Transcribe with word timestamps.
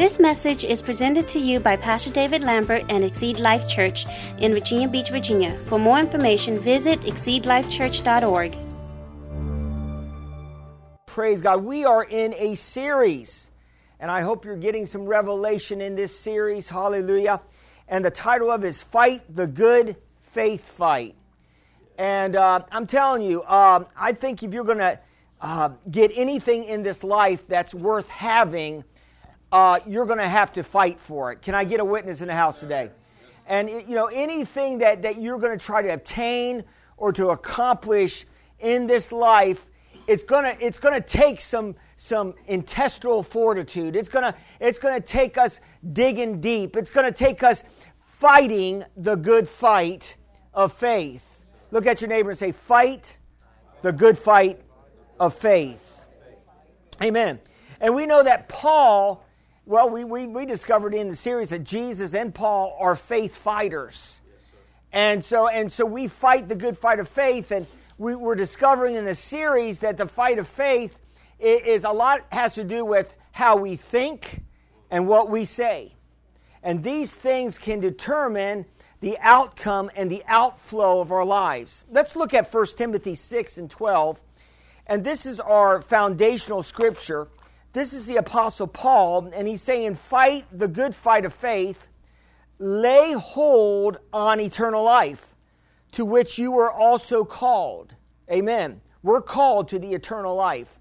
This 0.00 0.18
message 0.18 0.64
is 0.64 0.80
presented 0.80 1.28
to 1.28 1.38
you 1.38 1.60
by 1.60 1.76
Pastor 1.76 2.10
David 2.10 2.40
Lambert 2.40 2.86
and 2.88 3.04
Exceed 3.04 3.38
Life 3.38 3.68
Church 3.68 4.06
in 4.38 4.54
Virginia 4.54 4.88
Beach, 4.88 5.10
Virginia. 5.10 5.58
For 5.66 5.78
more 5.78 5.98
information, 5.98 6.58
visit 6.58 7.02
exceedlifechurch.org. 7.02 8.56
Praise 11.04 11.42
God. 11.42 11.62
We 11.62 11.84
are 11.84 12.04
in 12.04 12.32
a 12.38 12.54
series, 12.54 13.50
and 13.98 14.10
I 14.10 14.22
hope 14.22 14.46
you're 14.46 14.56
getting 14.56 14.86
some 14.86 15.04
revelation 15.04 15.82
in 15.82 15.96
this 15.96 16.18
series. 16.18 16.66
Hallelujah. 16.66 17.42
And 17.86 18.02
the 18.02 18.10
title 18.10 18.50
of 18.50 18.64
it 18.64 18.68
is 18.68 18.82
Fight 18.82 19.20
the 19.28 19.46
Good 19.46 19.96
Faith 20.32 20.66
Fight. 20.66 21.14
And 21.98 22.36
uh, 22.36 22.62
I'm 22.72 22.86
telling 22.86 23.20
you, 23.20 23.42
uh, 23.42 23.84
I 23.98 24.14
think 24.14 24.42
if 24.42 24.54
you're 24.54 24.64
going 24.64 24.78
to 24.78 24.98
uh, 25.42 25.68
get 25.90 26.10
anything 26.14 26.64
in 26.64 26.82
this 26.82 27.04
life 27.04 27.46
that's 27.46 27.74
worth 27.74 28.08
having, 28.08 28.82
uh, 29.52 29.80
you're 29.86 30.06
going 30.06 30.18
to 30.18 30.28
have 30.28 30.52
to 30.54 30.62
fight 30.62 31.00
for 31.00 31.32
it. 31.32 31.42
Can 31.42 31.54
I 31.54 31.64
get 31.64 31.80
a 31.80 31.84
witness 31.84 32.20
in 32.20 32.28
the 32.28 32.34
house 32.34 32.60
today? 32.60 32.90
And 33.46 33.68
you 33.68 33.94
know, 33.94 34.06
anything 34.06 34.78
that, 34.78 35.02
that 35.02 35.20
you're 35.20 35.38
going 35.38 35.58
to 35.58 35.64
try 35.64 35.82
to 35.82 35.92
obtain 35.92 36.64
or 36.96 37.12
to 37.12 37.30
accomplish 37.30 38.24
in 38.60 38.86
this 38.86 39.10
life, 39.10 39.66
it's 40.06 40.22
going 40.22 40.44
to 40.44 40.64
it's 40.64 40.78
going 40.78 40.94
to 40.94 41.06
take 41.06 41.40
some 41.40 41.74
some 41.96 42.34
intestinal 42.46 43.22
fortitude. 43.22 43.96
It's 43.96 44.08
going 44.08 44.24
to 44.24 44.34
it's 44.60 44.78
going 44.78 45.00
to 45.00 45.06
take 45.06 45.36
us 45.36 45.60
digging 45.92 46.40
deep. 46.40 46.76
It's 46.76 46.90
going 46.90 47.06
to 47.06 47.12
take 47.12 47.42
us 47.42 47.64
fighting 48.02 48.84
the 48.96 49.16
good 49.16 49.48
fight 49.48 50.16
of 50.54 50.72
faith. 50.72 51.50
Look 51.70 51.86
at 51.86 52.00
your 52.00 52.08
neighbor 52.08 52.30
and 52.30 52.38
say, 52.38 52.52
"Fight 52.52 53.16
the 53.82 53.92
good 53.92 54.18
fight 54.18 54.60
of 55.18 55.34
faith." 55.34 56.04
Amen. 57.02 57.40
And 57.80 57.94
we 57.94 58.06
know 58.06 58.22
that 58.22 58.48
Paul 58.48 59.24
well, 59.70 59.88
we, 59.88 60.02
we, 60.02 60.26
we 60.26 60.46
discovered 60.46 60.94
in 60.94 61.08
the 61.08 61.14
series 61.14 61.50
that 61.50 61.62
Jesus 61.62 62.12
and 62.12 62.34
Paul 62.34 62.76
are 62.80 62.96
faith 62.96 63.36
fighters. 63.36 64.20
And 64.92 65.22
so, 65.22 65.46
and 65.46 65.70
so 65.70 65.86
we 65.86 66.08
fight 66.08 66.48
the 66.48 66.56
good 66.56 66.76
fight 66.76 66.98
of 66.98 67.08
faith. 67.08 67.52
And 67.52 67.68
we, 67.96 68.16
we're 68.16 68.34
discovering 68.34 68.96
in 68.96 69.04
the 69.04 69.14
series 69.14 69.78
that 69.78 69.96
the 69.96 70.08
fight 70.08 70.40
of 70.40 70.48
faith 70.48 70.98
is, 71.38 71.60
is 71.60 71.84
a 71.84 71.92
lot 71.92 72.22
has 72.32 72.56
to 72.56 72.64
do 72.64 72.84
with 72.84 73.14
how 73.30 73.54
we 73.54 73.76
think 73.76 74.42
and 74.90 75.06
what 75.06 75.30
we 75.30 75.44
say. 75.44 75.94
And 76.64 76.82
these 76.82 77.12
things 77.12 77.56
can 77.56 77.78
determine 77.78 78.66
the 78.98 79.18
outcome 79.20 79.88
and 79.94 80.10
the 80.10 80.24
outflow 80.26 81.00
of 81.00 81.12
our 81.12 81.24
lives. 81.24 81.84
Let's 81.92 82.16
look 82.16 82.34
at 82.34 82.52
1 82.52 82.66
Timothy 82.76 83.14
6 83.14 83.58
and 83.58 83.70
12. 83.70 84.20
And 84.88 85.04
this 85.04 85.26
is 85.26 85.38
our 85.38 85.80
foundational 85.80 86.64
scripture. 86.64 87.28
This 87.72 87.92
is 87.92 88.06
the 88.06 88.16
Apostle 88.16 88.66
Paul, 88.66 89.30
and 89.32 89.46
he's 89.46 89.62
saying, 89.62 89.94
Fight 89.94 90.44
the 90.52 90.66
good 90.66 90.94
fight 90.94 91.24
of 91.24 91.32
faith, 91.32 91.88
lay 92.58 93.12
hold 93.12 93.98
on 94.12 94.40
eternal 94.40 94.82
life, 94.82 95.34
to 95.92 96.04
which 96.04 96.36
you 96.36 96.50
were 96.50 96.70
also 96.70 97.24
called. 97.24 97.94
Amen. 98.30 98.80
We're 99.02 99.22
called 99.22 99.68
to 99.68 99.78
the 99.78 99.94
eternal 99.94 100.34
life. 100.34 100.78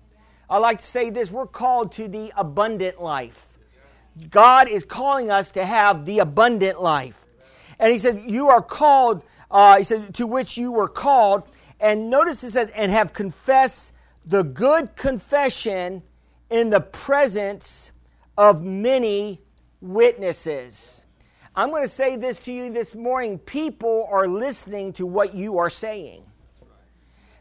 I 0.50 0.58
like 0.58 0.80
to 0.80 0.86
say 0.86 1.12
this 1.12 1.30
we're 1.30 1.46
called 1.46 1.92
to 1.94 2.08
the 2.08 2.34
abundant 2.36 3.00
life. 3.00 3.48
God 4.32 4.68
is 4.68 4.84
calling 4.84 5.30
us 5.30 5.52
to 5.52 5.66
have 5.66 6.06
the 6.06 6.20
abundant 6.20 6.82
life. 6.82 7.24
And 7.78 7.92
he 7.92 8.00
said, 8.00 8.24
You 8.26 8.50
are 8.50 8.62
called, 8.62 9.24
uh, 9.52 9.78
he 9.78 9.84
said, 9.84 10.16
to 10.16 10.26
which 10.26 10.58
you 10.58 10.72
were 10.72 10.90
called. 10.90 11.44
And 11.80 12.10
notice 12.10 12.44
it 12.44 12.52
says, 12.52 12.70
and 12.76 12.92
have 12.92 13.14
confessed 13.14 13.94
the 14.26 14.44
good 14.44 14.96
confession 14.96 16.04
in 16.50 16.70
the 16.70 16.82
presence 16.82 17.92
of 18.38 18.64
many 18.64 19.40
witnesses. 19.82 21.06
I'm 21.56 21.70
going 21.70 21.84
to 21.84 21.90
say 21.90 22.16
this 22.16 22.40
to 22.42 22.52
you 22.52 22.72
this 22.72 22.96
morning. 22.96 23.38
People 23.38 24.08
are 24.10 24.28
listening 24.28 24.94
to 24.94 25.06
what 25.06 25.34
you 25.34 25.58
are 25.58 25.70
saying. 25.70 26.24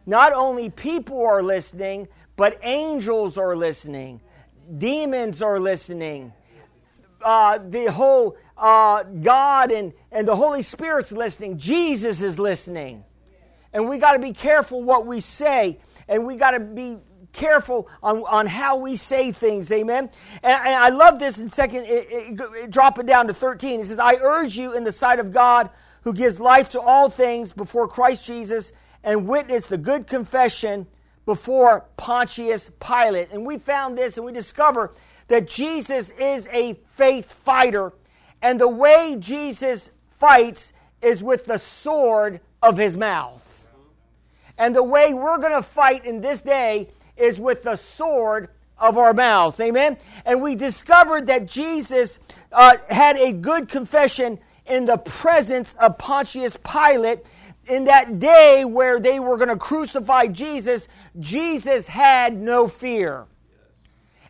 Not 0.06 0.32
only 0.32 0.70
people 0.70 1.26
are 1.26 1.42
listening, 1.42 2.08
but 2.36 2.58
angels 2.62 3.36
are 3.36 3.54
listening, 3.54 4.20
demons 4.78 5.42
are 5.42 5.60
listening. 5.60 6.32
Uh, 7.22 7.58
the 7.58 7.90
whole 7.90 8.36
uh, 8.56 9.02
God 9.02 9.72
and, 9.72 9.92
and 10.12 10.26
the 10.26 10.36
Holy 10.36 10.62
Spirit's 10.62 11.12
listening. 11.12 11.58
Jesus 11.58 12.22
is 12.22 12.38
listening. 12.38 13.04
And 13.72 13.88
we 13.88 13.98
got 13.98 14.12
to 14.12 14.18
be 14.18 14.32
careful 14.32 14.82
what 14.82 15.04
we 15.04 15.20
say. 15.20 15.78
And 16.08 16.26
we 16.26 16.36
got 16.36 16.52
to 16.52 16.60
be 16.60 16.96
careful 17.32 17.88
on, 18.02 18.18
on 18.28 18.46
how 18.46 18.76
we 18.76 18.96
say 18.96 19.32
things. 19.32 19.70
Amen. 19.70 20.10
And, 20.42 20.66
and 20.66 20.74
I 20.74 20.88
love 20.88 21.18
this 21.18 21.38
in 21.38 21.48
second, 21.48 21.84
it, 21.84 22.10
it, 22.10 22.40
it, 22.40 22.70
drop 22.70 22.98
it 22.98 23.06
down 23.06 23.28
to 23.28 23.34
13. 23.34 23.80
It 23.80 23.86
says, 23.86 23.98
I 23.98 24.14
urge 24.16 24.56
you 24.56 24.74
in 24.74 24.84
the 24.84 24.92
sight 24.92 25.18
of 25.18 25.32
God 25.32 25.70
who 26.02 26.12
gives 26.12 26.40
life 26.40 26.70
to 26.70 26.80
all 26.80 27.08
things 27.10 27.52
before 27.52 27.88
Christ 27.88 28.24
Jesus 28.24 28.72
and 29.04 29.28
witness 29.28 29.66
the 29.66 29.78
good 29.78 30.06
confession 30.06 30.86
before 31.26 31.84
Pontius 31.96 32.70
Pilate. 32.80 33.30
And 33.32 33.44
we 33.44 33.58
found 33.58 33.98
this 33.98 34.16
and 34.16 34.24
we 34.24 34.32
discover 34.32 34.92
that 35.28 35.46
Jesus 35.46 36.10
is 36.18 36.48
a 36.52 36.74
faith 36.86 37.32
fighter. 37.32 37.92
And 38.40 38.60
the 38.60 38.68
way 38.68 39.16
Jesus 39.18 39.90
fights 40.10 40.72
is 41.02 41.22
with 41.22 41.44
the 41.44 41.58
sword 41.58 42.40
of 42.62 42.76
his 42.76 42.96
mouth. 42.96 43.66
And 44.56 44.74
the 44.74 44.82
way 44.82 45.14
we're 45.14 45.38
going 45.38 45.52
to 45.52 45.62
fight 45.62 46.04
in 46.04 46.20
this 46.20 46.40
day 46.40 46.88
is 47.18 47.40
with 47.40 47.62
the 47.62 47.76
sword 47.76 48.48
of 48.78 48.96
our 48.96 49.12
mouths. 49.12 49.58
Amen? 49.60 49.96
And 50.24 50.40
we 50.40 50.54
discovered 50.54 51.26
that 51.26 51.46
Jesus 51.46 52.20
uh, 52.52 52.76
had 52.88 53.16
a 53.16 53.32
good 53.32 53.68
confession 53.68 54.38
in 54.66 54.84
the 54.84 54.98
presence 54.98 55.74
of 55.80 55.98
Pontius 55.98 56.56
Pilate. 56.56 57.20
In 57.66 57.84
that 57.84 58.18
day 58.18 58.64
where 58.64 58.98
they 58.98 59.20
were 59.20 59.36
going 59.36 59.50
to 59.50 59.56
crucify 59.56 60.28
Jesus, 60.28 60.88
Jesus 61.18 61.86
had 61.86 62.40
no 62.40 62.66
fear. 62.66 63.26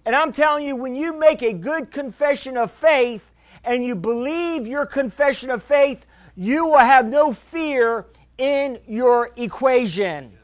And 0.04 0.16
I'm 0.16 0.32
telling 0.32 0.64
you, 0.64 0.74
when 0.74 0.96
you 0.96 1.16
make 1.16 1.42
a 1.42 1.52
good 1.52 1.90
confession 1.90 2.56
of 2.56 2.72
faith 2.72 3.30
and 3.62 3.84
you 3.84 3.94
believe 3.94 4.66
your 4.66 4.86
confession 4.86 5.50
of 5.50 5.62
faith, 5.62 6.04
you 6.34 6.66
will 6.66 6.78
have 6.78 7.06
no 7.06 7.32
fear 7.32 8.06
in 8.38 8.78
your 8.86 9.32
equation. 9.36 10.37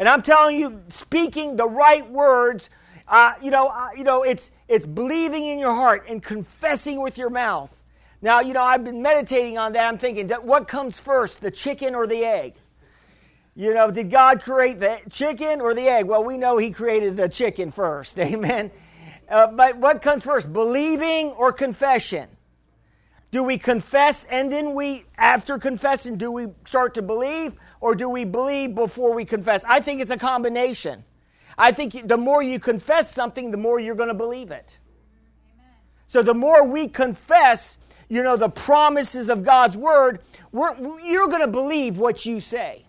And 0.00 0.08
I'm 0.08 0.22
telling 0.22 0.58
you, 0.58 0.80
speaking 0.88 1.56
the 1.56 1.68
right 1.68 2.10
words, 2.10 2.70
uh, 3.06 3.34
you 3.42 3.50
know, 3.50 3.68
uh, 3.68 3.90
you 3.94 4.02
know, 4.02 4.22
it's 4.22 4.50
it's 4.66 4.86
believing 4.86 5.44
in 5.44 5.58
your 5.58 5.74
heart 5.74 6.06
and 6.08 6.22
confessing 6.22 7.02
with 7.02 7.18
your 7.18 7.28
mouth. 7.28 7.70
Now, 8.22 8.40
you 8.40 8.54
know, 8.54 8.62
I've 8.62 8.82
been 8.82 9.02
meditating 9.02 9.58
on 9.58 9.74
that. 9.74 9.86
I'm 9.86 9.98
thinking, 9.98 10.30
what 10.30 10.68
comes 10.68 10.98
first, 10.98 11.42
the 11.42 11.50
chicken 11.50 11.94
or 11.94 12.06
the 12.06 12.24
egg? 12.24 12.54
You 13.54 13.74
know, 13.74 13.90
did 13.90 14.10
God 14.10 14.40
create 14.40 14.80
the 14.80 15.00
chicken 15.10 15.60
or 15.60 15.74
the 15.74 15.86
egg? 15.86 16.06
Well, 16.06 16.24
we 16.24 16.38
know 16.38 16.56
He 16.56 16.70
created 16.70 17.18
the 17.18 17.28
chicken 17.28 17.70
first. 17.70 18.18
Amen. 18.20 18.70
Uh, 19.28 19.48
but 19.48 19.76
what 19.76 20.00
comes 20.00 20.22
first, 20.22 20.50
believing 20.50 21.32
or 21.32 21.52
confession? 21.52 22.26
Do 23.32 23.42
we 23.42 23.58
confess 23.58 24.24
and 24.30 24.50
then 24.50 24.74
we, 24.74 25.04
after 25.18 25.58
confessing, 25.58 26.16
do 26.16 26.32
we 26.32 26.46
start 26.64 26.94
to 26.94 27.02
believe? 27.02 27.54
Or 27.80 27.94
do 27.94 28.08
we 28.08 28.24
believe 28.24 28.74
before 28.74 29.14
we 29.14 29.24
confess? 29.24 29.64
I 29.66 29.80
think 29.80 30.00
it's 30.00 30.10
a 30.10 30.16
combination. 30.16 31.04
I 31.56 31.72
think 31.72 32.08
the 32.08 32.16
more 32.16 32.42
you 32.42 32.58
confess 32.60 33.12
something, 33.12 33.50
the 33.50 33.56
more 33.56 33.80
you're 33.80 33.94
going 33.94 34.08
to 34.08 34.14
believe 34.14 34.50
it. 34.50 34.78
Amen. 35.54 35.74
So 36.06 36.22
the 36.22 36.34
more 36.34 36.64
we 36.64 36.88
confess, 36.88 37.78
you 38.08 38.22
know, 38.22 38.36
the 38.36 38.48
promises 38.48 39.28
of 39.28 39.44
God's 39.44 39.76
word, 39.76 40.20
you're 40.52 41.28
going 41.28 41.40
to 41.40 41.48
believe 41.48 41.98
what 41.98 42.24
you 42.24 42.40
say. 42.40 42.84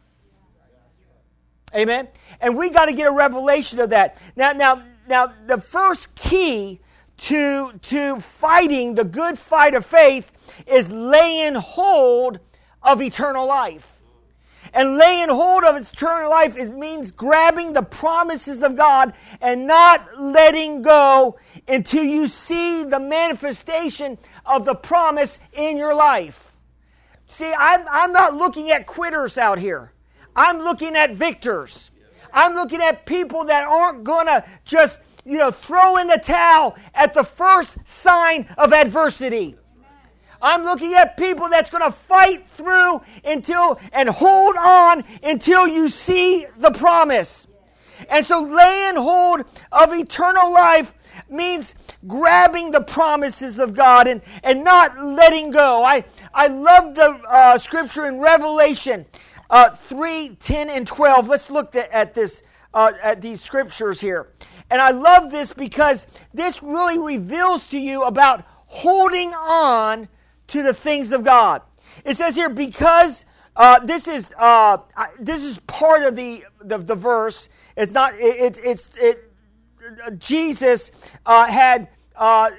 Amen. 1.73 2.08
And 2.40 2.58
we 2.58 2.69
got 2.69 2.85
to 2.85 2.94
get 2.94 3.08
a 3.08 3.12
revelation 3.12 3.79
of 3.79 3.91
that. 3.91 4.18
Now, 4.35 4.52
now, 4.52 4.84
now, 5.08 5.34
the 5.47 5.59
first 5.59 6.14
key 6.16 6.79
to 7.17 7.73
to 7.84 8.20
fighting 8.20 8.96
the 8.96 9.03
good 9.03 9.38
fight 9.38 9.73
of 9.76 9.85
faith 9.85 10.32
is 10.67 10.90
laying 10.90 11.55
hold 11.55 12.40
of 12.82 13.02
eternal 13.02 13.47
life. 13.47 13.91
And 14.73 14.97
laying 14.97 15.29
hold 15.29 15.64
of 15.66 15.76
its 15.76 15.91
eternal 15.91 16.29
life 16.29 16.56
is, 16.56 16.72
means 16.72 17.12
grabbing 17.12 17.73
the 17.73 17.82
promises 17.82 18.64
of 18.64 18.78
God 18.78 19.14
and 19.41 19.68
not 19.68 20.20
letting 20.20 20.82
go 20.82 21.38
until 21.68 22.03
you 22.03 22.28
see 22.28 22.84
the 22.85 23.00
manifestation 23.00 24.18
of 24.46 24.64
the 24.64 24.76
promise 24.76 25.40
in 25.53 25.78
your 25.78 25.94
life. 25.94 26.53
See, 27.28 27.52
I'm, 27.58 27.85
I'm 27.90 28.12
not 28.14 28.35
looking 28.35 28.72
at 28.72 28.88
quitters 28.88 29.38
out 29.38 29.59
here. 29.59 29.91
I'm 30.35 30.59
looking 30.59 30.96
at 30.96 31.16
victors. 31.16 31.91
I'm 32.34 32.53
looking 32.53 32.82
at 32.82 33.06
people 33.06 33.46
that 33.46 33.66
aren't 33.66 34.03
going 34.06 34.28
to 34.28 34.46
just, 34.64 35.02
you 35.26 35.38
know, 35.38 35.52
throw 35.52 35.97
in 35.97 36.08
the 36.08 36.22
towel 36.24 36.78
at 36.94 37.14
the 37.14 37.24
first 37.24 37.78
sign 37.85 38.47
of 38.58 38.72
adversity. 38.72 39.58
I'm 40.41 40.64
looking 40.64 40.93
at 40.93 41.17
people 41.17 41.49
that's 41.49 41.70
going 41.70 41.84
to 41.84 41.91
fight 41.91 42.49
through 42.49 43.02
until 43.23 43.79
and 43.93 44.09
hold 44.09 44.55
on 44.58 45.03
until 45.23 45.67
you 45.67 45.88
see 45.88 46.46
the 46.58 46.72
promise. 46.72 47.47
And 48.09 48.26
so 48.26 48.41
laying 48.41 48.96
hold 48.96 49.41
of 49.72 49.93
eternal 49.93 50.52
life 50.52 50.93
means 51.29 51.76
grabbing 52.08 52.72
the 52.72 52.82
promises 52.82 53.59
of 53.59 53.76
God 53.76 54.08
and, 54.08 54.22
and 54.43 54.64
not 54.64 54.97
letting 54.97 55.52
go. 55.52 55.84
I, 55.84 56.03
I 56.34 56.47
love 56.47 56.96
the 56.96 57.22
uh, 57.28 57.58
scripture 57.58 58.05
in 58.05 58.20
Revelation 58.20 59.05
uh, 59.52 59.70
3, 59.70 60.38
10, 60.40 60.70
and 60.70 60.88
12. 60.88 61.28
Let's 61.28 61.52
look 61.52 61.76
at, 61.76 61.91
at 61.91 62.14
this, 62.14 62.41
uh, 62.73 62.93
at 63.03 63.22
these 63.22 63.41
scriptures 63.41 63.99
here. 63.99 64.29
And 64.70 64.82
I 64.82 64.91
love 64.91 65.29
this 65.29 65.53
because 65.53 66.08
this 66.34 66.64
really 66.64 66.97
reveals 66.97 67.67
to 67.67 67.78
you 67.79 68.03
about 68.03 68.46
holding 68.67 69.34
on 69.34 70.08
to 70.52 70.64
the 70.64 70.74
things 70.74 71.12
of 71.12 71.24
God. 71.24 71.62
It 72.03 72.18
says 72.18 72.36
here, 72.36 72.50
because 72.50 73.26
uh, 73.56 73.80
this 73.80 74.08
is 74.08 74.34
uh, 74.38 74.78
this 75.20 75.44
is 75.44 75.59
part 75.59 76.03
of 76.03 76.16
the, 76.16 76.46
the, 76.62 76.78
the 76.78 76.96
verse. 76.96 77.50
It's 77.76 77.94
not. 77.94 78.14
It's 78.18 78.59
it, 78.59 78.66
it's 78.66 78.98
it. 78.98 79.34
Jesus 80.18 80.92
uh, 81.26 81.48
had 81.48 81.90
uh, 82.16 82.52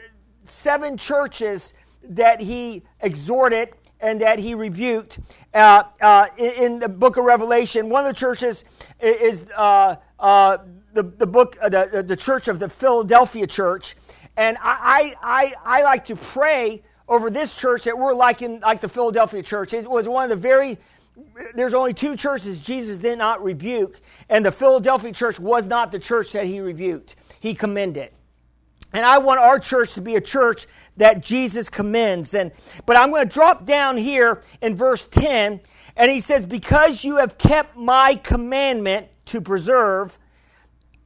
seven 0.44 0.96
churches 0.96 1.74
that 2.02 2.40
he 2.40 2.82
exhorted 3.00 3.70
and 4.00 4.20
that 4.20 4.38
he 4.38 4.54
rebuked 4.54 5.20
uh, 5.54 5.84
uh, 6.00 6.26
in, 6.36 6.80
the 6.80 6.88
book 6.88 7.16
of 7.16 7.24
Revelation. 7.24 7.88
One 7.88 8.04
of 8.04 8.12
the 8.12 8.18
churches 8.18 8.64
is 9.00 9.44
the, 9.44 9.98
the 10.94 11.26
book, 11.26 11.56
the, 11.62 12.04
the 12.04 12.16
church 12.16 12.48
of 12.48 12.58
the 12.58 12.68
Philadelphia 12.68 13.46
church. 13.46 13.96
And 14.36 14.58
I, 14.60 15.14
I, 15.22 15.52
I, 15.64 15.78
I 15.78 15.82
like 15.84 16.04
to 16.06 16.16
pray 16.16 16.82
over 17.08 17.30
this 17.30 17.54
church 17.54 17.84
that 17.84 17.98
we're 17.98 18.14
like 18.14 18.42
in 18.42 18.60
like 18.60 18.80
the 18.80 18.88
Philadelphia 18.88 19.42
church. 19.42 19.72
It 19.74 19.88
was 19.88 20.08
one 20.08 20.24
of 20.24 20.30
the 20.30 20.36
very 20.36 20.78
there's 21.54 21.74
only 21.74 21.92
two 21.92 22.16
churches 22.16 22.60
Jesus 22.60 22.98
did 22.98 23.18
not 23.18 23.42
rebuke, 23.42 24.00
and 24.28 24.44
the 24.44 24.52
Philadelphia 24.52 25.12
church 25.12 25.38
was 25.38 25.66
not 25.66 25.92
the 25.92 25.98
church 25.98 26.32
that 26.32 26.46
he 26.46 26.60
rebuked. 26.60 27.16
He 27.40 27.54
commended. 27.54 28.10
And 28.92 29.04
I 29.04 29.18
want 29.18 29.40
our 29.40 29.58
church 29.58 29.94
to 29.94 30.00
be 30.00 30.16
a 30.16 30.20
church 30.20 30.66
that 30.96 31.22
Jesus 31.22 31.68
commends. 31.68 32.34
And 32.34 32.52
but 32.86 32.96
I'm 32.96 33.10
going 33.10 33.26
to 33.26 33.32
drop 33.32 33.64
down 33.64 33.96
here 33.96 34.42
in 34.60 34.74
verse 34.74 35.06
10, 35.06 35.60
and 35.96 36.10
he 36.10 36.20
says, 36.20 36.46
Because 36.46 37.04
you 37.04 37.16
have 37.18 37.38
kept 37.38 37.76
my 37.76 38.14
commandment 38.16 39.08
to 39.26 39.40
preserve, 39.40 40.18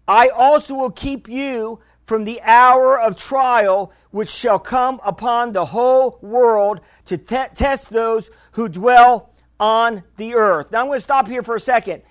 I 0.06 0.28
also 0.28 0.75
will 0.75 0.90
keep 0.90 1.28
you 1.28 1.81
from 2.06 2.25
the 2.25 2.41
hour 2.43 2.99
of 2.99 3.17
trial 3.17 3.93
which 4.11 4.29
shall 4.29 4.58
come 4.58 5.00
upon 5.05 5.53
the 5.53 5.64
whole 5.64 6.19
world 6.23 6.81
to 7.05 7.19
te- 7.19 7.49
test 7.55 7.91
those 7.91 8.31
who 8.53 8.69
dwell 8.69 9.31
on 9.61 10.03
the 10.17 10.35
earth. 10.35 10.70
Now 10.73 10.81
I'm 10.81 10.87
going 10.87 10.99
to 10.99 11.03
stop 11.03 11.29
here 11.29 11.43
for 11.43 11.56
a 11.56 11.61
second. 11.61 12.03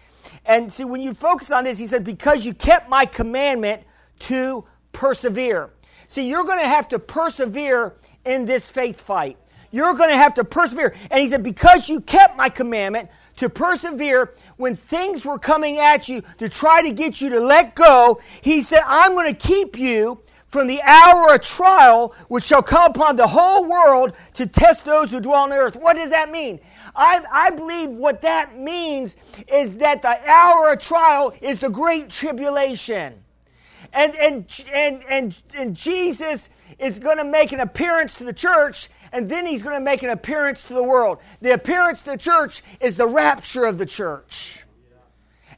And 0.46 0.72
see, 0.72 0.84
when 0.84 1.02
you 1.02 1.14
focus 1.14 1.50
on 1.50 1.64
this, 1.64 1.80
he 1.80 1.88
said, 1.88 2.04
Because 2.04 2.46
you 2.46 2.54
kept 2.54 2.90
my 2.90 3.06
commandment 3.06 3.84
to 4.20 4.66
persevere. 4.92 5.72
See, 6.08 6.30
you're 6.30 6.44
going 6.44 6.60
to 6.60 6.68
have 6.68 6.88
to 6.90 7.00
persevere 7.00 7.96
in 8.26 8.46
this 8.46 8.70
faith 8.70 9.02
fight. 9.02 9.38
You're 9.72 9.96
going 9.96 10.10
to 10.10 10.16
have 10.16 10.36
to 10.36 10.44
persevere. 10.44 10.96
And 11.10 11.22
he 11.22 11.28
said, 11.28 11.44
Because 11.44 11.90
you 11.90 12.02
kept 12.02 12.38
my 12.38 12.50
commandment 12.50 13.10
to 13.38 13.50
persevere 13.50 14.34
when 14.58 14.76
things 14.76 15.26
were 15.26 15.40
coming 15.40 15.78
at 15.78 16.08
you 16.08 16.24
to 16.38 16.50
try 16.50 16.82
to 16.82 16.92
get 16.92 17.22
you 17.22 17.30
to 17.30 17.40
let 17.40 17.76
go, 17.76 18.22
he 18.42 18.62
said, 18.62 18.82
I'm 18.86 19.14
going 19.14 19.34
to 19.34 19.48
keep 19.48 19.78
you 19.78 20.22
from 20.48 20.68
the 20.68 20.82
hour 20.84 21.34
of 21.34 21.42
trial 21.42 22.16
which 22.30 22.46
shall 22.46 22.64
come 22.64 22.90
upon 22.90 23.18
the 23.18 23.28
whole 23.28 23.68
world 23.68 24.14
to 24.36 24.46
test 24.46 24.86
those 24.86 25.12
who 25.12 25.20
dwell 25.20 25.44
on 25.44 25.52
earth. 25.52 25.76
What 25.76 25.98
does 25.98 26.12
that 26.12 26.32
mean? 26.32 26.62
I, 26.96 27.22
I 27.30 27.50
believe 27.50 27.90
what 27.90 28.22
that 28.22 28.58
means 28.58 29.18
is 29.50 29.76
that 29.78 30.02
the 30.02 30.18
hour 30.30 30.72
of 30.72 30.80
trial 30.80 31.34
is 31.42 31.60
the 31.60 31.70
great 31.70 32.10
tribulation. 32.10 33.16
And, 33.92 34.16
and, 34.16 34.46
and, 34.72 35.04
and, 35.10 35.36
and 35.54 35.76
Jesus 35.76 36.50
is 36.80 37.00
going 37.00 37.18
to 37.18 37.26
make 37.26 37.52
an 37.52 37.60
appearance 37.60 38.16
to 38.16 38.24
the 38.24 38.34
church, 38.34 38.90
and 39.16 39.30
then 39.30 39.46
he's 39.46 39.64
going 39.64 39.76
to 39.76 39.82
make 39.82 40.04
an 40.04 40.10
appearance 40.10 40.66
to 40.66 40.74
the 40.74 40.84
world. 40.84 41.20
The 41.40 41.54
appearance 41.54 42.04
to 42.04 42.12
the 42.12 42.18
church 42.18 42.62
is 42.82 42.98
the 42.98 43.08
rapture 43.08 43.64
of 43.64 43.78
the 43.78 43.86
church. 43.86 44.60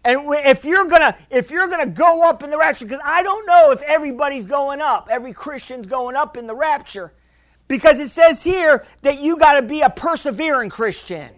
And 0.04 0.22
if 0.46 0.64
you're 0.64 0.86
gonna 0.86 1.18
if 1.30 1.52
you're 1.52 1.68
gonna 1.68 1.88
go 1.88 2.30
up 2.30 2.44
in 2.44 2.50
the 2.50 2.58
rapture, 2.58 2.86
because 2.86 3.02
I 3.04 3.24
don't 3.24 3.46
know 3.46 3.72
if 3.72 3.82
everybody's 3.82 4.46
going 4.46 4.80
up, 4.80 5.10
every 5.12 5.34
Christian's 5.34 5.86
going 5.88 6.16
up 6.16 6.38
in 6.38 6.48
the 6.48 6.56
rapture. 6.56 7.12
Because 7.68 8.00
it 8.00 8.10
says 8.10 8.44
here 8.44 8.86
that 9.02 9.20
you 9.20 9.38
got 9.38 9.60
to 9.60 9.64
be 9.64 9.82
a 9.82 9.90
persevering 9.90 10.70
Christian. 10.70 11.37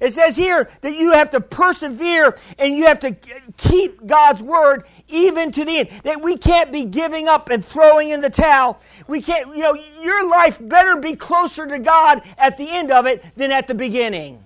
It 0.00 0.12
says 0.12 0.36
here 0.36 0.68
that 0.80 0.94
you 0.94 1.12
have 1.12 1.30
to 1.30 1.40
persevere 1.40 2.36
and 2.58 2.76
you 2.76 2.86
have 2.86 3.00
to 3.00 3.16
keep 3.56 4.06
God's 4.06 4.42
word 4.42 4.84
even 5.08 5.52
to 5.52 5.64
the 5.64 5.78
end. 5.78 5.88
That 6.04 6.22
we 6.22 6.36
can't 6.36 6.72
be 6.72 6.84
giving 6.84 7.28
up 7.28 7.48
and 7.50 7.64
throwing 7.64 8.10
in 8.10 8.20
the 8.20 8.30
towel. 8.30 8.80
We 9.06 9.22
can't, 9.22 9.54
you 9.54 9.62
know, 9.62 9.74
your 10.02 10.28
life 10.28 10.58
better 10.60 10.96
be 10.96 11.16
closer 11.16 11.66
to 11.66 11.78
God 11.78 12.22
at 12.38 12.56
the 12.56 12.68
end 12.68 12.90
of 12.90 13.06
it 13.06 13.24
than 13.36 13.52
at 13.52 13.66
the 13.66 13.74
beginning. 13.74 14.42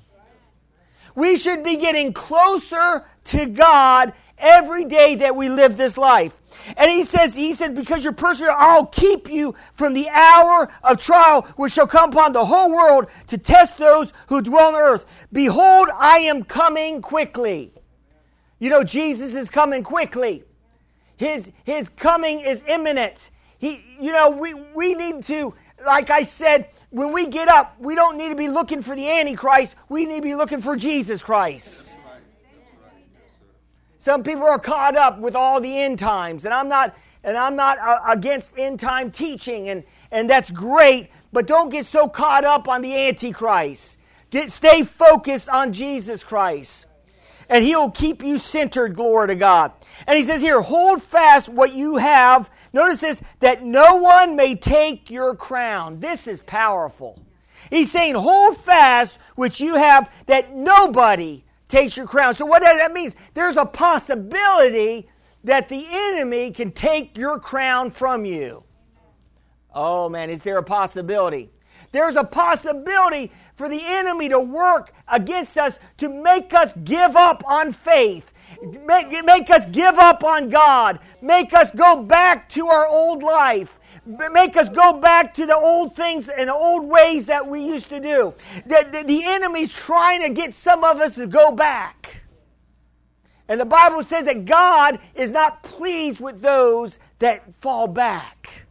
We 1.14 1.37
should 1.37 1.64
be 1.64 1.76
getting 1.76 2.12
closer 2.12 3.05
to 3.25 3.47
God 3.47 4.12
every 4.40 4.84
day 4.84 5.16
that 5.16 5.37
we 5.37 5.48
live 5.48 5.76
this 5.76 5.96
life. 5.96 6.40
And 6.76 6.90
he 6.90 7.04
says, 7.04 7.34
he 7.34 7.54
said, 7.54 7.75
because 7.75 8.04
you're 8.04 8.12
persevering, 8.12 8.56
I'll 8.58 8.87
keep 8.87 9.31
you 9.31 9.54
from 9.75 9.94
the 9.94 10.08
hour 10.08 10.70
of 10.82 10.98
trial 10.98 11.42
which 11.56 11.72
shall 11.72 11.87
come 11.87 12.10
upon 12.10 12.32
the 12.32 12.44
whole 12.44 12.70
world 12.70 13.06
to 13.28 13.38
test 13.38 13.78
those 13.78 14.12
who 14.28 14.42
dwell 14.42 14.75
on 14.75 14.81
earth. 14.81 15.06
Behold, 15.32 15.88
I 15.94 16.19
am 16.19 16.44
coming 16.44 17.02
quickly. 17.02 17.72
You 18.58 18.70
know, 18.70 18.84
Jesus 18.84 19.34
is 19.34 19.48
coming 19.48 19.82
quickly. 19.82 20.44
His, 21.16 21.50
his 21.64 21.88
coming 21.88 22.40
is 22.40 22.62
imminent. 22.66 23.31
He, 23.58 23.82
you 24.00 24.12
know, 24.12 24.31
we, 24.31 24.54
we 24.54 24.94
need 24.94 25.25
to, 25.26 25.54
like 25.84 26.10
I 26.10 26.22
said, 26.22 26.69
when 26.90 27.12
we 27.12 27.26
get 27.26 27.48
up, 27.48 27.76
we 27.78 27.94
don't 27.94 28.16
need 28.16 28.31
to 28.31 28.34
be 28.34 28.48
looking 28.48 28.82
for 28.82 28.96
the 28.96 29.08
Antichrist. 29.08 29.76
We 29.88 30.06
need 30.06 30.16
to 30.16 30.22
be 30.22 30.34
looking 30.34 30.60
for 30.60 30.76
Jesus 30.76 31.22
Christ. 31.22 31.89
Some 34.00 34.23
people 34.23 34.44
are 34.44 34.58
caught 34.58 34.97
up 34.97 35.19
with 35.19 35.37
all 35.37 35.61
the 35.61 35.79
end 35.79 35.99
times, 35.99 36.47
and 36.47 36.55
I'm 36.55 36.70
not, 36.70 36.97
and 37.23 37.37
I'm 37.37 37.55
not 37.55 37.79
uh, 37.79 38.00
against 38.08 38.50
end 38.56 38.81
time 38.81 39.11
teaching, 39.11 39.69
and, 39.69 39.85
and 40.11 40.29
that's 40.29 40.50
great, 40.50 41.11
but 41.35 41.47
don't 41.47 41.69
get 41.69 41.85
so 41.85 42.08
caught 42.08 42.47
up 42.47 42.67
on 42.67 42.81
the 42.81 42.97
Antichrist. 42.97 43.99
Get, 44.31 44.50
stay 44.50 44.85
focused 44.85 45.50
on 45.50 45.75
Jesus 45.75 46.25
Christ. 46.25 46.87
And 47.50 47.62
he'll 47.62 47.91
keep 47.91 48.25
you 48.25 48.38
centered, 48.38 48.97
glory 48.97 49.29
to 49.29 49.35
God. 49.35 49.73
And 50.06 50.17
he 50.17 50.23
says 50.23 50.41
here, 50.41 50.62
hold 50.62 51.02
fast 51.02 51.50
what 51.50 51.75
you 51.75 51.99
have. 51.99 52.50
Notice 52.73 53.02
this, 53.02 53.23
that 53.40 53.62
no 53.62 53.97
one 53.97 54.35
may 54.35 54.54
take 54.54 55.11
your 55.11 55.35
crown. 55.35 56.00
This 56.00 56.26
is 56.26 56.40
powerful. 56.40 57.21
He's 57.69 57.90
saying, 57.90 58.14
hold 58.14 58.57
fast 58.57 59.19
which 59.35 59.61
you 59.61 59.75
have, 59.75 60.11
that 60.25 60.54
nobody 60.54 61.45
takes 61.70 61.96
your 61.96 62.06
crown. 62.06 62.34
So 62.34 62.44
what 62.44 62.62
that 62.62 62.92
means? 62.92 63.16
There's 63.34 63.56
a 63.56 63.64
possibility 63.64 65.08
that 65.44 65.68
the 65.68 65.86
enemy 65.88 66.50
can 66.50 66.72
take 66.72 67.16
your 67.16 67.38
crown 67.38 67.90
from 67.90 68.24
you. 68.24 68.64
Oh 69.74 70.08
man, 70.08 70.30
is 70.30 70.42
there 70.42 70.58
a 70.58 70.62
possibility? 70.62 71.50
There's 71.92 72.16
a 72.16 72.24
possibility 72.24 73.32
for 73.56 73.68
the 73.68 73.80
enemy 73.82 74.28
to 74.28 74.38
work 74.38 74.92
against 75.08 75.56
us 75.56 75.78
to 75.98 76.08
make 76.08 76.52
us 76.54 76.72
give 76.84 77.16
up 77.16 77.42
on 77.46 77.72
faith, 77.72 78.32
make, 78.86 79.24
make 79.24 79.50
us 79.50 79.66
give 79.66 79.98
up 79.98 80.22
on 80.22 80.50
God, 80.50 80.98
make 81.20 81.52
us 81.54 81.70
go 81.70 82.02
back 82.02 82.48
to 82.50 82.66
our 82.68 82.86
old 82.86 83.22
life 83.22 83.79
make 84.33 84.57
us 84.57 84.69
go 84.69 84.95
back 84.95 85.35
to 85.35 85.47
the 85.47 85.57
old 85.57 85.95
things 85.95 86.29
and 86.29 86.50
old 86.50 86.85
ways 86.88 87.26
that 87.26 87.47
we 87.47 87.64
used 87.64 87.88
to 87.88 88.00
do. 88.00 88.35
The, 88.67 88.88
the, 88.90 89.05
the 89.05 89.25
enemy's 89.25 89.73
trying 89.73 90.23
to 90.23 90.31
get 90.31 90.55
some 90.55 90.85
of 90.85 91.00
us 91.00 91.14
to 91.14 91.26
go 91.26 91.52
back. 91.52 92.23
And 93.49 93.61
the 93.61 93.67
Bible 93.67 94.05
says 94.05 94.26
that 94.26 94.45
God 94.45 95.00
is 95.14 95.31
not 95.31 95.62
pleased 95.62 96.21
with 96.21 96.40
those 96.40 96.99
that 97.19 97.55
fall 97.57 97.88
back. 97.88 98.67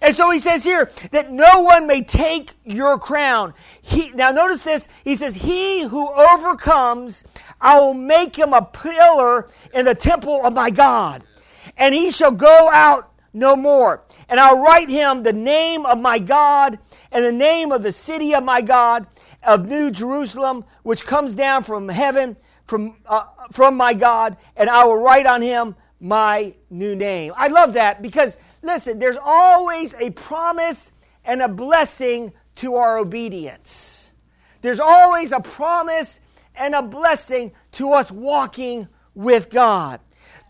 And 0.00 0.14
so 0.14 0.30
he 0.30 0.38
says 0.38 0.62
here 0.62 0.90
that 1.10 1.32
no 1.32 1.60
one 1.60 1.86
may 1.86 2.02
take 2.02 2.52
your 2.64 2.98
crown. 2.98 3.54
He, 3.82 4.10
now 4.10 4.30
notice 4.30 4.62
this. 4.62 4.86
He 5.02 5.16
says, 5.16 5.34
He 5.34 5.82
who 5.82 6.08
overcomes, 6.12 7.24
I 7.60 7.80
will 7.80 7.94
make 7.94 8.36
him 8.36 8.52
a 8.52 8.62
pillar 8.62 9.48
in 9.74 9.84
the 9.84 9.94
temple 9.94 10.44
of 10.44 10.52
my 10.52 10.70
God. 10.70 11.24
And 11.76 11.94
he 11.94 12.10
shall 12.10 12.30
go 12.30 12.70
out 12.70 13.12
no 13.32 13.56
more. 13.56 14.04
And 14.28 14.38
I'll 14.38 14.60
write 14.60 14.90
him 14.90 15.22
the 15.22 15.32
name 15.32 15.86
of 15.86 15.98
my 15.98 16.18
God 16.18 16.78
and 17.10 17.24
the 17.24 17.32
name 17.32 17.72
of 17.72 17.82
the 17.82 17.92
city 17.92 18.34
of 18.34 18.44
my 18.44 18.60
God, 18.60 19.06
of 19.42 19.66
New 19.66 19.90
Jerusalem, 19.90 20.64
which 20.82 21.04
comes 21.04 21.34
down 21.34 21.64
from 21.64 21.88
heaven 21.88 22.36
from, 22.68 22.96
uh, 23.06 23.24
from 23.50 23.76
my 23.76 23.94
God, 23.94 24.36
and 24.54 24.70
I 24.70 24.84
will 24.84 24.98
write 24.98 25.26
on 25.26 25.42
him 25.42 25.74
my 26.00 26.54
new 26.70 26.94
name. 26.94 27.32
I 27.36 27.48
love 27.48 27.72
that 27.72 28.02
because, 28.02 28.38
listen, 28.62 28.98
there's 28.98 29.16
always 29.20 29.94
a 29.94 30.10
promise 30.10 30.92
and 31.24 31.42
a 31.42 31.48
blessing 31.48 32.32
to 32.56 32.76
our 32.76 32.98
obedience. 32.98 34.10
There's 34.60 34.80
always 34.80 35.32
a 35.32 35.40
promise 35.40 36.20
and 36.54 36.74
a 36.74 36.82
blessing 36.82 37.52
to 37.72 37.92
us 37.92 38.12
walking 38.12 38.86
with 39.14 39.50
God. 39.50 40.00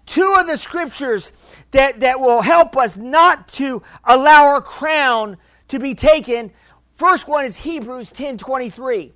Two 0.09 0.37
of 0.39 0.47
the 0.47 0.57
scriptures 0.57 1.33
that, 1.71 2.01
that 2.01 2.19
will 2.19 2.43
help 2.43 2.77
us 2.77 2.97
not 2.97 3.49
to 3.49 3.83
allow 4.05 4.45
our 4.47 4.63
crown 4.63 5.37
to 5.69 5.79
be 5.79 5.95
taken. 5.95 6.51
First 6.95 7.29
one 7.29 7.45
is 7.45 7.57
Hebrews 7.57 8.11
10 8.11 8.39
23. 8.39 9.13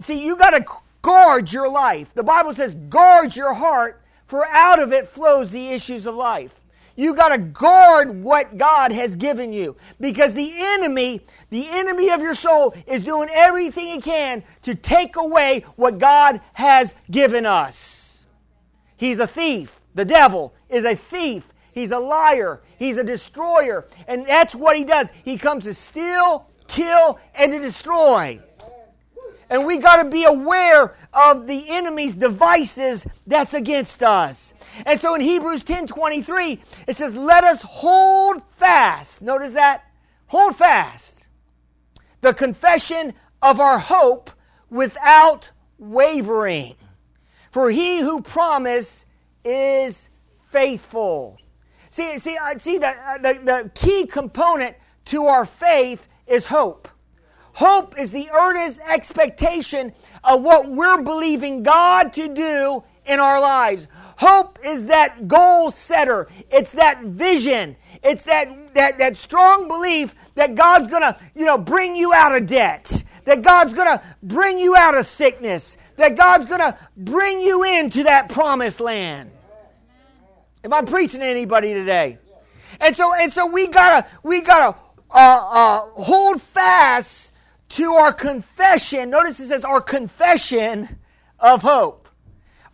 See, 0.00 0.24
you 0.24 0.36
got 0.36 0.50
to 0.50 0.64
guard 1.02 1.52
your 1.52 1.68
life. 1.68 2.12
The 2.14 2.22
Bible 2.22 2.54
says, 2.54 2.74
guard 2.74 3.34
your 3.36 3.54
heart, 3.54 4.02
for 4.26 4.46
out 4.46 4.78
of 4.78 4.92
it 4.92 5.08
flows 5.08 5.50
the 5.50 5.68
issues 5.68 6.06
of 6.06 6.14
life. 6.14 6.60
You 6.96 7.14
got 7.14 7.28
to 7.28 7.38
guard 7.38 8.24
what 8.24 8.58
God 8.58 8.90
has 8.90 9.14
given 9.14 9.52
you 9.52 9.76
because 10.00 10.34
the 10.34 10.52
enemy, 10.56 11.20
the 11.48 11.68
enemy 11.68 12.10
of 12.10 12.20
your 12.20 12.34
soul, 12.34 12.74
is 12.88 13.02
doing 13.02 13.28
everything 13.32 13.86
he 13.86 14.00
can 14.00 14.42
to 14.62 14.74
take 14.74 15.14
away 15.14 15.64
what 15.76 15.98
God 15.98 16.40
has 16.54 16.96
given 17.08 17.46
us. 17.46 18.24
He's 18.96 19.20
a 19.20 19.28
thief. 19.28 19.77
The 19.94 20.04
devil 20.04 20.54
is 20.68 20.84
a 20.84 20.94
thief. 20.94 21.44
He's 21.72 21.90
a 21.90 21.98
liar. 21.98 22.60
He's 22.78 22.96
a 22.96 23.04
destroyer. 23.04 23.86
And 24.06 24.26
that's 24.26 24.54
what 24.54 24.76
he 24.76 24.84
does. 24.84 25.10
He 25.24 25.36
comes 25.36 25.64
to 25.64 25.74
steal, 25.74 26.48
kill, 26.66 27.18
and 27.34 27.52
to 27.52 27.58
destroy. 27.58 28.40
And 29.50 29.64
we 29.66 29.78
got 29.78 30.02
to 30.02 30.10
be 30.10 30.24
aware 30.24 30.94
of 31.12 31.46
the 31.46 31.70
enemy's 31.70 32.14
devices 32.14 33.06
that's 33.26 33.54
against 33.54 34.02
us. 34.02 34.52
And 34.84 35.00
so 35.00 35.14
in 35.14 35.22
Hebrews 35.22 35.64
10 35.64 35.86
23, 35.86 36.60
it 36.86 36.96
says, 36.96 37.14
Let 37.14 37.44
us 37.44 37.62
hold 37.62 38.42
fast. 38.50 39.22
Notice 39.22 39.54
that? 39.54 39.84
Hold 40.26 40.56
fast 40.56 41.18
the 42.20 42.34
confession 42.34 43.14
of 43.42 43.60
our 43.60 43.78
hope 43.78 44.30
without 44.70 45.50
wavering. 45.78 46.74
For 47.50 47.70
he 47.70 48.00
who 48.00 48.20
promised 48.20 49.06
is 49.44 50.08
faithful. 50.50 51.38
See, 51.90 52.18
see, 52.18 52.36
see 52.58 52.78
the, 52.78 52.88
uh, 52.88 53.18
the, 53.18 53.40
the 53.42 53.70
key 53.74 54.06
component 54.06 54.76
to 55.06 55.26
our 55.26 55.44
faith 55.44 56.08
is 56.26 56.46
hope. 56.46 56.88
Hope 57.54 57.98
is 57.98 58.12
the 58.12 58.30
earnest 58.30 58.80
expectation 58.88 59.92
of 60.22 60.42
what 60.42 60.70
we're 60.70 61.02
believing 61.02 61.62
God 61.64 62.12
to 62.12 62.28
do 62.28 62.84
in 63.04 63.18
our 63.18 63.40
lives. 63.40 63.88
Hope 64.16 64.58
is 64.64 64.84
that 64.84 65.26
goal 65.26 65.70
setter. 65.70 66.28
It's 66.50 66.72
that 66.72 67.02
vision. 67.02 67.76
It's 68.02 68.24
that, 68.24 68.74
that, 68.74 68.98
that 68.98 69.16
strong 69.16 69.66
belief 69.66 70.14
that 70.34 70.54
God's 70.54 70.86
going 70.86 71.02
to, 71.02 71.16
you 71.34 71.44
know, 71.44 71.58
bring 71.58 71.96
you 71.96 72.12
out 72.12 72.34
of 72.34 72.46
debt. 72.46 73.02
That 73.28 73.42
God's 73.42 73.74
going 73.74 73.88
to 73.88 74.02
bring 74.22 74.58
you 74.58 74.74
out 74.74 74.96
of 74.96 75.06
sickness. 75.06 75.76
That 75.96 76.16
God's 76.16 76.46
going 76.46 76.60
to 76.60 76.78
bring 76.96 77.40
you 77.40 77.62
into 77.62 78.04
that 78.04 78.30
promised 78.30 78.80
land. 78.80 79.30
Am 80.64 80.72
I 80.72 80.80
preaching 80.80 81.20
to 81.20 81.26
anybody 81.26 81.74
today? 81.74 82.18
And 82.80 82.96
so, 82.96 83.12
and 83.14 83.30
so 83.30 83.44
we 83.46 83.68
gotta, 83.68 84.08
we 84.22 84.40
gotta 84.40 84.78
uh, 85.10 85.14
uh, 85.14 85.80
hold 86.02 86.40
fast 86.40 87.32
to 87.70 87.92
our 87.92 88.14
confession. 88.14 89.10
Notice 89.10 89.38
it 89.40 89.48
says 89.48 89.62
our 89.62 89.82
confession 89.82 90.98
of 91.38 91.60
hope. 91.60 92.08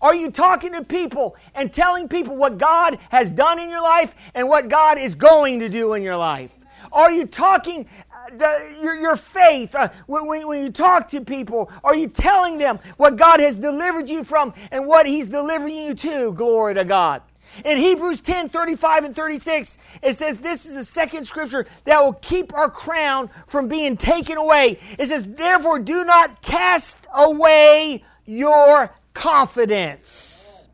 Are 0.01 0.15
you 0.15 0.31
talking 0.31 0.73
to 0.75 0.85
people 0.85 1.35
and 1.55 1.73
telling 1.73 2.09
people 2.09 2.37
what 2.37 2.59
God 2.59 2.99
has 3.11 3.31
done 3.31 3.59
in 3.59 3.71
your 3.71 3.83
life 3.83 4.15
and 4.35 4.49
what 4.49 4.69
God 4.69 4.99
is 4.99 5.17
going 5.17 5.61
to 5.61 5.69
do 5.69 5.95
in 5.95 6.03
your 6.03 6.17
life? 6.17 6.51
Are 6.93 7.11
you 7.11 7.27
talking 7.27 7.89
the, 8.33 8.77
your, 8.83 8.95
your 8.95 9.17
faith 9.17 9.75
uh, 9.75 9.89
when, 10.07 10.27
when 10.27 10.63
you 10.63 10.71
talk 10.71 11.09
to 11.11 11.21
people? 11.21 11.71
Are 11.83 11.95
you 11.95 12.09
telling 12.09 12.59
them 12.59 12.79
what 12.97 13.17
God 13.17 13.41
has 13.41 13.57
delivered 13.57 14.09
you 14.09 14.25
from 14.25 14.55
and 14.71 14.87
what 14.87 15.07
He's 15.07 15.29
delivering 15.29 15.77
you 15.77 15.95
to? 15.95 16.33
Glory 16.33 16.75
to 16.75 16.85
God. 16.85 17.23
In 17.65 17.79
Hebrews 17.79 18.21
10 18.21 18.49
35 18.49 19.05
and 19.05 19.15
36, 19.15 19.79
it 20.03 20.17
says 20.17 20.39
this 20.39 20.67
is 20.67 20.75
the 20.75 20.85
second 20.85 21.25
scripture 21.25 21.67
that 21.85 22.01
will 22.01 22.15
keep 22.15 22.53
our 22.55 22.71
crown 22.71 23.31
from 23.47 23.69
being 23.69 23.97
taken 23.97 24.37
away. 24.37 24.79
It 24.99 25.09
says, 25.09 25.27
Therefore, 25.27 25.79
do 25.79 26.05
not 26.05 26.43
cast 26.43 27.07
away 27.15 28.05
your 28.25 28.93
confidence, 29.13 30.67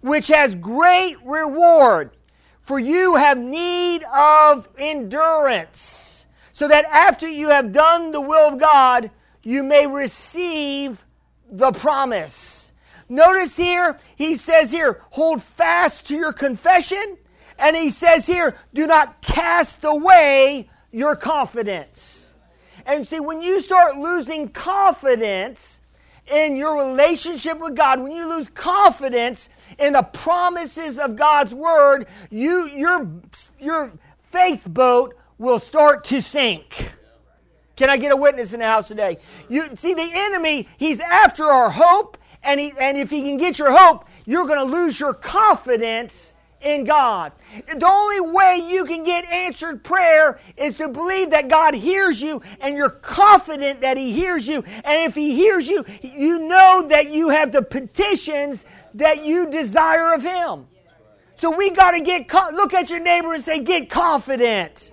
which 0.00 0.28
has 0.28 0.54
great 0.54 1.16
reward, 1.24 2.10
for 2.60 2.78
you 2.78 3.16
have 3.16 3.38
need 3.38 4.04
of 4.04 4.68
endurance, 4.78 6.09
so 6.60 6.68
that 6.68 6.84
after 6.84 7.26
you 7.26 7.48
have 7.48 7.72
done 7.72 8.10
the 8.10 8.20
will 8.20 8.48
of 8.48 8.58
God, 8.58 9.10
you 9.42 9.62
may 9.62 9.86
receive 9.86 11.02
the 11.50 11.72
promise. 11.72 12.70
Notice 13.08 13.56
here, 13.56 13.96
he 14.14 14.34
says 14.34 14.70
here, 14.70 15.00
hold 15.08 15.42
fast 15.42 16.08
to 16.08 16.14
your 16.14 16.34
confession. 16.34 17.16
And 17.58 17.74
he 17.74 17.88
says 17.88 18.26
here, 18.26 18.58
do 18.74 18.86
not 18.86 19.22
cast 19.22 19.84
away 19.84 20.68
your 20.92 21.16
confidence. 21.16 22.30
And 22.84 23.08
see, 23.08 23.20
when 23.20 23.40
you 23.40 23.62
start 23.62 23.96
losing 23.96 24.50
confidence 24.50 25.80
in 26.30 26.56
your 26.56 26.90
relationship 26.90 27.58
with 27.58 27.74
God, 27.74 28.00
when 28.00 28.12
you 28.12 28.28
lose 28.28 28.50
confidence 28.50 29.48
in 29.78 29.94
the 29.94 30.02
promises 30.02 30.98
of 30.98 31.16
God's 31.16 31.54
word, 31.54 32.06
you, 32.28 32.66
your, 32.66 33.10
your 33.58 33.92
faith 34.30 34.66
boat 34.68 35.14
will 35.40 35.58
start 35.58 36.04
to 36.04 36.20
sink. 36.20 36.92
Can 37.74 37.88
I 37.88 37.96
get 37.96 38.12
a 38.12 38.16
witness 38.16 38.52
in 38.52 38.60
the 38.60 38.66
house 38.66 38.88
today? 38.88 39.16
You 39.48 39.74
see, 39.74 39.94
the 39.94 40.10
enemy, 40.12 40.68
he's 40.76 41.00
after 41.00 41.44
our 41.44 41.70
hope. 41.70 42.18
And, 42.42 42.60
he, 42.60 42.72
and 42.78 42.96
if 42.98 43.10
he 43.10 43.22
can 43.22 43.38
get 43.38 43.58
your 43.58 43.76
hope, 43.76 44.06
you're 44.26 44.46
going 44.46 44.58
to 44.58 44.64
lose 44.64 45.00
your 45.00 45.14
confidence 45.14 46.34
in 46.60 46.84
God. 46.84 47.32
The 47.74 47.86
only 47.86 48.20
way 48.20 48.66
you 48.68 48.84
can 48.84 49.02
get 49.02 49.24
answered 49.24 49.82
prayer 49.82 50.38
is 50.58 50.76
to 50.76 50.88
believe 50.88 51.30
that 51.30 51.48
God 51.48 51.72
hears 51.72 52.20
you 52.20 52.42
and 52.60 52.76
you're 52.76 52.90
confident 52.90 53.80
that 53.80 53.96
He 53.96 54.12
hears 54.12 54.46
you. 54.46 54.62
And 54.84 55.08
if 55.08 55.14
He 55.14 55.34
hears 55.34 55.66
you, 55.68 55.86
you 56.02 56.38
know 56.38 56.86
that 56.88 57.10
you 57.10 57.30
have 57.30 57.50
the 57.50 57.62
petitions 57.62 58.66
that 58.94 59.24
you 59.24 59.50
desire 59.50 60.12
of 60.12 60.22
Him. 60.22 60.66
So 61.36 61.56
we 61.56 61.70
got 61.70 61.92
to 61.92 62.00
get, 62.00 62.30
look 62.52 62.74
at 62.74 62.90
your 62.90 63.00
neighbor 63.00 63.32
and 63.32 63.42
say, 63.42 63.60
get 63.60 63.88
confident. 63.88 64.92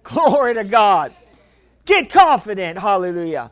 Glory 0.04 0.54
to 0.54 0.64
God. 0.64 1.12
Get 1.84 2.10
confident. 2.10 2.78
Hallelujah. 2.78 3.50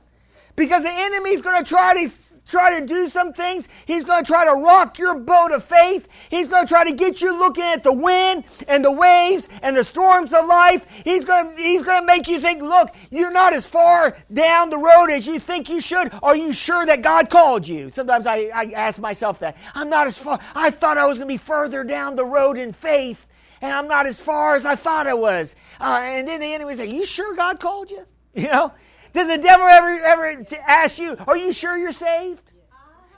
Because 0.57 0.83
the 0.83 0.93
enemy's 0.93 1.43
going 1.43 1.62
to 1.62 1.69
try 1.69 2.07
to 2.07 2.12
try 2.49 2.81
to 2.81 2.87
do 2.87 3.09
some 3.09 3.33
things. 3.33 3.69
He's 3.85 4.05
going 4.05 4.25
to 4.25 4.26
try 4.26 4.45
to 4.45 4.55
rock 4.55 4.99
your 4.99 5.14
boat 5.14 5.52
of 5.52 5.62
faith. 5.64 6.09
He's 6.31 6.49
going 6.49 6.67
to 6.67 6.69
try 6.73 6.85
to 6.85 6.93
get 6.93 7.21
you 7.21 7.38
looking 7.38 7.64
at 7.64 7.83
the 7.83 7.93
wind 7.93 8.45
and 8.67 8.85
the 8.85 8.90
waves 8.90 9.49
and 9.62 9.76
the 9.76 9.85
storms 9.85 10.33
of 10.33 10.47
life. 10.47 10.85
He's 11.05 11.25
going 11.25 11.55
to, 11.55 11.62
he's 11.62 11.83
going 11.83 12.00
to 12.00 12.07
make 12.07 12.26
you 12.26 12.40
think, 12.40 12.62
look, 12.62 12.90
you're 13.11 13.31
not 13.31 13.52
as 13.52 13.67
far 13.67 14.17
down 14.33 14.71
the 14.71 14.78
road 14.78 15.11
as 15.11 15.26
you 15.26 15.38
think 15.38 15.69
you 15.69 15.81
should. 15.81 16.11
Are 16.23 16.37
you 16.37 16.52
sure 16.52 16.87
that 16.87 17.02
God 17.02 17.31
called 17.31 17.69
you? 17.69 17.90
Sometimes 17.90 18.26
I, 18.26 18.50
I 18.55 18.73
ask 18.75 18.99
myself 18.99 19.38
that. 19.40 19.57
I'm 19.75 19.90
not 19.90 20.07
as 20.07 20.17
far. 20.17 20.38
I 20.55 20.71
thought 20.71 20.99
I 20.99 21.07
was 21.07 21.19
going 21.19 21.28
to 21.28 21.35
be 21.35 21.38
further 21.38 21.85
down 21.85 22.17
the 22.17 22.25
road 22.25 22.59
in 22.59 22.73
faith. 22.73 23.26
And 23.61 23.73
I'm 23.73 23.88
not 23.88 24.07
as 24.07 24.19
far 24.19 24.57
as 24.57 24.65
I 24.65 24.75
thought 24.75 25.07
I 25.07 25.15
was. 25.15 25.57
Uh, 25.81 26.00
and 26.03 26.29
then 26.29 26.41
the 26.41 26.55
enemy 26.55 26.75
say, 26.75 26.87
You 26.87 27.05
sure 27.05 27.35
God 27.35 27.61
called 27.61 27.91
you? 27.91 28.07
You 28.35 28.49
know? 28.49 28.73
Does 29.12 29.29
the 29.29 29.38
devil 29.38 29.67
ever 29.67 29.88
ever 29.88 30.47
ask 30.67 30.99
you, 30.99 31.17
"Are 31.27 31.37
you 31.37 31.53
sure 31.53 31.77
you're 31.77 31.93
saved? 31.93 32.53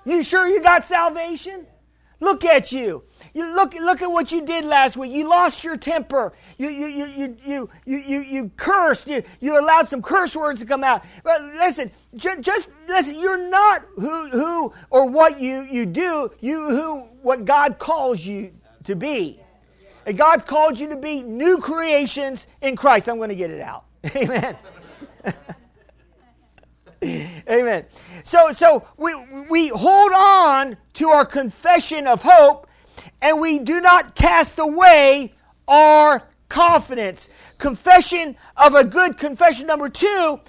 You 0.05 0.23
sure 0.23 0.47
you 0.47 0.63
got 0.63 0.85
salvation?" 0.85 1.67
Look 2.23 2.45
at 2.45 2.71
you. 2.71 3.03
You 3.33 3.47
look 3.55 3.75
look 3.75 4.03
at 4.03 4.11
what 4.11 4.31
you 4.31 4.43
did 4.43 4.67
last 4.67 4.97
week. 4.97 5.11
You 5.11 5.29
lost 5.29 5.65
your 5.65 5.79
temper. 5.79 6.35
You 6.59 6.69
you 6.69 6.87
you 6.87 7.07
you 7.07 7.37
you 7.45 7.71
you, 7.87 7.99
you, 7.99 8.21
you 8.21 8.51
cursed. 8.57 9.07
You, 9.07 9.23
you 9.41 9.59
allowed 9.59 9.89
some 9.89 10.03
curse 10.03 10.37
words 10.37 10.61
to 10.61 10.67
come 10.67 10.85
out. 10.85 11.03
But 11.25 11.43
listen, 11.43 11.91
just, 12.15 12.43
just 12.43 12.69
listen, 12.89 13.19
you're 13.19 13.49
not 13.49 13.87
who 13.97 14.29
who 14.29 14.73
or 14.91 15.07
what 15.07 15.41
you 15.41 15.63
you 15.63 15.87
do, 15.87 16.31
you 16.41 16.63
who 16.69 17.01
what 17.23 17.47
God 17.47 17.79
calls 17.79 18.25
you 18.25 18.53
to 18.85 18.95
be. 18.95 19.41
And 20.07 20.17
God 20.17 20.47
called 20.47 20.79
you 20.79 20.89
to 20.89 20.97
be 20.97 21.23
new 21.23 21.59
creations 21.59 22.47
in 22.61 22.77
Christ. 22.77 23.09
I'm 23.09 23.17
going 23.17 23.29
to 23.29 23.35
get 23.35 23.51
it 23.51 23.61
out. 23.61 23.85
Amen. 24.17 24.57
Amen. 27.49 27.87
So, 28.25 28.53
so 28.53 28.87
we, 28.97 29.15
we 29.49 29.69
hold 29.69 30.13
on 30.13 30.77
to 30.95 31.09
our 31.11 31.25
confession 31.25 32.07
of 32.07 32.23
hope 32.23 32.67
and 33.23 33.41
we 33.41 33.59
do 33.59 33.81
not 33.81 34.15
cast 34.15 34.59
away 34.59 35.35
our 35.67 36.23
confidence. 36.49 37.29
Confession 37.59 38.37
of 38.57 38.75
a 38.75 38.85
good 38.85 39.17
confession. 39.17 39.67
Number 39.67 39.89
two, 39.89 40.41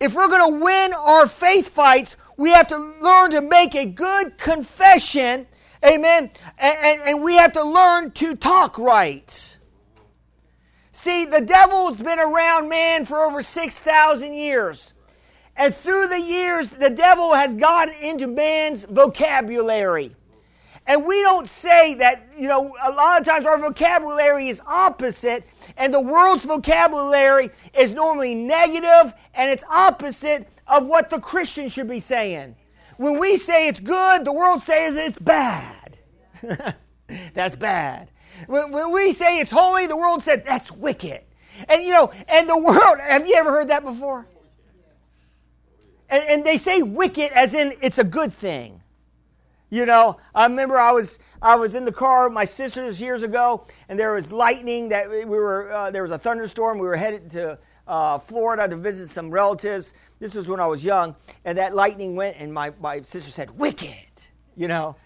if 0.00 0.14
we're 0.14 0.28
going 0.28 0.52
to 0.52 0.64
win 0.64 0.92
our 0.92 1.26
faith 1.26 1.68
fights, 1.68 2.16
we 2.36 2.50
have 2.50 2.68
to 2.68 2.78
learn 2.78 3.30
to 3.30 3.40
make 3.40 3.74
a 3.74 3.86
good 3.86 4.36
confession. 4.36 5.46
Amen. 5.84 6.30
And, 6.58 6.78
and, 6.78 7.02
and 7.02 7.22
we 7.22 7.36
have 7.36 7.52
to 7.52 7.62
learn 7.62 8.12
to 8.12 8.34
talk 8.34 8.78
right. 8.78 9.58
See, 10.92 11.26
the 11.26 11.40
devil's 11.40 12.00
been 12.00 12.18
around 12.18 12.68
man 12.68 13.04
for 13.04 13.22
over 13.22 13.42
6,000 13.42 14.32
years. 14.32 14.94
And 15.56 15.74
through 15.74 16.08
the 16.08 16.20
years, 16.20 16.70
the 16.70 16.90
devil 16.90 17.34
has 17.34 17.54
got 17.54 17.94
into 18.00 18.26
man's 18.26 18.84
vocabulary. 18.84 20.16
And 20.86 21.06
we 21.06 21.22
don't 21.22 21.48
say 21.48 21.94
that, 21.94 22.28
you 22.36 22.46
know, 22.46 22.74
a 22.82 22.90
lot 22.90 23.20
of 23.20 23.26
times 23.26 23.46
our 23.46 23.58
vocabulary 23.58 24.48
is 24.48 24.60
opposite, 24.66 25.44
and 25.76 25.94
the 25.94 26.00
world's 26.00 26.44
vocabulary 26.44 27.50
is 27.72 27.92
normally 27.92 28.34
negative, 28.34 29.14
and 29.34 29.50
it's 29.50 29.64
opposite 29.70 30.46
of 30.66 30.86
what 30.86 31.08
the 31.08 31.20
Christian 31.20 31.68
should 31.68 31.88
be 31.88 32.00
saying. 32.00 32.54
When 32.96 33.18
we 33.18 33.36
say 33.36 33.68
it's 33.68 33.80
good, 33.80 34.24
the 34.24 34.32
world 34.32 34.62
says 34.62 34.96
it's 34.96 35.18
bad. 35.18 35.98
that's 37.34 37.54
bad. 37.54 38.10
When, 38.46 38.70
when 38.70 38.92
we 38.92 39.12
say 39.12 39.38
it's 39.40 39.50
holy, 39.50 39.86
the 39.86 39.96
world 39.96 40.22
said 40.22 40.44
that's 40.44 40.70
wicked. 40.70 41.20
And 41.68 41.84
you 41.84 41.92
know, 41.92 42.12
and 42.28 42.48
the 42.48 42.58
world, 42.58 42.98
have 43.00 43.26
you 43.26 43.34
ever 43.34 43.50
heard 43.50 43.68
that 43.68 43.84
before? 43.84 44.26
And, 46.08 46.24
and 46.24 46.44
they 46.44 46.58
say 46.58 46.82
wicked 46.82 47.32
as 47.32 47.54
in 47.54 47.74
it's 47.80 47.98
a 47.98 48.04
good 48.04 48.32
thing. 48.32 48.80
You 49.70 49.86
know, 49.86 50.18
I 50.34 50.44
remember 50.46 50.78
I 50.78 50.92
was 50.92 51.18
I 51.42 51.56
was 51.56 51.74
in 51.74 51.84
the 51.84 51.92
car 51.92 52.28
with 52.28 52.34
my 52.34 52.44
sisters 52.44 53.00
years 53.00 53.22
ago, 53.22 53.66
and 53.88 53.98
there 53.98 54.12
was 54.12 54.30
lightning. 54.30 54.90
That 54.90 55.10
we 55.10 55.24
were 55.24 55.72
uh, 55.72 55.90
there 55.90 56.02
was 56.02 56.12
a 56.12 56.18
thunderstorm. 56.18 56.78
We 56.78 56.86
were 56.86 56.96
headed 56.96 57.32
to 57.32 57.58
uh, 57.86 58.18
Florida 58.18 58.68
to 58.68 58.76
visit 58.76 59.08
some 59.10 59.30
relatives. 59.30 59.92
This 60.20 60.34
was 60.34 60.48
when 60.48 60.60
I 60.60 60.66
was 60.66 60.84
young, 60.84 61.16
and 61.44 61.58
that 61.58 61.74
lightning 61.74 62.16
went, 62.16 62.36
and 62.38 62.52
my 62.52 62.72
my 62.80 63.02
sister 63.02 63.30
said, 63.30 63.58
"Wicked," 63.58 64.08
you 64.56 64.68
know. 64.68 64.96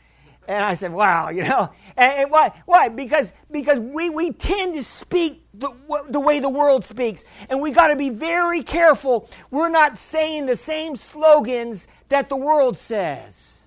And 0.49 0.65
I 0.65 0.75
said, 0.75 0.93
wow, 0.93 1.29
you 1.29 1.45
know. 1.45 1.71
And, 1.99 2.21
and, 2.21 2.31
why? 2.31 2.53
Why? 2.65 2.89
Because, 2.89 3.33
because 3.51 3.81
we, 3.81 4.09
we 4.09 4.31
tend 4.33 4.75
to 4.75 4.85
speak 4.85 5.45
the, 5.53 5.69
the 6.11 6.21
way 6.21 6.39
the 6.39 6.49
world 6.49 6.85
speaks. 6.85 7.25
And 7.51 7.61
we 7.61 7.73
got 7.73 7.89
to 7.89 7.97
be 7.97 8.09
very 8.09 8.63
careful. 8.63 9.29
We're 9.51 9.69
not 9.69 9.99
saying 9.99 10.47
the 10.47 10.55
same 10.55 10.95
slogans 10.95 11.89
that 12.09 12.29
the 12.29 12.37
world 12.37 12.79
says. 12.79 13.59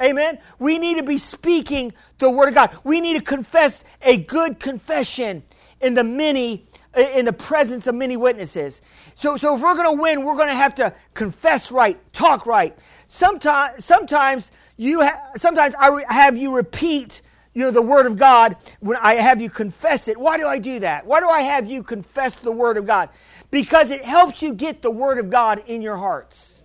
Amen. 0.00 0.38
We 0.60 0.78
need 0.78 0.98
to 0.98 1.02
be 1.02 1.18
speaking 1.18 1.94
the 2.18 2.30
Word 2.30 2.50
of 2.50 2.54
God. 2.54 2.76
We 2.84 3.00
need 3.00 3.18
to 3.18 3.24
confess 3.24 3.82
a 4.00 4.18
good 4.18 4.60
confession 4.60 5.42
in 5.80 5.94
the 5.94 6.04
many 6.04 6.64
in 6.96 7.24
the 7.24 7.32
presence 7.32 7.86
of 7.86 7.94
many 7.94 8.16
witnesses. 8.16 8.82
So, 9.14 9.36
so 9.36 9.54
if 9.54 9.62
we're 9.62 9.74
going 9.74 9.96
to 9.96 10.02
win, 10.02 10.24
we're 10.24 10.36
going 10.36 10.48
to 10.48 10.54
have 10.54 10.74
to 10.76 10.94
confess 11.14 11.72
right, 11.72 11.98
talk 12.12 12.46
right. 12.46 12.76
Sometimes, 13.06 13.84
sometimes 13.84 14.52
you 14.76 15.02
ha- 15.02 15.20
sometimes 15.36 15.74
I 15.78 15.88
re- 15.88 16.04
have 16.08 16.36
you 16.36 16.54
repeat 16.54 17.22
you 17.54 17.62
know 17.62 17.70
the 17.70 17.82
word 17.82 18.06
of 18.06 18.16
God 18.16 18.56
when 18.80 18.96
I 18.96 19.14
have 19.14 19.40
you 19.40 19.50
confess 19.50 20.08
it. 20.08 20.16
Why 20.16 20.38
do 20.38 20.46
I 20.46 20.58
do 20.58 20.78
that? 20.80 21.06
Why 21.06 21.20
do 21.20 21.28
I 21.28 21.42
have 21.42 21.70
you 21.70 21.82
confess 21.82 22.36
the 22.36 22.52
word 22.52 22.76
of 22.78 22.86
God? 22.86 23.10
Because 23.50 23.90
it 23.90 24.04
helps 24.04 24.42
you 24.42 24.54
get 24.54 24.80
the 24.80 24.90
word 24.90 25.18
of 25.18 25.28
God 25.28 25.62
in 25.66 25.82
your 25.82 25.96
hearts. 25.96 26.62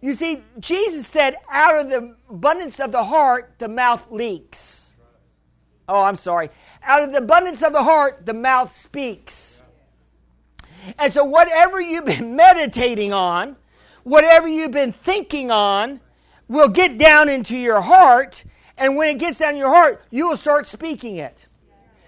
You 0.00 0.14
see, 0.14 0.42
Jesus 0.58 1.06
said, 1.06 1.36
out 1.48 1.78
of 1.78 1.88
the 1.88 2.16
abundance 2.28 2.80
of 2.80 2.90
the 2.90 3.04
heart, 3.04 3.54
the 3.58 3.68
mouth 3.68 4.10
leaks. 4.10 4.92
Oh, 5.88 6.02
I'm 6.02 6.16
sorry. 6.16 6.50
Out 6.84 7.02
of 7.02 7.12
the 7.12 7.18
abundance 7.18 7.62
of 7.62 7.72
the 7.72 7.82
heart, 7.82 8.26
the 8.26 8.34
mouth 8.34 8.74
speaks. 8.74 9.62
And 10.98 11.12
so, 11.12 11.24
whatever 11.24 11.80
you've 11.80 12.04
been 12.04 12.36
meditating 12.36 13.12
on, 13.12 13.56
whatever 14.04 14.48
you've 14.48 14.72
been 14.72 14.92
thinking 14.92 15.50
on, 15.50 16.00
will 16.48 16.68
get 16.68 16.98
down 16.98 17.28
into 17.28 17.56
your 17.56 17.80
heart. 17.80 18.44
And 18.76 18.96
when 18.96 19.14
it 19.14 19.18
gets 19.18 19.38
down 19.38 19.56
your 19.56 19.68
heart, 19.68 20.02
you 20.10 20.28
will 20.28 20.36
start 20.36 20.66
speaking 20.66 21.16
it. 21.16 21.46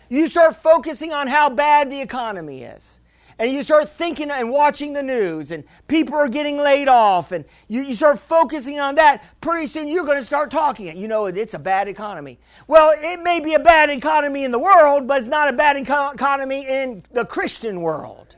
You 0.09 0.27
start 0.27 0.57
focusing 0.57 1.13
on 1.13 1.29
how 1.29 1.49
bad 1.51 1.91
the 1.91 2.01
economy 2.01 2.63
is. 2.63 3.01
And 3.39 3.53
you 3.53 3.63
start 3.63 3.91
thinking 3.91 4.31
and 4.31 4.51
watching 4.51 4.93
the 4.93 5.03
news, 5.03 5.51
and 5.51 5.65
people 5.89 6.15
are 6.15 6.29
getting 6.29 6.57
laid 6.57 6.87
off, 6.89 7.33
and 7.33 7.45
you, 7.67 7.83
you 7.83 7.97
start 7.97 8.21
focusing 8.21 8.79
on 8.79 8.95
that. 8.95 9.25
Pretty 9.41 9.67
soon 9.67 9.89
you're 9.89 10.05
going 10.05 10.21
to 10.21 10.25
start 10.25 10.51
talking 10.51 10.87
it. 10.87 10.97
You 10.97 11.09
know, 11.09 11.27
it's 11.27 11.55
a 11.55 11.59
bad 11.59 11.89
economy. 11.89 12.39
Well, 12.69 12.95
it 12.97 13.23
may 13.23 13.41
be 13.41 13.55
a 13.55 13.59
bad 13.59 13.91
economy 13.91 14.45
in 14.45 14.53
the 14.53 14.59
world, 14.59 15.09
but 15.09 15.19
it's 15.19 15.29
not 15.29 15.49
a 15.49 15.53
bad 15.53 15.77
economy 15.77 16.67
in 16.69 17.05
the 17.11 17.25
Christian 17.25 17.81
world. 17.81 18.37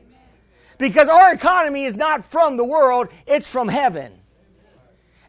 Because 0.78 1.08
our 1.08 1.32
economy 1.32 1.84
is 1.84 1.96
not 1.96 2.24
from 2.30 2.56
the 2.56 2.64
world, 2.64 3.08
it's 3.26 3.46
from 3.46 3.68
heaven. 3.68 4.12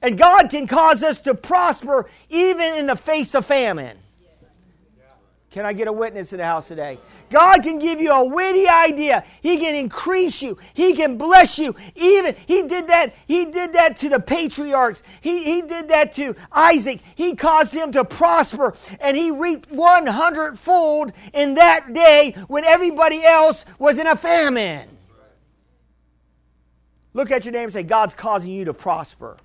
And 0.02 0.18
God 0.18 0.50
can 0.50 0.68
cause 0.68 1.04
us 1.04 1.20
to 1.20 1.34
prosper 1.34 2.10
even 2.30 2.76
in 2.76 2.88
the 2.88 2.96
face 2.96 3.34
of 3.34 3.46
famine. 3.46 3.98
Can 5.58 5.66
I 5.66 5.74
get 5.74 5.88
a 5.88 5.92
witness 5.92 6.34
in 6.34 6.38
the 6.38 6.46
house 6.46 6.68
today? 6.68 7.00
God 7.32 7.64
can 7.64 7.80
give 7.80 8.00
you 8.00 8.12
a 8.12 8.24
witty 8.24 8.68
idea. 8.68 9.24
He 9.42 9.58
can 9.58 9.74
increase 9.74 10.40
you. 10.40 10.56
He 10.76 10.94
can 10.94 11.18
bless 11.18 11.58
you. 11.58 11.76
Even 11.96 12.36
He 12.46 12.62
did 12.62 12.86
that. 12.90 13.16
He 13.26 13.46
did 13.46 13.74
that 13.74 13.98
to 13.98 14.10
the 14.10 14.20
patriarchs. 14.20 15.02
He, 15.20 15.44
he 15.44 15.64
did 15.64 15.90
that 15.90 16.14
to 16.14 16.36
Isaac. 16.52 17.02
He 17.16 17.34
caused 17.34 17.74
him 17.74 17.92
to 17.94 18.06
prosper, 18.06 18.76
and 19.00 19.18
he 19.18 19.32
reaped 19.32 19.72
one 19.72 20.06
hundredfold 20.06 21.12
in 21.34 21.56
that 21.56 21.92
day 21.92 22.36
when 22.48 22.64
everybody 22.64 23.26
else 23.26 23.66
was 23.80 23.98
in 23.98 24.06
a 24.06 24.16
famine. 24.16 24.88
Look 27.16 27.32
at 27.32 27.46
your 27.46 27.54
name 27.54 27.64
and 27.64 27.74
say, 27.74 27.82
God's 27.82 28.14
causing 28.14 28.52
you 28.52 28.66
to 28.66 28.76
prosper. 28.76 29.38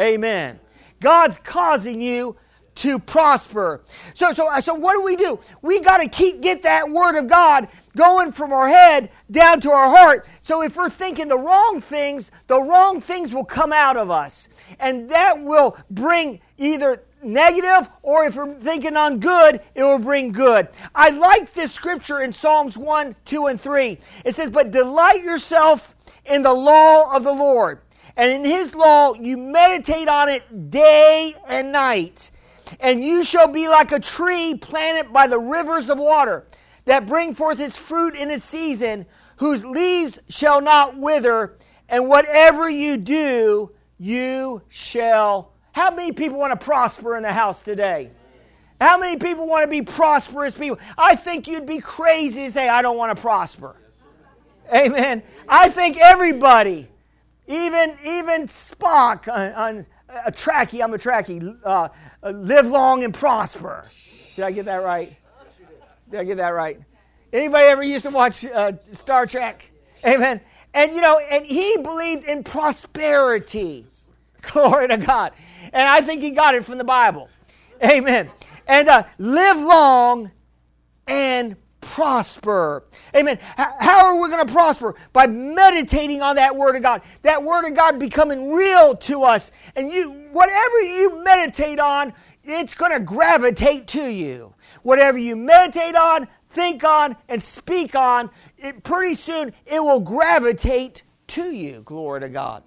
Amen. 0.00 0.58
God's 0.98 1.38
causing 1.44 2.00
you 2.00 2.34
to 2.78 2.98
prosper. 2.98 3.82
So, 4.14 4.32
so, 4.32 4.48
uh, 4.48 4.60
so 4.60 4.74
what 4.74 4.94
do 4.94 5.02
we 5.02 5.16
do? 5.16 5.38
We 5.62 5.80
got 5.80 5.98
to 5.98 6.08
keep 6.08 6.40
get 6.40 6.62
that 6.62 6.90
word 6.90 7.16
of 7.16 7.26
God 7.26 7.68
going 7.96 8.32
from 8.32 8.52
our 8.52 8.68
head 8.68 9.10
down 9.30 9.60
to 9.62 9.70
our 9.70 9.88
heart. 9.88 10.26
So 10.40 10.62
if 10.62 10.76
we're 10.76 10.90
thinking 10.90 11.28
the 11.28 11.38
wrong 11.38 11.80
things, 11.80 12.30
the 12.46 12.60
wrong 12.60 13.00
things 13.00 13.32
will 13.32 13.44
come 13.44 13.72
out 13.72 13.96
of 13.96 14.10
us. 14.10 14.48
And 14.78 15.10
that 15.10 15.42
will 15.42 15.76
bring 15.90 16.40
either 16.56 17.02
negative 17.22 17.90
or 18.02 18.24
if 18.24 18.36
we're 18.36 18.54
thinking 18.54 18.96
on 18.96 19.18
good, 19.18 19.60
it 19.74 19.82
will 19.82 19.98
bring 19.98 20.32
good. 20.32 20.68
I 20.94 21.10
like 21.10 21.52
this 21.52 21.72
scripture 21.72 22.20
in 22.20 22.32
Psalms 22.32 22.78
1, 22.78 23.16
2, 23.24 23.46
and 23.46 23.60
3. 23.60 23.98
It 24.24 24.34
says, 24.34 24.50
But 24.50 24.70
delight 24.70 25.22
yourself 25.22 25.96
in 26.24 26.42
the 26.42 26.54
law 26.54 27.14
of 27.14 27.24
the 27.24 27.32
Lord 27.32 27.80
and 28.18 28.32
in 28.32 28.44
his 28.44 28.74
law 28.74 29.14
you 29.14 29.36
meditate 29.36 30.08
on 30.08 30.28
it 30.28 30.70
day 30.70 31.34
and 31.46 31.72
night. 31.72 32.32
And 32.80 33.02
you 33.02 33.24
shall 33.24 33.48
be 33.48 33.68
like 33.68 33.92
a 33.92 34.00
tree 34.00 34.54
planted 34.54 35.12
by 35.12 35.26
the 35.26 35.38
rivers 35.38 35.90
of 35.90 35.98
water, 35.98 36.46
that 36.84 37.06
bring 37.06 37.34
forth 37.34 37.60
its 37.60 37.76
fruit 37.76 38.14
in 38.14 38.30
its 38.30 38.44
season, 38.44 39.06
whose 39.36 39.64
leaves 39.64 40.18
shall 40.28 40.60
not 40.60 40.96
wither, 40.96 41.56
and 41.88 42.08
whatever 42.08 42.68
you 42.68 42.96
do, 42.96 43.70
you 43.98 44.62
shall. 44.68 45.52
How 45.72 45.90
many 45.90 46.12
people 46.12 46.38
want 46.38 46.58
to 46.58 46.64
prosper 46.64 47.16
in 47.16 47.22
the 47.22 47.32
house 47.32 47.62
today? 47.62 48.10
How 48.80 48.96
many 48.96 49.16
people 49.16 49.46
want 49.46 49.64
to 49.64 49.68
be 49.68 49.82
prosperous 49.82 50.54
people? 50.54 50.78
I 50.96 51.14
think 51.16 51.48
you'd 51.48 51.66
be 51.66 51.80
crazy 51.80 52.46
to 52.46 52.50
say, 52.50 52.68
I 52.68 52.80
don't 52.80 52.96
want 52.96 53.16
to 53.16 53.20
prosper. 53.20 53.76
Amen. 54.72 55.22
I 55.48 55.68
think 55.68 55.96
everybody 55.96 56.88
even, 57.48 57.96
even 58.04 58.46
Spock 58.46 59.32
on, 59.32 59.52
on 59.54 59.86
a 60.08 60.32
Trekkie, 60.32 60.82
I'm 60.82 60.94
a 60.94 60.98
Trekkie, 60.98 61.58
uh, 61.64 61.88
uh, 62.22 62.30
live 62.30 62.66
long 62.66 63.04
and 63.04 63.12
prosper. 63.12 63.86
Did 64.36 64.44
I 64.44 64.50
get 64.50 64.64
that 64.66 64.82
right? 64.82 65.16
Did 66.10 66.20
I 66.20 66.24
get 66.24 66.36
that 66.38 66.50
right? 66.50 66.80
Anybody 67.32 67.66
ever 67.66 67.82
used 67.82 68.04
to 68.04 68.10
watch 68.10 68.44
uh, 68.44 68.72
Star 68.92 69.26
Trek? 69.26 69.70
Amen. 70.06 70.40
And 70.72 70.94
you 70.94 71.00
know, 71.00 71.18
and 71.18 71.44
he 71.44 71.76
believed 71.78 72.24
in 72.24 72.44
prosperity. 72.44 73.86
Glory 74.42 74.88
to 74.88 74.96
God. 74.96 75.32
And 75.72 75.88
I 75.88 76.00
think 76.00 76.22
he 76.22 76.30
got 76.30 76.54
it 76.54 76.64
from 76.64 76.78
the 76.78 76.84
Bible. 76.84 77.28
Amen. 77.82 78.30
And 78.66 78.88
uh, 78.88 79.04
live 79.18 79.58
long 79.58 80.30
and 81.06 81.56
prosper. 81.94 82.84
Amen. 83.16 83.38
How 83.56 84.06
are 84.06 84.16
we 84.20 84.28
going 84.28 84.46
to 84.46 84.52
prosper? 84.52 84.94
By 85.12 85.26
meditating 85.26 86.22
on 86.22 86.36
that 86.36 86.54
Word 86.54 86.76
of 86.76 86.82
God. 86.82 87.02
That 87.22 87.42
Word 87.42 87.64
of 87.64 87.74
God 87.74 87.98
becoming 87.98 88.52
real 88.52 88.94
to 88.96 89.22
us. 89.24 89.50
And 89.74 89.90
you, 89.90 90.10
whatever 90.32 90.80
you 90.80 91.24
meditate 91.24 91.78
on, 91.78 92.12
it's 92.44 92.74
going 92.74 92.92
to 92.92 93.00
gravitate 93.00 93.86
to 93.88 94.06
you. 94.06 94.54
Whatever 94.82 95.18
you 95.18 95.34
meditate 95.34 95.96
on, 95.96 96.28
think 96.50 96.84
on, 96.84 97.16
and 97.28 97.42
speak 97.42 97.94
on, 97.94 98.30
it, 98.58 98.82
pretty 98.84 99.14
soon 99.14 99.52
it 99.66 99.80
will 99.80 100.00
gravitate 100.00 101.02
to 101.28 101.50
you. 101.50 101.82
Glory 101.84 102.20
to 102.20 102.28
God. 102.28 102.62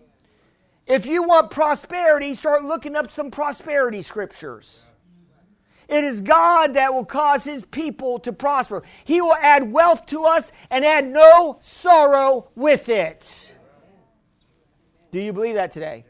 If 0.87 1.05
you 1.05 1.23
want 1.23 1.51
prosperity, 1.51 2.33
start 2.33 2.65
looking 2.65 2.95
up 2.95 3.11
some 3.11 3.31
prosperity 3.31 4.01
scriptures. 4.01 4.83
It 5.91 6.05
is 6.05 6.21
God 6.21 6.75
that 6.75 6.93
will 6.93 7.03
cause 7.03 7.43
his 7.43 7.65
people 7.65 8.17
to 8.19 8.31
prosper. 8.31 8.81
He 9.03 9.19
will 9.19 9.35
add 9.35 9.69
wealth 9.69 10.05
to 10.07 10.23
us 10.23 10.53
and 10.69 10.85
add 10.85 11.05
no 11.05 11.57
sorrow 11.59 12.49
with 12.55 12.87
it. 12.87 13.53
Do 15.11 15.19
you 15.19 15.33
believe 15.33 15.55
that 15.55 15.73
today? 15.73 16.05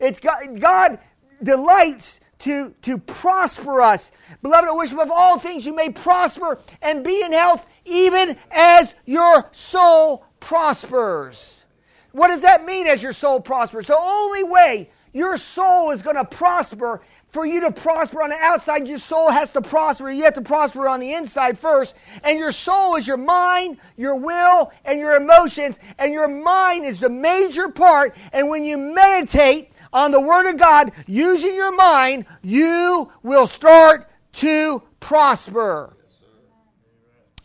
It's 0.00 0.18
God, 0.18 0.60
God 0.60 0.98
delights 1.40 2.18
to, 2.40 2.74
to 2.82 2.98
prosper 2.98 3.80
us. 3.80 4.10
Beloved, 4.42 4.68
I 4.68 4.72
wish 4.72 4.90
above 4.90 5.12
all 5.12 5.38
things 5.38 5.64
you 5.64 5.76
may 5.76 5.90
prosper 5.90 6.58
and 6.82 7.04
be 7.04 7.22
in 7.22 7.32
health, 7.32 7.68
even 7.84 8.36
as 8.50 8.96
your 9.04 9.48
soul 9.52 10.24
prospers. 10.40 11.64
What 12.10 12.28
does 12.28 12.42
that 12.42 12.64
mean 12.64 12.88
as 12.88 13.00
your 13.00 13.12
soul 13.12 13.38
prospers? 13.38 13.86
The 13.86 13.98
only 13.98 14.42
way 14.42 14.90
your 15.12 15.36
soul 15.36 15.90
is 15.90 16.02
going 16.02 16.16
to 16.16 16.24
prosper. 16.24 17.00
For 17.30 17.44
you 17.44 17.60
to 17.60 17.70
prosper 17.70 18.22
on 18.22 18.30
the 18.30 18.38
outside, 18.38 18.88
your 18.88 18.98
soul 18.98 19.30
has 19.30 19.52
to 19.52 19.60
prosper. 19.60 20.10
You 20.10 20.24
have 20.24 20.34
to 20.34 20.40
prosper 20.40 20.88
on 20.88 20.98
the 20.98 21.12
inside 21.12 21.58
first. 21.58 21.94
And 22.24 22.38
your 22.38 22.52
soul 22.52 22.96
is 22.96 23.06
your 23.06 23.18
mind, 23.18 23.76
your 23.96 24.14
will, 24.14 24.72
and 24.84 24.98
your 24.98 25.14
emotions. 25.14 25.78
And 25.98 26.12
your 26.12 26.26
mind 26.26 26.86
is 26.86 27.00
the 27.00 27.10
major 27.10 27.68
part. 27.68 28.16
And 28.32 28.48
when 28.48 28.64
you 28.64 28.78
meditate 28.78 29.72
on 29.92 30.10
the 30.10 30.20
Word 30.20 30.48
of 30.48 30.56
God 30.56 30.92
using 31.06 31.54
your 31.54 31.74
mind, 31.74 32.24
you 32.42 33.12
will 33.22 33.46
start 33.46 34.08
to 34.34 34.82
prosper. 35.00 35.96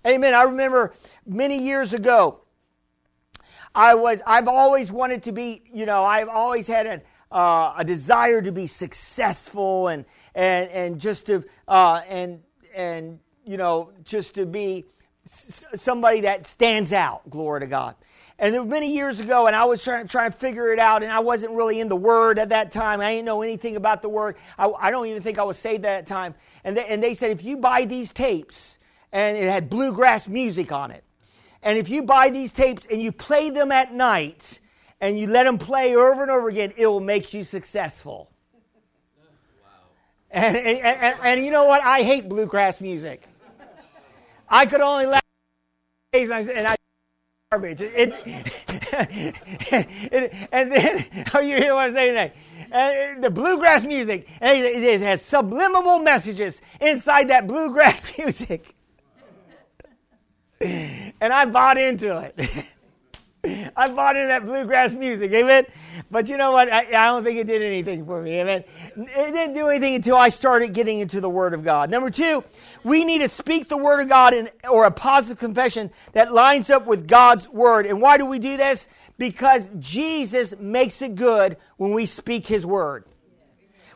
Amen. 0.05 0.33
I 0.33 0.43
remember 0.43 0.93
many 1.25 1.59
years 1.59 1.93
ago, 1.93 2.39
I 3.75 3.95
was, 3.95 4.21
I've 4.27 4.47
always 4.47 4.91
wanted 4.91 5.23
to 5.23 5.31
be, 5.31 5.63
you 5.73 5.85
know, 5.85 6.03
I've 6.03 6.29
always 6.29 6.67
had 6.67 6.85
a, 6.85 7.01
uh, 7.33 7.73
a 7.77 7.83
desire 7.83 8.41
to 8.41 8.51
be 8.51 8.67
successful 8.67 9.87
and, 9.87 10.05
and, 10.35 10.69
and 10.69 11.01
just 11.01 11.25
to, 11.25 11.43
uh, 11.67 12.01
and, 12.07 12.41
and, 12.75 13.19
you 13.43 13.57
know, 13.57 13.91
just 14.03 14.35
to 14.35 14.45
be 14.45 14.85
somebody 15.27 16.21
that 16.21 16.45
stands 16.45 16.93
out. 16.93 17.27
Glory 17.29 17.61
to 17.61 17.67
God. 17.67 17.95
And 18.39 18.53
it 18.53 18.59
was 18.59 18.67
many 18.67 18.93
years 18.93 19.19
ago, 19.19 19.47
and 19.47 19.55
I 19.55 19.65
was 19.65 19.83
trying, 19.83 20.07
trying 20.07 20.31
to 20.31 20.37
figure 20.37 20.71
it 20.73 20.79
out, 20.79 21.01
and 21.03 21.11
I 21.11 21.19
wasn't 21.19 21.53
really 21.53 21.79
in 21.79 21.87
the 21.87 21.95
Word 21.95 22.39
at 22.39 22.49
that 22.49 22.71
time. 22.71 22.99
I 22.99 23.13
didn't 23.13 23.25
know 23.25 23.41
anything 23.41 23.75
about 23.75 24.01
the 24.01 24.09
Word. 24.09 24.35
I, 24.57 24.69
I 24.79 24.91
don't 24.91 25.07
even 25.07 25.21
think 25.21 25.39
I 25.39 25.43
was 25.43 25.57
saved 25.57 25.85
at 25.85 26.05
that 26.05 26.07
time. 26.07 26.35
And 26.63 26.77
they, 26.77 26.85
and 26.85 27.01
they 27.01 27.13
said, 27.13 27.31
if 27.31 27.43
you 27.43 27.57
buy 27.57 27.85
these 27.85 28.11
tapes, 28.11 28.77
and 29.11 29.37
it 29.37 29.49
had 29.49 29.69
bluegrass 29.69 30.27
music 30.27 30.71
on 30.71 30.91
it, 30.91 31.03
and 31.61 31.77
if 31.77 31.89
you 31.89 32.03
buy 32.03 32.29
these 32.29 32.51
tapes 32.51 32.85
and 32.91 33.01
you 33.01 33.11
play 33.11 33.49
them 33.49 33.71
at 33.71 33.93
night 33.93 34.59
and 35.03 35.19
you 35.19 35.27
let 35.27 35.43
them 35.43 35.57
play 35.57 35.97
over 35.97 36.21
and 36.21 36.31
over 36.31 36.47
again, 36.47 36.71
it 36.77 36.87
will 36.87 37.01
make 37.01 37.33
you 37.33 37.43
successful. 37.43 38.29
And, 40.31 40.55
and, 40.55 40.79
and, 40.79 41.19
and, 41.21 41.45
you 41.45 41.51
know 41.51 41.65
what? 41.65 41.83
I 41.83 42.03
hate 42.03 42.29
bluegrass 42.29 42.79
music. 42.79 43.27
I 44.47 44.65
could 44.65 44.79
only 44.79 45.05
laugh 45.07 45.21
and 46.13 46.33
I, 46.33 46.39
and 46.39 46.67
I 46.67 46.75
garbage. 47.51 47.81
It, 47.81 48.15
it, 50.11 50.33
and 50.53 50.71
then, 50.71 51.05
are 51.33 51.39
oh, 51.39 51.41
you 51.41 51.57
hear 51.57 51.75
what 51.75 51.87
I'm 51.87 51.93
saying 51.93 52.13
today? 52.13 52.31
And 52.71 53.21
the 53.21 53.29
bluegrass 53.29 53.83
music, 53.83 54.25
it, 54.41 54.83
it 54.83 55.01
has 55.01 55.21
subliminal 55.21 55.99
messages 55.99 56.61
inside 56.79 57.27
that 57.27 57.45
bluegrass 57.45 58.17
music 58.17 58.73
and 60.63 61.33
I 61.33 61.45
bought 61.45 61.77
into 61.77 62.17
it. 62.19 62.65
I 63.75 63.89
bought 63.89 64.15
into 64.15 64.27
that 64.27 64.45
bluegrass 64.45 64.93
music, 64.93 65.33
amen. 65.33 65.65
But 66.09 66.29
you 66.29 66.37
know 66.37 66.53
what? 66.53 66.71
I, 66.71 66.85
I, 66.85 67.07
don't 67.07 67.25
think 67.25 67.37
it 67.37 67.45
did 67.45 67.61
anything 67.61 68.05
for 68.05 68.21
me, 68.21 68.39
amen. 68.39 68.63
It 68.95 69.33
didn't 69.33 69.53
do 69.53 69.67
anything 69.67 69.95
until 69.95 70.15
I 70.15 70.29
started 70.29 70.73
getting 70.73 70.99
into 70.99 71.19
the 71.19 71.29
Word 71.29 71.53
of 71.53 71.61
God. 71.61 71.89
Number 71.89 72.09
two, 72.09 72.45
we 72.85 73.03
need 73.03 73.19
to 73.19 73.27
speak 73.27 73.67
the 73.67 73.75
Word 73.75 73.99
of 73.99 74.07
God 74.07 74.33
in, 74.33 74.49
or 74.69 74.85
a 74.85 74.91
positive 74.91 75.39
confession 75.39 75.91
that 76.13 76.31
lines 76.31 76.69
up 76.69 76.85
with 76.85 77.05
God's 77.05 77.49
Word. 77.49 77.85
And 77.85 77.99
why 78.01 78.17
do 78.17 78.25
we 78.25 78.39
do 78.39 78.55
this? 78.55 78.87
Because 79.17 79.69
Jesus 79.77 80.55
makes 80.57 81.01
it 81.01 81.15
good 81.15 81.57
when 81.75 81.91
we 81.91 82.05
speak 82.05 82.47
His 82.47 82.65
Word. 82.65 83.03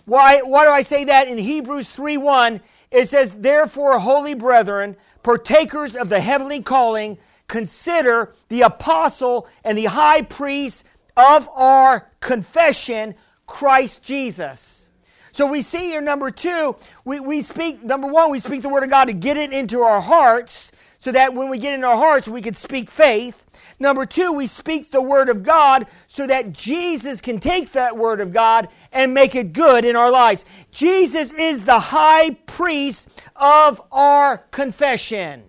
Why, 0.03 0.41
why 0.41 0.65
do 0.65 0.71
I 0.71 0.81
say 0.81 1.05
that? 1.05 1.29
In 1.29 1.37
Hebrews 1.37 1.87
3 1.87 2.17
1, 2.17 2.59
it 2.91 3.07
says, 3.07 3.31
Therefore, 3.31 3.97
holy 3.97 4.33
brethren, 4.33 4.97
partakers 5.23 5.95
of 5.95 6.09
the 6.09 6.19
heavenly 6.19 6.61
calling, 6.61 7.17
consider 7.47 8.33
the 8.49 8.61
apostle 8.61 9.47
and 9.63 9.77
the 9.77 9.85
high 9.85 10.21
priest 10.21 10.83
of 11.15 11.49
our 11.53 12.09
confession, 12.19 13.15
Christ 13.45 14.03
Jesus. 14.03 14.87
So 15.31 15.45
we 15.45 15.61
see 15.61 15.89
here, 15.89 16.01
number 16.01 16.31
two, 16.31 16.75
we, 17.05 17.19
we 17.19 17.41
speak, 17.41 17.83
number 17.83 18.07
one, 18.07 18.31
we 18.31 18.39
speak 18.39 18.63
the 18.63 18.69
word 18.69 18.83
of 18.83 18.89
God 18.89 19.05
to 19.05 19.13
get 19.13 19.37
it 19.37 19.53
into 19.53 19.81
our 19.81 20.01
hearts 20.01 20.71
so 20.99 21.11
that 21.11 21.33
when 21.33 21.49
we 21.49 21.59
get 21.59 21.73
in 21.73 21.83
our 21.83 21.95
hearts, 21.95 22.27
we 22.27 22.41
can 22.41 22.55
speak 22.55 22.89
faith. 22.89 23.45
Number 23.79 24.07
two, 24.07 24.33
we 24.33 24.47
speak 24.47 24.89
the 24.89 25.01
word 25.01 25.29
of 25.29 25.43
God 25.43 25.85
so 26.07 26.25
that 26.25 26.53
Jesus 26.53 27.21
can 27.21 27.39
take 27.39 27.73
that 27.73 27.95
word 27.95 28.19
of 28.19 28.33
God 28.33 28.69
and 28.91 29.13
make 29.13 29.35
it 29.35 29.53
good 29.53 29.85
in 29.85 29.95
our 29.95 30.09
lives. 30.09 30.43
Jesus 30.71 31.31
is 31.33 31.63
the 31.63 31.79
high 31.79 32.31
priest 32.31 33.07
of 33.35 33.79
our 33.91 34.39
confession. 34.49 35.43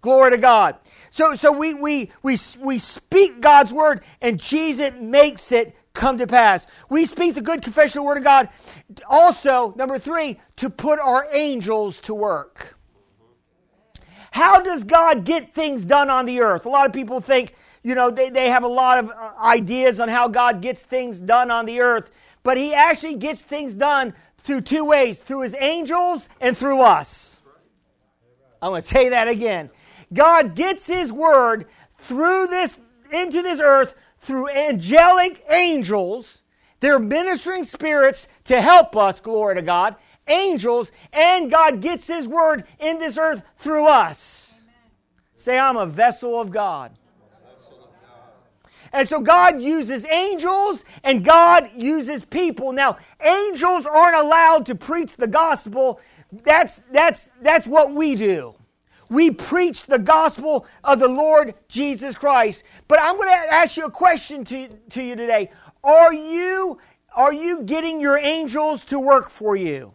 Glory 0.00 0.32
to 0.32 0.38
God. 0.38 0.76
So, 1.10 1.34
so 1.34 1.50
we, 1.50 1.74
we, 1.74 2.10
we, 2.22 2.36
we 2.60 2.78
speak 2.78 3.40
God's 3.40 3.72
word 3.72 4.02
and 4.20 4.40
Jesus 4.40 4.92
makes 5.00 5.50
it 5.52 5.74
come 5.94 6.18
to 6.18 6.26
pass. 6.26 6.66
We 6.88 7.06
speak 7.06 7.34
the 7.34 7.40
good 7.40 7.62
confession 7.62 7.98
of 7.98 8.02
the 8.04 8.06
word 8.06 8.18
of 8.18 8.24
God. 8.24 8.48
Also, 9.08 9.72
number 9.76 9.98
three, 9.98 10.38
to 10.56 10.70
put 10.70 11.00
our 11.00 11.26
angels 11.32 12.00
to 12.00 12.14
work. 12.14 12.76
How 14.30 14.60
does 14.60 14.84
God 14.84 15.24
get 15.24 15.54
things 15.54 15.84
done 15.84 16.10
on 16.10 16.26
the 16.26 16.40
earth? 16.40 16.66
A 16.66 16.68
lot 16.68 16.86
of 16.86 16.92
people 16.92 17.20
think, 17.20 17.54
you 17.82 17.94
know, 17.94 18.10
they, 18.10 18.28
they 18.28 18.50
have 18.50 18.64
a 18.64 18.68
lot 18.68 18.98
of 18.98 19.10
uh, 19.10 19.32
ideas 19.42 19.98
on 19.98 20.10
how 20.10 20.28
God 20.28 20.60
gets 20.60 20.82
things 20.82 21.22
done 21.22 21.50
on 21.50 21.64
the 21.64 21.80
earth, 21.80 22.10
but 22.42 22.58
He 22.58 22.74
actually 22.74 23.14
gets 23.14 23.40
things 23.40 23.74
done 23.74 24.12
through 24.36 24.60
two 24.60 24.84
ways 24.84 25.16
through 25.16 25.40
His 25.40 25.56
angels 25.58 26.28
and 26.38 26.54
through 26.54 26.82
us. 26.82 27.40
I'm 28.60 28.72
going 28.72 28.82
to 28.82 28.86
say 28.86 29.08
that 29.08 29.28
again. 29.28 29.70
God 30.12 30.54
gets 30.54 30.86
His 30.86 31.12
word 31.12 31.66
through 31.98 32.46
this, 32.48 32.78
into 33.12 33.42
this 33.42 33.60
earth 33.60 33.94
through 34.20 34.48
angelic 34.48 35.44
angels. 35.50 36.42
They're 36.80 36.98
ministering 36.98 37.64
spirits 37.64 38.28
to 38.44 38.60
help 38.60 38.96
us, 38.96 39.20
glory 39.20 39.56
to 39.56 39.62
God 39.62 39.96
angels, 40.28 40.92
and 41.12 41.50
God 41.50 41.80
gets 41.80 42.06
His 42.06 42.28
word 42.28 42.64
in 42.78 42.98
this 42.98 43.18
earth 43.18 43.42
through 43.58 43.86
us. 43.86 44.54
Amen. 44.54 44.74
Say, 45.34 45.58
I'm 45.58 45.76
a 45.76 45.86
vessel 45.86 46.40
of 46.40 46.50
God. 46.50 46.92
And 48.92 49.06
so 49.06 49.20
God 49.20 49.60
uses 49.60 50.06
angels 50.06 50.84
and 51.02 51.24
God 51.24 51.70
uses 51.74 52.24
people. 52.24 52.72
Now, 52.72 52.96
angels 53.20 53.84
aren't 53.84 54.16
allowed 54.16 54.66
to 54.66 54.74
preach 54.74 55.16
the 55.16 55.26
gospel. 55.26 56.00
That's, 56.32 56.80
that's, 56.92 57.28
that's 57.42 57.66
what 57.66 57.92
we 57.92 58.14
do. 58.14 58.54
We 59.08 59.30
preach 59.30 59.84
the 59.86 59.98
gospel 59.98 60.66
of 60.82 60.98
the 60.98 61.08
Lord 61.08 61.54
Jesus 61.68 62.14
Christ. 62.14 62.64
But 62.88 63.00
I'm 63.00 63.16
going 63.16 63.28
to 63.28 63.52
ask 63.52 63.76
you 63.76 63.84
a 63.84 63.90
question 63.90 64.44
to, 64.44 64.68
to 64.90 65.02
you 65.02 65.16
today. 65.16 65.50
Are 65.84 66.12
you, 66.12 66.78
are 67.14 67.32
you 67.32 67.62
getting 67.62 68.00
your 68.00 68.18
angels 68.18 68.84
to 68.84 68.98
work 68.98 69.30
for 69.30 69.56
you? 69.56 69.94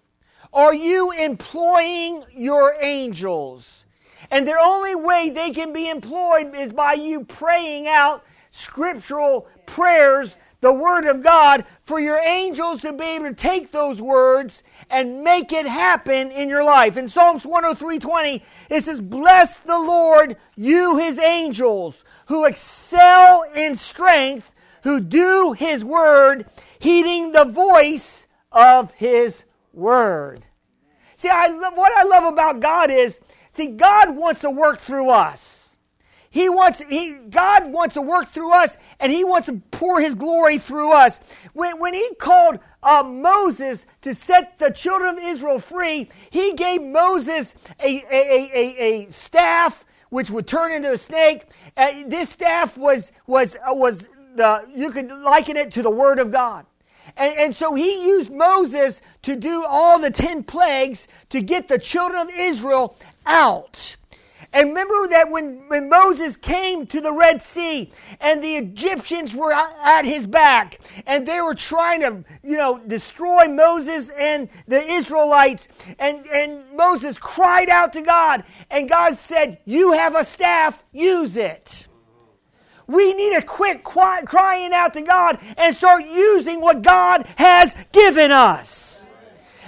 Are 0.53 0.73
you 0.73 1.11
employing 1.11 2.23
your 2.33 2.75
angels? 2.81 3.85
And 4.31 4.47
the 4.47 4.57
only 4.57 4.95
way 4.95 5.29
they 5.29 5.51
can 5.51 5.73
be 5.73 5.89
employed 5.89 6.55
is 6.55 6.71
by 6.71 6.93
you 6.93 7.25
praying 7.25 7.87
out 7.87 8.23
scriptural 8.51 9.47
prayers, 9.65 10.37
the 10.61 10.71
Word 10.71 11.05
of 11.05 11.21
God, 11.21 11.65
for 11.83 11.99
your 11.99 12.19
angels 12.19 12.81
to 12.81 12.93
be 12.93 13.03
able 13.03 13.29
to 13.29 13.33
take 13.33 13.71
those 13.71 14.01
words 14.01 14.63
and 14.89 15.23
make 15.23 15.51
it 15.51 15.67
happen 15.67 16.31
in 16.31 16.47
your 16.47 16.63
life. 16.63 16.97
In 16.97 17.09
Psalms 17.09 17.43
103:20, 17.43 18.41
it 18.69 18.83
says, 18.83 19.01
Bless 19.01 19.57
the 19.57 19.79
Lord, 19.79 20.37
you 20.55 20.97
his 20.97 21.19
angels, 21.19 22.03
who 22.27 22.45
excel 22.45 23.43
in 23.55 23.75
strength, 23.75 24.53
who 24.83 24.99
do 24.99 25.53
his 25.53 25.83
word, 25.83 26.45
heeding 26.79 27.31
the 27.31 27.45
voice 27.45 28.27
of 28.51 28.91
his 28.91 29.45
word. 29.73 30.45
See, 31.15 31.29
I 31.29 31.47
love, 31.47 31.75
what 31.75 31.91
I 31.95 32.03
love 32.03 32.23
about 32.23 32.59
God 32.59 32.89
is, 32.89 33.19
see, 33.51 33.67
God 33.67 34.15
wants 34.15 34.41
to 34.41 34.49
work 34.49 34.79
through 34.79 35.09
us. 35.09 35.60
He 36.31 36.47
wants, 36.47 36.81
he, 36.89 37.17
God 37.29 37.71
wants 37.71 37.95
to 37.95 38.01
work 38.01 38.27
through 38.27 38.53
us 38.53 38.77
and 39.01 39.11
He 39.11 39.23
wants 39.25 39.47
to 39.47 39.61
pour 39.71 39.99
His 39.99 40.15
glory 40.15 40.57
through 40.57 40.93
us. 40.93 41.19
When, 41.53 41.77
when 41.77 41.93
He 41.93 42.09
called 42.15 42.59
uh, 42.81 43.03
Moses 43.03 43.85
to 44.01 44.15
set 44.15 44.57
the 44.57 44.71
children 44.71 45.17
of 45.17 45.23
Israel 45.23 45.59
free, 45.59 46.09
He 46.29 46.53
gave 46.53 46.81
Moses 46.81 47.53
a, 47.81 48.03
a, 48.09 48.49
a, 48.53 49.05
a 49.05 49.09
staff 49.09 49.85
which 50.09 50.31
would 50.31 50.47
turn 50.47 50.71
into 50.71 50.93
a 50.93 50.97
snake. 50.97 51.43
Uh, 51.75 51.91
this 52.07 52.29
staff 52.29 52.77
was, 52.77 53.11
was, 53.27 53.57
uh, 53.57 53.73
was 53.73 54.07
the, 54.35 54.65
you 54.73 54.91
could 54.91 55.11
liken 55.11 55.57
it 55.57 55.71
to 55.73 55.81
the 55.81 55.91
Word 55.91 56.19
of 56.19 56.31
God. 56.31 56.65
And, 57.17 57.37
and, 57.37 57.55
so 57.55 57.73
he 57.73 58.05
used 58.05 58.31
Moses 58.31 59.01
to 59.23 59.35
do 59.35 59.65
all 59.67 59.99
the 59.99 60.11
10 60.11 60.43
plagues 60.43 61.09
to 61.29 61.41
get 61.41 61.67
the 61.67 61.77
children 61.77 62.21
of 62.21 62.29
Israel 62.33 62.95
out. 63.25 63.97
And 64.53 64.69
remember 64.69 65.07
that 65.07 65.31
when, 65.31 65.63
when 65.69 65.87
Moses 65.87 66.35
came 66.35 66.85
to 66.87 66.99
the 66.99 67.13
Red 67.13 67.41
Sea 67.41 67.89
and 68.19 68.43
the 68.43 68.57
Egyptians 68.57 69.33
were 69.33 69.53
at 69.53 70.03
his 70.03 70.25
back 70.25 70.79
and 71.05 71.25
they 71.25 71.39
were 71.39 71.55
trying 71.55 72.01
to, 72.01 72.25
you 72.43 72.57
know, 72.57 72.77
destroy 72.79 73.47
Moses 73.47 74.09
and 74.09 74.49
the 74.67 74.83
Israelites. 74.83 75.69
And, 75.99 76.27
and 76.27 76.75
Moses 76.75 77.17
cried 77.17 77.69
out 77.69 77.93
to 77.93 78.01
God 78.01 78.43
and 78.69 78.89
God 78.89 79.15
said, 79.15 79.59
You 79.63 79.93
have 79.93 80.15
a 80.15 80.25
staff, 80.25 80.83
use 80.91 81.37
it. 81.37 81.87
We 82.87 83.13
need 83.13 83.35
to 83.35 83.41
quit 83.41 83.85
crying 83.85 84.73
out 84.73 84.93
to 84.95 85.01
God 85.01 85.39
and 85.57 85.73
start 85.73 86.03
using 86.05 86.59
what 86.59 86.81
God 86.81 87.25
has 87.37 87.73
given 87.93 88.31
us. 88.31 88.90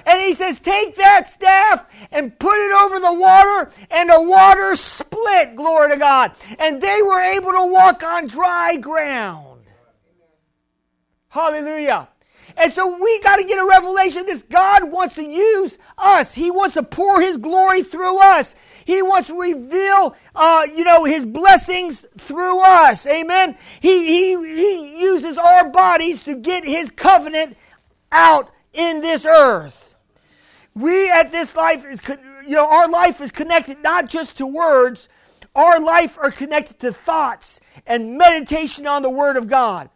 And 0.06 0.22
he 0.22 0.34
says, 0.34 0.60
Take 0.60 0.96
that 0.98 1.30
staff 1.30 1.86
and 2.12 2.38
put 2.38 2.58
it 2.58 2.72
over 2.74 3.00
the 3.00 3.14
water, 3.14 3.72
and 3.90 4.10
the 4.10 4.22
water 4.22 4.76
split, 4.76 5.56
glory 5.56 5.92
to 5.92 5.98
God. 5.98 6.32
And 6.60 6.82
they 6.82 7.02
were 7.02 7.22
able 7.22 7.52
to 7.52 7.66
walk 7.66 8.04
on 8.04 8.28
dry 8.28 8.78
ground. 8.78 9.62
Hallelujah. 11.30 12.10
And 12.58 12.72
so 12.72 13.02
we 13.02 13.20
got 13.22 13.38
to 13.38 13.44
get 13.44 13.58
a 13.58 13.66
revelation 13.66 14.26
this 14.26 14.44
God 14.44 14.84
wants 14.84 15.16
to 15.16 15.24
use 15.24 15.78
us. 15.98 16.34
He 16.34 16.52
wants 16.52 16.76
to 16.76 16.84
pour 16.84 17.20
His 17.22 17.38
glory 17.38 17.84
through 17.84 18.20
us. 18.20 18.54
He 18.86 19.02
wants 19.02 19.30
to 19.30 19.40
reveal, 19.40 20.16
uh, 20.36 20.68
you 20.74 20.84
know, 20.84 21.04
His 21.06 21.26
blessings 21.26 22.06
through 22.18 22.60
us. 22.60 23.08
Amen. 23.08 23.58
He, 23.80 24.06
he, 24.06 24.56
he 24.56 25.02
uses 25.02 25.38
our 25.38 25.70
bodies 25.70 26.24
to 26.26 26.36
get 26.36 26.64
His 26.64 26.92
covenant 26.92 27.58
out 28.12 28.52
in 28.74 29.02
this 29.02 29.26
earth. 29.26 29.83
We 30.76 31.10
at 31.10 31.32
this 31.32 31.56
life 31.56 31.86
is, 31.86 32.00
you 32.46 32.56
know, 32.56 32.68
our 32.68 32.88
life 32.88 33.22
is 33.22 33.32
connected 33.32 33.82
not 33.84 34.10
just 34.10 34.38
to 34.38 34.48
words, 34.48 35.08
our 35.56 35.80
life 35.80 36.18
are 36.18 36.32
connected 36.32 36.80
to 36.80 36.92
thoughts 36.92 37.60
and 37.86 38.18
meditation 38.18 38.88
on 38.88 39.04
the 39.04 39.10
Word 39.10 39.38
of 39.38 39.48
God. 39.48 39.90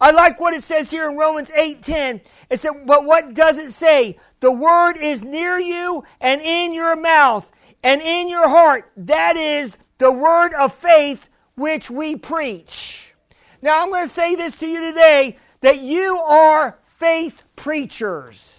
I 0.00 0.10
like 0.10 0.40
what 0.40 0.54
it 0.54 0.62
says 0.62 0.90
here 0.90 1.08
in 1.08 1.16
Romans 1.16 1.50
8:10. 1.54 2.20
It 2.50 2.58
said, 2.58 2.86
"But 2.86 3.04
what 3.04 3.34
does 3.34 3.58
it 3.58 3.72
say? 3.72 4.18
The 4.40 4.50
word 4.50 4.96
is 4.96 5.22
near 5.22 5.58
you 5.58 6.04
and 6.20 6.40
in 6.40 6.74
your 6.74 6.96
mouth 6.96 7.50
and 7.82 8.02
in 8.02 8.28
your 8.28 8.48
heart. 8.48 8.90
That 8.96 9.36
is 9.36 9.76
the 9.98 10.10
word 10.10 10.52
of 10.54 10.74
faith 10.74 11.28
which 11.54 11.90
we 11.90 12.16
preach." 12.16 13.14
Now 13.62 13.82
I'm 13.82 13.90
going 13.90 14.06
to 14.06 14.12
say 14.12 14.34
this 14.34 14.56
to 14.56 14.66
you 14.66 14.80
today 14.80 15.38
that 15.60 15.78
you 15.78 16.18
are 16.18 16.78
faith 16.98 17.42
preachers. 17.56 18.53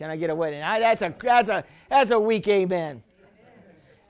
Can 0.00 0.08
I 0.08 0.16
get 0.16 0.30
a 0.30 0.34
witness? 0.34 0.62
That's 0.62 1.02
a 1.02 1.14
that's 1.20 1.50
a 1.50 1.62
that's 1.90 2.10
a 2.10 2.18
weak 2.18 2.48
amen. 2.48 3.02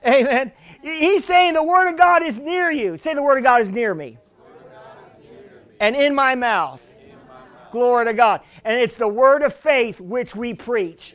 Amen. 0.07 0.53
He's 0.81 1.25
saying 1.25 1.53
the 1.53 1.63
word 1.63 1.89
of 1.89 1.97
God 1.97 2.23
is 2.23 2.39
near 2.39 2.71
you. 2.71 2.95
Say 2.95 3.13
the 3.13 3.21
word 3.21 3.39
of 3.39 3.43
God 3.43 3.59
is 3.59 3.71
near 3.73 3.93
me 3.93 4.17
and 5.81 5.93
in 5.97 6.15
my 6.15 6.33
mouth. 6.33 6.81
Glory 7.71 8.05
to 8.05 8.13
God. 8.13 8.39
And 8.63 8.79
it's 8.79 8.95
the 8.95 9.07
word 9.09 9.41
of 9.41 9.53
faith 9.53 9.99
which 9.99 10.33
we 10.33 10.53
preach. 10.53 11.13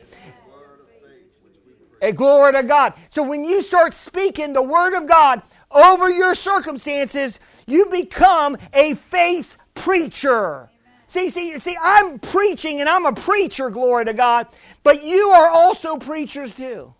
And 1.99 2.15
glory 2.15 2.53
to 2.53 2.61
God. 2.61 2.93
So 3.09 3.23
when 3.23 3.43
you 3.43 3.63
start 3.63 3.95
speaking 3.95 4.53
the 4.53 4.61
word 4.61 4.93
of 4.93 5.07
God 5.07 5.41
over 5.71 6.07
your 6.07 6.35
circumstances, 6.35 7.39
you 7.65 7.87
become 7.87 8.55
a 8.73 8.93
faith 8.93 9.57
preacher. 9.73 10.69
See, 11.07 11.29
see, 11.29 11.57
see, 11.57 11.77
I'm 11.81 12.19
preaching 12.19 12.81
and 12.81 12.89
I'm 12.89 13.05
a 13.05 13.13
preacher, 13.13 13.69
glory 13.69 14.05
to 14.05 14.13
God, 14.13 14.47
but 14.83 15.03
you 15.03 15.29
are 15.29 15.49
also 15.49 15.97
preachers 15.97 16.53
too. 16.53 16.93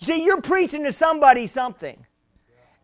See, 0.00 0.24
you're 0.24 0.40
preaching 0.40 0.84
to 0.84 0.92
somebody 0.92 1.46
something. 1.46 2.04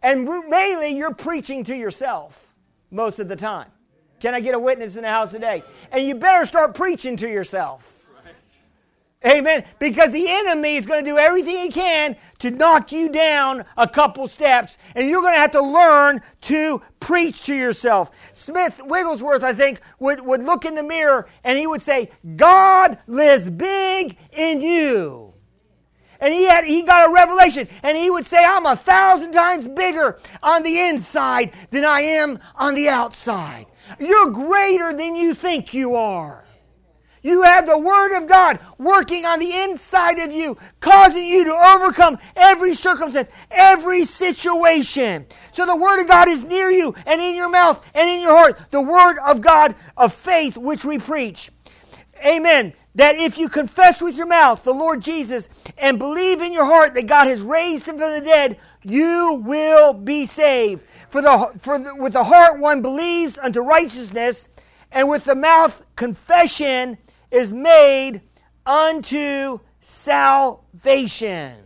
And 0.03 0.24
mainly 0.48 0.96
you're 0.96 1.14
preaching 1.14 1.64
to 1.64 1.77
yourself 1.77 2.48
most 2.90 3.18
of 3.18 3.29
the 3.29 3.37
time. 3.37 3.68
Can 4.20 4.35
I 4.35 4.40
get 4.40 4.55
a 4.55 4.59
witness 4.59 4.96
in 4.96 5.03
the 5.03 5.09
house 5.09 5.33
today? 5.33 5.64
And 5.90 6.07
you 6.07 6.14
better 6.14 6.46
start 6.46 6.74
preaching 6.74 7.16
to 7.16 7.29
yourself. 7.29 7.94
Amen. 9.27 9.65
Because 9.79 10.13
the 10.13 10.27
enemy 10.29 10.77
is 10.77 10.87
going 10.87 11.03
to 11.03 11.11
do 11.11 11.17
everything 11.17 11.57
he 11.57 11.71
can 11.71 12.17
to 12.41 12.51
knock 12.51 12.93
you 12.93 13.09
down 13.09 13.65
a 13.77 13.89
couple 13.89 14.29
steps, 14.29 14.77
and 14.95 15.09
you're 15.09 15.23
going 15.23 15.33
to 15.33 15.41
have 15.41 15.53
to 15.53 15.63
learn 15.63 16.21
to 16.43 16.83
preach 17.01 17.45
to 17.47 17.55
yourself. 17.55 18.11
Smith 18.33 18.81
Wigglesworth, 18.85 19.43
I 19.43 19.55
think, 19.55 19.81
would, 19.99 20.21
would 20.21 20.43
look 20.43 20.67
in 20.67 20.75
the 20.75 20.83
mirror 20.83 21.27
and 21.43 21.59
he 21.59 21.67
would 21.67 21.83
say, 21.83 22.11
God 22.37 22.99
lives 23.07 23.49
big 23.49 24.19
in 24.33 24.61
you 24.61 25.35
and 26.21 26.33
he 26.33 26.45
had 26.45 26.65
he 26.65 26.83
got 26.83 27.09
a 27.09 27.13
revelation 27.13 27.69
and 27.83 27.97
he 27.99 28.11
would 28.11 28.25
say 28.25 28.43
i'm 28.45 28.67
a 28.67 28.77
thousand 28.77 29.33
times 29.33 29.67
bigger 29.69 30.19
on 30.43 30.63
the 30.63 30.81
inside 30.81 31.53
than 31.71 31.85
i 31.85 32.01
am 32.01 32.39
on 32.57 32.75
the 32.75 32.89
outside 32.89 33.67
you're 33.99 34.31
greater 34.31 34.95
than 34.95 35.17
you 35.17 35.35
think 35.35 35.75
you 35.75 35.95
are 35.97 36.44
you 37.25 37.43
have 37.43 37.67
the 37.67 37.77
Word 37.77 38.17
of 38.17 38.29
God 38.29 38.61
working 38.79 39.25
on 39.25 39.41
the 39.41 39.53
inside 39.53 40.21
of 40.21 40.31
you, 40.31 40.57
causing 40.79 41.25
you 41.25 41.45
to 41.45 41.53
overcome 41.53 42.19
every 42.37 42.75
circumstance, 42.75 43.31
every 43.51 44.05
situation. 44.05 45.27
So 45.51 45.67
the 45.67 45.75
Word 45.75 46.01
of 46.03 46.07
God 46.07 46.29
is 46.29 46.45
near 46.45 46.71
you 46.71 46.95
and 47.07 47.21
in 47.21 47.35
your 47.35 47.49
mouth 47.49 47.83
and 47.95 48.09
in 48.09 48.21
your 48.21 48.37
heart. 48.37 48.61
The 48.71 48.81
Word 48.81 49.19
of 49.27 49.41
God 49.41 49.75
of 49.97 50.15
faith 50.15 50.57
which 50.57 50.85
we 50.85 50.99
preach. 50.99 51.51
Amen 52.25 52.75
that 52.95 53.17
if 53.17 53.39
you 53.39 53.49
confess 53.49 54.01
with 54.01 54.17
your 54.17 54.27
mouth 54.27 54.63
the 54.63 54.73
Lord 54.73 55.01
Jesus 55.01 55.49
and 55.79 55.99
believe 55.99 56.41
in 56.41 56.53
your 56.53 56.65
heart 56.65 56.95
that 56.95 57.07
God 57.07 57.27
has 57.27 57.41
raised 57.41 57.89
him 57.89 57.99
from 57.99 58.13
the 58.13 58.21
dead, 58.21 58.59
you 58.83 59.43
will 59.45 59.93
be 59.93 60.25
saved. 60.25 60.83
For 61.11 61.21
the, 61.21 61.53
for 61.59 61.79
the, 61.79 61.95
with 61.95 62.13
the 62.13 62.25
heart 62.25 62.61
one 62.61 62.83
believes 62.83 63.39
unto 63.39 63.61
righteousness, 63.61 64.49
and 64.93 65.09
with 65.09 65.25
the 65.25 65.35
mouth 65.35 65.83
confession 65.97 66.99
is 67.35 67.53
made 67.53 68.23
unto 68.64 69.59
salvation. 69.81 71.57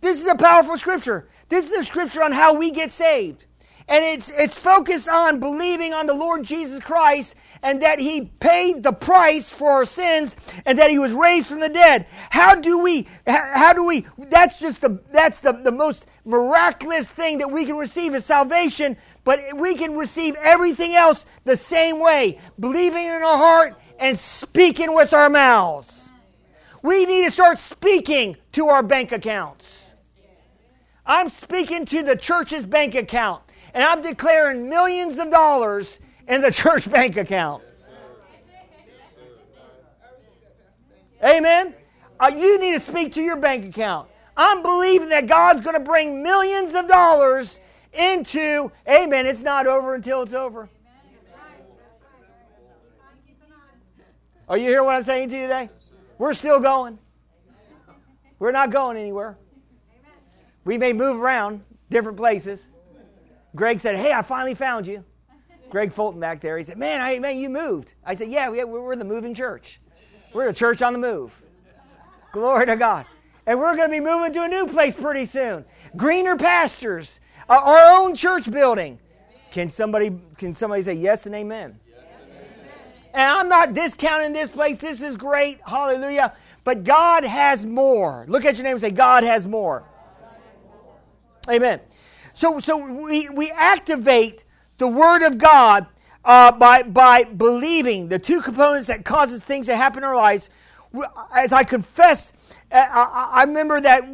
This 0.00 0.20
is 0.20 0.26
a 0.26 0.36
powerful 0.36 0.78
scripture. 0.78 1.28
This 1.48 1.66
is 1.66 1.72
a 1.72 1.84
scripture 1.84 2.22
on 2.22 2.32
how 2.32 2.54
we 2.54 2.70
get 2.70 2.92
saved. 2.92 3.46
And 3.86 4.02
it's, 4.02 4.30
it's 4.30 4.58
focused 4.58 5.08
on 5.10 5.40
believing 5.40 5.92
on 5.92 6.06
the 6.06 6.14
Lord 6.14 6.42
Jesus 6.42 6.80
Christ 6.80 7.34
and 7.62 7.82
that 7.82 7.98
he 7.98 8.22
paid 8.22 8.82
the 8.82 8.92
price 8.92 9.50
for 9.50 9.70
our 9.70 9.84
sins 9.84 10.36
and 10.64 10.78
that 10.78 10.90
he 10.90 10.98
was 10.98 11.12
raised 11.12 11.48
from 11.48 11.60
the 11.60 11.68
dead. 11.68 12.06
How 12.30 12.54
do 12.54 12.78
we, 12.78 13.06
how 13.26 13.74
do 13.74 13.84
we, 13.84 14.06
that's 14.16 14.58
just 14.58 14.80
the, 14.80 15.02
that's 15.12 15.40
the, 15.40 15.52
the 15.52 15.72
most 15.72 16.06
miraculous 16.24 17.10
thing 17.10 17.38
that 17.38 17.50
we 17.50 17.66
can 17.66 17.76
receive 17.76 18.14
is 18.14 18.24
salvation, 18.24 18.96
but 19.22 19.40
we 19.54 19.74
can 19.74 19.96
receive 19.96 20.34
everything 20.36 20.94
else 20.94 21.26
the 21.44 21.56
same 21.56 21.98
way, 21.98 22.40
believing 22.58 23.04
in 23.04 23.12
our 23.12 23.36
heart 23.36 23.78
and 23.98 24.18
speaking 24.18 24.94
with 24.94 25.12
our 25.12 25.30
mouths. 25.30 26.10
We 26.82 27.06
need 27.06 27.24
to 27.24 27.30
start 27.30 27.58
speaking 27.58 28.36
to 28.52 28.68
our 28.68 28.82
bank 28.82 29.12
accounts. 29.12 29.84
I'm 31.06 31.30
speaking 31.30 31.84
to 31.86 32.02
the 32.02 32.16
church's 32.16 32.64
bank 32.64 32.94
account, 32.94 33.42
and 33.72 33.84
I'm 33.84 34.02
declaring 34.02 34.68
millions 34.68 35.18
of 35.18 35.30
dollars 35.30 36.00
in 36.28 36.40
the 36.40 36.50
church 36.52 36.90
bank 36.90 37.16
account. 37.16 37.62
Amen. 41.22 41.74
Uh, 42.20 42.30
you 42.34 42.58
need 42.58 42.72
to 42.72 42.80
speak 42.80 43.14
to 43.14 43.22
your 43.22 43.36
bank 43.36 43.64
account. 43.64 44.08
I'm 44.36 44.62
believing 44.62 45.08
that 45.10 45.26
God's 45.26 45.60
going 45.60 45.74
to 45.74 45.80
bring 45.80 46.22
millions 46.22 46.74
of 46.74 46.88
dollars 46.88 47.60
into, 47.92 48.70
amen, 48.88 49.26
it's 49.26 49.42
not 49.42 49.66
over 49.66 49.94
until 49.94 50.22
it's 50.22 50.34
over. 50.34 50.68
Are 54.48 54.56
you 54.56 54.68
hearing 54.68 54.84
what 54.84 54.94
I'm 54.94 55.02
saying 55.02 55.30
to 55.30 55.36
you 55.36 55.42
today? 55.42 55.70
We're 56.18 56.34
still 56.34 56.60
going. 56.60 56.98
We're 58.38 58.52
not 58.52 58.70
going 58.70 58.96
anywhere. 58.96 59.38
We 60.64 60.78
may 60.78 60.92
move 60.92 61.20
around 61.20 61.62
different 61.90 62.16
places. 62.16 62.62
Greg 63.54 63.80
said, 63.80 63.96
Hey, 63.96 64.12
I 64.12 64.22
finally 64.22 64.54
found 64.54 64.86
you. 64.86 65.04
Greg 65.74 65.92
Fulton 65.92 66.20
back 66.20 66.40
there. 66.40 66.56
He 66.56 66.62
said, 66.62 66.78
"Man, 66.78 67.00
I, 67.00 67.18
man, 67.18 67.36
you 67.36 67.48
moved." 67.48 67.94
I 68.04 68.14
said, 68.14 68.28
"Yeah, 68.28 68.48
we, 68.48 68.62
we're 68.62 68.94
the 68.94 69.04
moving 69.04 69.34
church. 69.34 69.80
We're 70.32 70.46
the 70.46 70.52
church 70.52 70.82
on 70.82 70.92
the 70.92 71.00
move. 71.00 71.42
Glory 72.30 72.66
to 72.66 72.76
God." 72.76 73.06
And 73.44 73.58
we're 73.58 73.74
going 73.74 73.90
to 73.90 73.92
be 73.92 73.98
moving 73.98 74.32
to 74.34 74.42
a 74.44 74.48
new 74.48 74.68
place 74.68 74.94
pretty 74.94 75.24
soon. 75.24 75.64
Greener 75.96 76.36
pastures, 76.36 77.18
our 77.48 77.96
own 77.96 78.14
church 78.14 78.48
building. 78.48 79.00
Can 79.50 79.68
somebody 79.68 80.16
can 80.38 80.54
somebody 80.54 80.82
say 80.82 80.94
yes 80.94 81.26
and 81.26 81.34
amen? 81.34 81.80
And 83.14 83.22
I'm 83.22 83.48
not 83.48 83.74
discounting 83.74 84.32
this 84.32 84.48
place. 84.48 84.80
This 84.80 85.00
is 85.00 85.16
great. 85.16 85.60
Hallelujah. 85.64 86.34
But 86.64 86.82
God 86.82 87.22
has 87.22 87.64
more. 87.64 88.24
Look 88.26 88.44
at 88.44 88.56
your 88.56 88.64
name 88.64 88.72
and 88.72 88.80
say, 88.80 88.90
God 88.90 89.22
has 89.22 89.46
more. 89.46 89.84
Amen. 91.48 91.78
So, 92.32 92.58
so 92.58 92.76
we, 92.76 93.28
we 93.28 93.52
activate 93.52 94.44
the 94.78 94.88
Word 94.88 95.22
of 95.22 95.38
God 95.38 95.86
uh, 96.24 96.50
by, 96.50 96.82
by 96.82 97.22
believing 97.22 98.08
the 98.08 98.18
two 98.18 98.40
components 98.40 98.88
that 98.88 99.04
causes 99.04 99.40
things 99.42 99.66
to 99.66 99.76
happen 99.76 99.98
in 99.98 100.04
our 100.04 100.16
lives. 100.16 100.50
As 101.32 101.52
I 101.52 101.62
confess, 101.62 102.32
uh, 102.72 102.84
I, 102.90 103.30
I 103.32 103.44
remember 103.44 103.80
that 103.80 104.12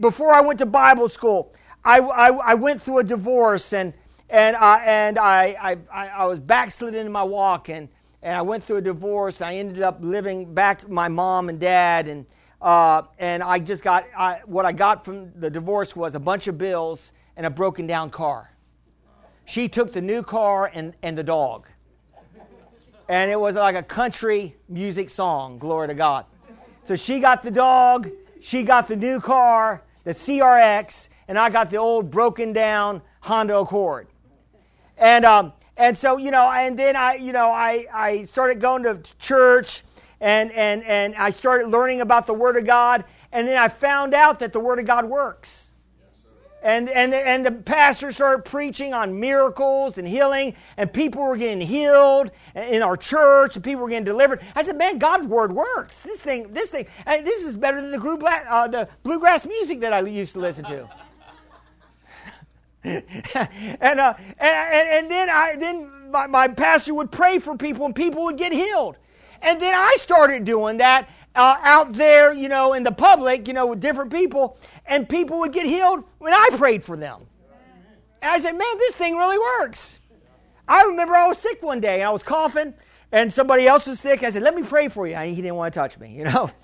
before 0.00 0.32
I 0.32 0.40
went 0.40 0.58
to 0.58 0.66
Bible 0.66 1.08
school, 1.08 1.54
I, 1.84 2.00
I, 2.00 2.28
I 2.30 2.54
went 2.54 2.82
through 2.82 2.98
a 2.98 3.04
divorce 3.04 3.72
and, 3.72 3.92
and, 4.28 4.56
uh, 4.56 4.80
and 4.82 5.18
I, 5.18 5.76
I, 5.92 6.08
I 6.08 6.24
was 6.24 6.40
backslidden 6.40 7.06
in 7.06 7.12
my 7.12 7.22
walk 7.22 7.68
and, 7.68 7.88
and 8.24 8.34
I 8.34 8.40
went 8.40 8.64
through 8.64 8.78
a 8.78 8.82
divorce. 8.82 9.42
I 9.42 9.56
ended 9.56 9.82
up 9.82 9.98
living 10.00 10.54
back 10.54 10.88
my 10.88 11.08
mom 11.08 11.50
and 11.50 11.60
dad 11.60 12.08
and, 12.08 12.24
uh, 12.62 13.02
and 13.18 13.42
I 13.42 13.58
just 13.58 13.84
got, 13.84 14.06
I, 14.16 14.40
what 14.46 14.64
I 14.64 14.72
got 14.72 15.04
from 15.04 15.30
the 15.38 15.50
divorce 15.50 15.94
was 15.94 16.14
a 16.14 16.18
bunch 16.18 16.48
of 16.48 16.56
bills 16.56 17.12
and 17.36 17.44
a 17.44 17.50
broken 17.50 17.86
down 17.86 18.08
car. 18.08 18.50
she 19.44 19.68
took 19.68 19.92
the 19.92 20.00
new 20.00 20.22
car 20.22 20.70
and, 20.72 20.94
and 21.02 21.18
the 21.18 21.22
dog. 21.22 21.68
And 23.10 23.30
it 23.30 23.38
was 23.38 23.56
like 23.56 23.76
a 23.76 23.82
country 23.82 24.56
music 24.70 25.10
song, 25.10 25.58
glory 25.58 25.88
to 25.88 25.94
God. 25.94 26.24
So 26.82 26.96
she 26.96 27.20
got 27.20 27.42
the 27.42 27.50
dog, 27.50 28.10
she 28.40 28.62
got 28.62 28.88
the 28.88 28.96
new 28.96 29.20
car, 29.20 29.82
the 30.04 30.12
CRX, 30.12 31.10
and 31.28 31.38
I 31.38 31.50
got 31.50 31.68
the 31.68 31.76
old 31.76 32.10
broken 32.10 32.54
down 32.54 33.02
Honda 33.20 33.58
Accord. 33.58 34.06
And 34.96 35.26
um, 35.26 35.52
and 35.76 35.96
so 35.96 36.16
you 36.16 36.30
know, 36.30 36.50
and 36.50 36.78
then 36.78 36.96
I 36.96 37.14
you 37.14 37.32
know 37.32 37.48
I 37.48 37.86
I 37.92 38.24
started 38.24 38.60
going 38.60 38.84
to 38.84 39.00
church, 39.18 39.82
and 40.20 40.52
and 40.52 40.84
and 40.84 41.14
I 41.16 41.30
started 41.30 41.68
learning 41.68 42.00
about 42.00 42.26
the 42.26 42.34
Word 42.34 42.56
of 42.56 42.64
God, 42.64 43.04
and 43.32 43.48
then 43.48 43.56
I 43.56 43.68
found 43.68 44.14
out 44.14 44.38
that 44.38 44.52
the 44.52 44.60
Word 44.60 44.78
of 44.78 44.86
God 44.86 45.04
works. 45.06 45.60
And, 46.62 46.88
and, 46.88 47.12
and 47.12 47.44
the 47.44 47.52
pastor 47.52 48.10
started 48.10 48.46
preaching 48.46 48.94
on 48.94 49.20
miracles 49.20 49.98
and 49.98 50.08
healing, 50.08 50.54
and 50.78 50.90
people 50.90 51.22
were 51.22 51.36
getting 51.36 51.60
healed 51.60 52.30
in 52.54 52.82
our 52.82 52.96
church, 52.96 53.54
and 53.54 53.62
people 53.62 53.82
were 53.82 53.90
getting 53.90 54.04
delivered. 54.04 54.40
I 54.54 54.62
said, 54.62 54.78
"Man, 54.78 54.96
God's 54.96 55.26
word 55.26 55.52
works. 55.52 56.00
This 56.00 56.20
thing, 56.20 56.54
this 56.54 56.70
thing, 56.70 56.86
this 57.06 57.44
is 57.44 57.54
better 57.54 57.82
than 57.82 57.90
the, 57.90 58.44
uh, 58.48 58.68
the 58.68 58.88
bluegrass 59.02 59.44
music 59.44 59.80
that 59.80 59.92
I 59.92 60.00
used 60.00 60.32
to 60.32 60.40
listen 60.40 60.64
to." 60.64 60.88
and, 62.84 64.00
uh, 64.00 64.14
and, 64.38 64.88
and, 64.88 65.10
then 65.10 65.30
I 65.30 65.56
then 65.56 66.10
my, 66.10 66.26
my 66.26 66.48
pastor 66.48 66.92
would 66.94 67.10
pray 67.10 67.38
for 67.38 67.56
people, 67.56 67.86
and 67.86 67.94
people 67.94 68.24
would 68.24 68.36
get 68.36 68.52
healed. 68.52 68.96
And 69.40 69.60
then 69.60 69.74
I 69.74 69.96
started 69.98 70.44
doing 70.44 70.78
that 70.78 71.08
uh, 71.34 71.56
out 71.62 71.94
there, 71.94 72.32
you 72.32 72.48
know, 72.48 72.74
in 72.74 72.82
the 72.82 72.92
public, 72.92 73.48
you 73.48 73.54
know, 73.54 73.66
with 73.66 73.80
different 73.80 74.12
people, 74.12 74.58
and 74.86 75.08
people 75.08 75.38
would 75.40 75.52
get 75.52 75.64
healed 75.64 76.04
when 76.18 76.34
I 76.34 76.48
prayed 76.52 76.84
for 76.84 76.96
them. 76.96 77.26
And 78.20 78.30
I 78.32 78.38
said, 78.38 78.52
man, 78.52 78.78
this 78.78 78.94
thing 78.94 79.16
really 79.16 79.38
works. 79.38 79.98
I 80.68 80.84
remember 80.84 81.14
I 81.14 81.26
was 81.26 81.38
sick 81.38 81.62
one 81.62 81.80
day 81.80 82.00
and 82.00 82.04
I 82.04 82.10
was 82.10 82.22
coughing, 82.22 82.74
and 83.12 83.32
somebody 83.32 83.66
else 83.66 83.86
was 83.86 84.00
sick. 84.00 84.22
I 84.22 84.30
said, 84.30 84.42
let 84.42 84.54
me 84.54 84.62
pray 84.62 84.88
for 84.88 85.06
you. 85.06 85.16
He 85.16 85.36
didn't 85.36 85.56
want 85.56 85.72
to 85.72 85.80
touch 85.80 85.98
me, 85.98 86.14
you 86.14 86.24
know. 86.24 86.50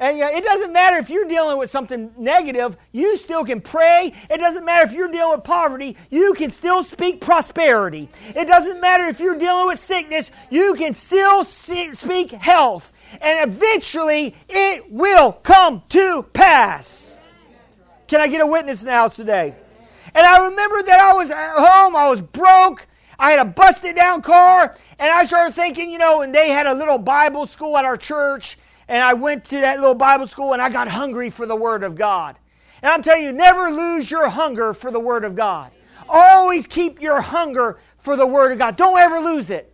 And 0.00 0.16
you 0.16 0.24
know, 0.24 0.30
it 0.30 0.42
doesn't 0.42 0.72
matter 0.72 0.96
if 0.96 1.10
you're 1.10 1.26
dealing 1.26 1.58
with 1.58 1.68
something 1.68 2.10
negative, 2.16 2.74
you 2.90 3.18
still 3.18 3.44
can 3.44 3.60
pray. 3.60 4.14
It 4.30 4.38
doesn't 4.38 4.64
matter 4.64 4.86
if 4.86 4.92
you're 4.92 5.12
dealing 5.12 5.36
with 5.36 5.44
poverty, 5.44 5.96
you 6.08 6.32
can 6.32 6.50
still 6.50 6.82
speak 6.82 7.20
prosperity. 7.20 8.08
It 8.34 8.46
doesn't 8.46 8.80
matter 8.80 9.04
if 9.04 9.20
you're 9.20 9.38
dealing 9.38 9.66
with 9.66 9.78
sickness, 9.78 10.30
you 10.48 10.74
can 10.74 10.94
still 10.94 11.44
speak 11.44 12.30
health. 12.30 12.94
And 13.20 13.46
eventually 13.46 14.34
it 14.48 14.90
will 14.90 15.32
come 15.32 15.82
to 15.90 16.22
pass. 16.32 17.10
Can 18.08 18.22
I 18.22 18.28
get 18.28 18.40
a 18.40 18.46
witness 18.46 18.80
in 18.80 18.86
the 18.86 18.94
house 18.94 19.16
today? 19.16 19.54
And 20.14 20.26
I 20.26 20.46
remember 20.46 20.82
that 20.82 20.98
I 20.98 21.12
was 21.12 21.30
at 21.30 21.56
home, 21.56 21.94
I 21.94 22.08
was 22.08 22.22
broke. 22.22 22.86
I 23.20 23.32
had 23.32 23.40
a 23.40 23.44
busted 23.44 23.96
down 23.96 24.22
car, 24.22 24.74
and 24.98 25.12
I 25.12 25.26
started 25.26 25.54
thinking, 25.54 25.90
you 25.90 25.98
know, 25.98 26.22
and 26.22 26.34
they 26.34 26.48
had 26.48 26.66
a 26.66 26.72
little 26.72 26.96
Bible 26.96 27.44
school 27.44 27.76
at 27.76 27.84
our 27.84 27.98
church, 27.98 28.56
and 28.90 29.04
I 29.04 29.14
went 29.14 29.44
to 29.44 29.60
that 29.60 29.78
little 29.78 29.94
Bible 29.94 30.26
school 30.26 30.52
and 30.52 30.60
I 30.60 30.68
got 30.68 30.88
hungry 30.88 31.30
for 31.30 31.46
the 31.46 31.54
Word 31.54 31.84
of 31.84 31.94
God. 31.94 32.36
And 32.82 32.90
I'm 32.90 33.04
telling 33.04 33.22
you, 33.22 33.32
never 33.32 33.70
lose 33.70 34.10
your 34.10 34.28
hunger 34.28 34.74
for 34.74 34.90
the 34.90 34.98
Word 34.98 35.24
of 35.24 35.36
God. 35.36 35.70
Always 36.08 36.66
keep 36.66 37.00
your 37.00 37.20
hunger 37.20 37.78
for 38.00 38.16
the 38.16 38.26
Word 38.26 38.50
of 38.50 38.58
God. 38.58 38.76
Don't 38.76 38.98
ever 38.98 39.20
lose 39.20 39.50
it. 39.50 39.72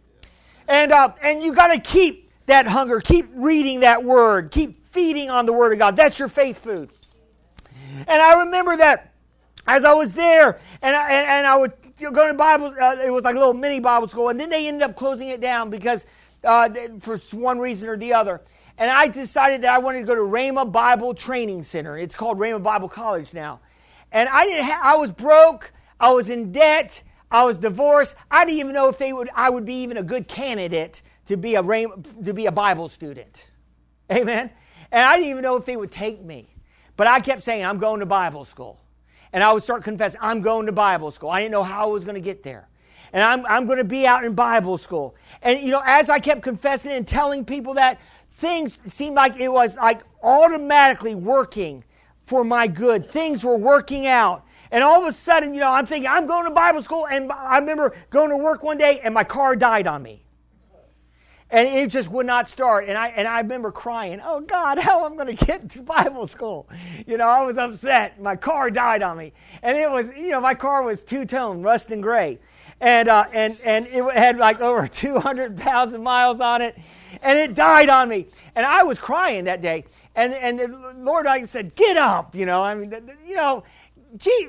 And, 0.68 0.92
uh, 0.92 1.14
and 1.22 1.42
you 1.42 1.54
got 1.54 1.68
to 1.68 1.80
keep 1.80 2.28
that 2.44 2.66
hunger. 2.66 3.00
Keep 3.00 3.30
reading 3.32 3.80
that 3.80 4.04
Word. 4.04 4.50
Keep 4.50 4.84
feeding 4.84 5.30
on 5.30 5.46
the 5.46 5.52
Word 5.54 5.72
of 5.72 5.78
God. 5.78 5.96
That's 5.96 6.18
your 6.18 6.28
faith 6.28 6.58
food. 6.58 6.90
And 8.06 8.20
I 8.20 8.40
remember 8.40 8.76
that 8.76 9.14
as 9.66 9.86
I 9.86 9.94
was 9.94 10.12
there, 10.12 10.60
and 10.82 10.94
I, 10.94 11.10
and, 11.10 11.26
and 11.26 11.46
I 11.46 11.56
would 11.56 11.72
go 11.98 12.26
to 12.26 12.34
Bible, 12.34 12.74
uh, 12.78 12.96
it 13.02 13.10
was 13.10 13.24
like 13.24 13.34
a 13.34 13.38
little 13.38 13.54
mini 13.54 13.80
Bible 13.80 14.08
school, 14.08 14.28
and 14.28 14.38
then 14.38 14.50
they 14.50 14.68
ended 14.68 14.82
up 14.82 14.94
closing 14.94 15.28
it 15.28 15.40
down 15.40 15.70
because 15.70 16.04
uh, 16.44 16.68
for 17.00 17.16
one 17.32 17.58
reason 17.58 17.88
or 17.88 17.96
the 17.96 18.12
other 18.12 18.42
and 18.78 18.90
I 18.90 19.08
decided 19.08 19.62
that 19.62 19.74
I 19.74 19.78
wanted 19.78 20.00
to 20.00 20.06
go 20.06 20.14
to 20.14 20.20
Rhema 20.20 20.70
Bible 20.70 21.14
Training 21.14 21.62
Center. 21.62 21.96
It's 21.96 22.14
called 22.14 22.38
Rhema 22.38 22.62
Bible 22.62 22.88
College 22.88 23.32
now. 23.32 23.60
And 24.12 24.28
I 24.28 24.44
didn't 24.44 24.64
ha- 24.64 24.80
I 24.82 24.96
was 24.96 25.10
broke, 25.10 25.72
I 25.98 26.12
was 26.12 26.30
in 26.30 26.52
debt, 26.52 27.02
I 27.30 27.44
was 27.44 27.56
divorced. 27.56 28.14
I 28.30 28.44
didn't 28.44 28.60
even 28.60 28.72
know 28.72 28.88
if 28.88 28.98
they 28.98 29.12
would 29.12 29.30
I 29.34 29.50
would 29.50 29.64
be 29.64 29.82
even 29.82 29.96
a 29.96 30.02
good 30.02 30.28
candidate 30.28 31.02
to 31.26 31.36
be 31.36 31.56
a 31.56 31.62
Rhema, 31.62 32.24
to 32.24 32.32
be 32.32 32.46
a 32.46 32.52
Bible 32.52 32.88
student. 32.88 33.50
Amen. 34.10 34.50
And 34.92 35.04
I 35.04 35.16
didn't 35.16 35.30
even 35.30 35.42
know 35.42 35.56
if 35.56 35.64
they 35.64 35.76
would 35.76 35.90
take 35.90 36.22
me. 36.22 36.48
But 36.96 37.06
I 37.06 37.20
kept 37.20 37.42
saying 37.42 37.64
I'm 37.64 37.78
going 37.78 38.00
to 38.00 38.06
Bible 38.06 38.44
school. 38.44 38.80
And 39.32 39.42
I 39.42 39.52
would 39.52 39.62
start 39.62 39.84
confessing, 39.84 40.20
I'm 40.22 40.40
going 40.40 40.66
to 40.66 40.72
Bible 40.72 41.10
school. 41.10 41.30
I 41.30 41.40
didn't 41.40 41.52
know 41.52 41.62
how 41.62 41.88
I 41.88 41.92
was 41.92 42.04
going 42.04 42.14
to 42.14 42.20
get 42.20 42.42
there. 42.42 42.68
And 43.12 43.22
I'm, 43.22 43.44
I'm 43.46 43.66
going 43.66 43.78
to 43.78 43.84
be 43.84 44.06
out 44.06 44.24
in 44.24 44.34
Bible 44.34 44.78
school. 44.78 45.16
And, 45.42 45.60
you 45.60 45.70
know, 45.70 45.82
as 45.84 46.08
I 46.08 46.18
kept 46.20 46.42
confessing 46.42 46.92
and 46.92 47.06
telling 47.06 47.44
people 47.44 47.74
that, 47.74 48.00
things 48.36 48.78
seemed 48.86 49.16
like 49.16 49.40
it 49.40 49.48
was 49.48 49.76
like 49.76 50.02
automatically 50.22 51.14
working 51.14 51.82
for 52.26 52.44
my 52.44 52.66
good. 52.66 53.08
Things 53.08 53.42
were 53.42 53.56
working 53.56 54.06
out. 54.06 54.44
And 54.70 54.84
all 54.84 55.00
of 55.00 55.08
a 55.08 55.12
sudden, 55.12 55.54
you 55.54 55.60
know, 55.60 55.70
I'm 55.70 55.86
thinking, 55.86 56.10
I'm 56.10 56.26
going 56.26 56.44
to 56.44 56.50
Bible 56.50 56.82
school. 56.82 57.06
And 57.06 57.32
I 57.32 57.58
remember 57.58 57.96
going 58.10 58.30
to 58.30 58.36
work 58.36 58.62
one 58.62 58.76
day 58.76 59.00
and 59.02 59.14
my 59.14 59.24
car 59.24 59.56
died 59.56 59.86
on 59.86 60.02
me. 60.02 60.22
And 61.48 61.68
it 61.68 61.88
just 61.90 62.10
would 62.10 62.26
not 62.26 62.48
start. 62.48 62.86
And 62.88 62.98
I, 62.98 63.08
and 63.08 63.26
I 63.26 63.40
remember 63.40 63.70
crying, 63.70 64.20
oh 64.22 64.40
God, 64.40 64.78
how 64.80 65.06
am 65.06 65.14
I 65.14 65.24
going 65.24 65.36
to 65.36 65.46
get 65.46 65.70
to 65.70 65.82
Bible 65.82 66.26
school? 66.26 66.68
You 67.06 67.16
know, 67.16 67.28
I 67.28 67.42
was 67.42 67.56
upset. 67.56 68.20
My 68.20 68.36
car 68.36 68.70
died 68.70 69.02
on 69.02 69.16
me. 69.16 69.32
And 69.62 69.78
it 69.78 69.90
was, 69.90 70.10
you 70.10 70.30
know, 70.30 70.40
my 70.40 70.54
car 70.54 70.82
was 70.82 71.02
two 71.02 71.24
tone, 71.24 71.62
rust 71.62 71.90
and 71.90 72.02
gray 72.02 72.38
and 72.80 73.08
uh, 73.08 73.24
and 73.32 73.58
and 73.64 73.86
it 73.86 74.14
had 74.14 74.36
like 74.36 74.60
over 74.60 74.86
200,000 74.86 76.02
miles 76.02 76.40
on 76.40 76.62
it, 76.62 76.76
and 77.22 77.38
it 77.38 77.54
died 77.54 77.88
on 77.88 78.08
me. 78.08 78.26
And 78.54 78.66
I 78.66 78.82
was 78.82 78.98
crying 78.98 79.44
that 79.44 79.60
day. 79.60 79.84
And 80.14 80.32
and 80.34 80.58
the 80.58 80.94
Lord 80.96 81.26
I 81.26 81.44
said, 81.44 81.74
"Get 81.74 81.96
up," 81.96 82.34
you 82.34 82.46
know. 82.46 82.62
I 82.62 82.74
mean, 82.74 82.92
you 83.24 83.36
know, 83.36 83.64
gee, 84.16 84.48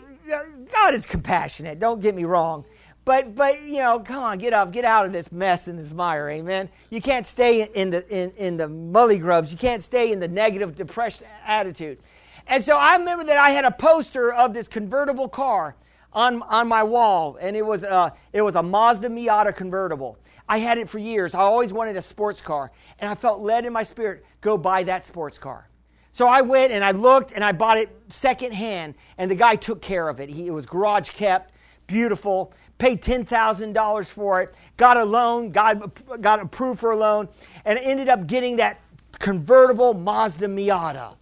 God 0.72 0.94
is 0.94 1.06
compassionate. 1.06 1.80
Don't 1.80 2.02
get 2.02 2.16
me 2.16 2.24
wrong. 2.24 2.66
But, 3.06 3.36
but 3.36 3.62
you 3.62 3.78
know, 3.78 4.00
come 4.02 4.22
on, 4.22 4.38
get 4.38 4.52
up, 4.52 4.74
get 4.74 4.84
out 4.84 5.06
of 5.06 5.14
this 5.14 5.32
mess 5.32 5.70
and 5.70 5.80
this 5.80 5.94
mire, 5.94 6.30
amen. 6.30 6.68
You 6.90 7.02
can't 7.02 7.26
stay 7.26 7.64
in 7.64 7.90
the 7.90 8.06
in, 8.14 8.32
in 8.32 8.58
the 8.58 8.68
mully 8.68 9.18
grubs. 9.18 9.50
You 9.50 9.58
can't 9.58 9.82
stay 9.82 10.12
in 10.12 10.20
the 10.20 10.28
negative, 10.28 10.76
depressed 10.76 11.24
attitude. 11.46 12.00
And 12.48 12.62
so 12.62 12.76
I 12.76 12.98
remember 12.98 13.24
that 13.24 13.38
I 13.38 13.52
had 13.52 13.64
a 13.64 13.72
poster 13.72 14.34
of 14.34 14.54
this 14.54 14.68
convertible 14.68 15.30
car 15.30 15.78
on, 16.12 16.42
on 16.44 16.68
my 16.68 16.84
wall, 16.84 17.38
and 17.40 17.56
it 17.56 17.66
was, 17.66 17.84
a, 17.84 18.14
it 18.34 18.42
was 18.42 18.56
a 18.56 18.64
Mazda 18.64 19.08
Miata 19.08 19.56
convertible. 19.56 20.18
I 20.50 20.60
had 20.60 20.78
it 20.78 20.90
for 20.90 21.00
years. 21.00 21.36
I 21.36 21.40
always 21.40 21.74
wanted 21.74 21.98
a 21.98 22.02
sports 22.02 22.42
car, 22.42 22.72
and 23.00 23.10
I 23.10 23.16
felt 23.16 23.42
led 23.42 23.66
in 23.66 23.74
my 23.74 23.84
spirit, 23.84 24.26
go 24.42 24.58
buy 24.58 24.84
that 24.84 25.06
sports 25.06 25.38
car. 25.38 25.70
So 26.14 26.28
I 26.28 26.42
went 26.42 26.72
and 26.72 26.84
I 26.84 26.92
looked 26.92 27.32
and 27.32 27.44
I 27.44 27.52
bought 27.52 27.78
it 27.78 27.90
secondhand, 28.10 28.96
and 29.18 29.30
the 29.30 29.36
guy 29.36 29.56
took 29.56 29.82
care 29.82 30.10
of 30.10 30.20
it. 30.20 30.30
He, 30.30 30.48
it 30.48 30.52
was 30.52 30.66
garage 30.66 31.10
kept, 31.10 31.54
beautiful, 31.86 32.54
paid 32.78 33.02
$10,000 33.02 34.06
for 34.06 34.42
it, 34.42 34.56
got 34.78 34.98
a 34.98 35.06
loan, 35.06 35.52
got, 35.52 36.22
got 36.22 36.40
approved 36.40 36.80
for 36.80 36.92
a 36.92 36.98
loan, 36.98 37.28
and 37.66 37.78
ended 37.78 38.10
up 38.10 38.26
getting 38.26 38.56
that 38.56 38.82
convertible 39.20 39.94
Mazda 39.94 40.48
Miata. 40.48 41.16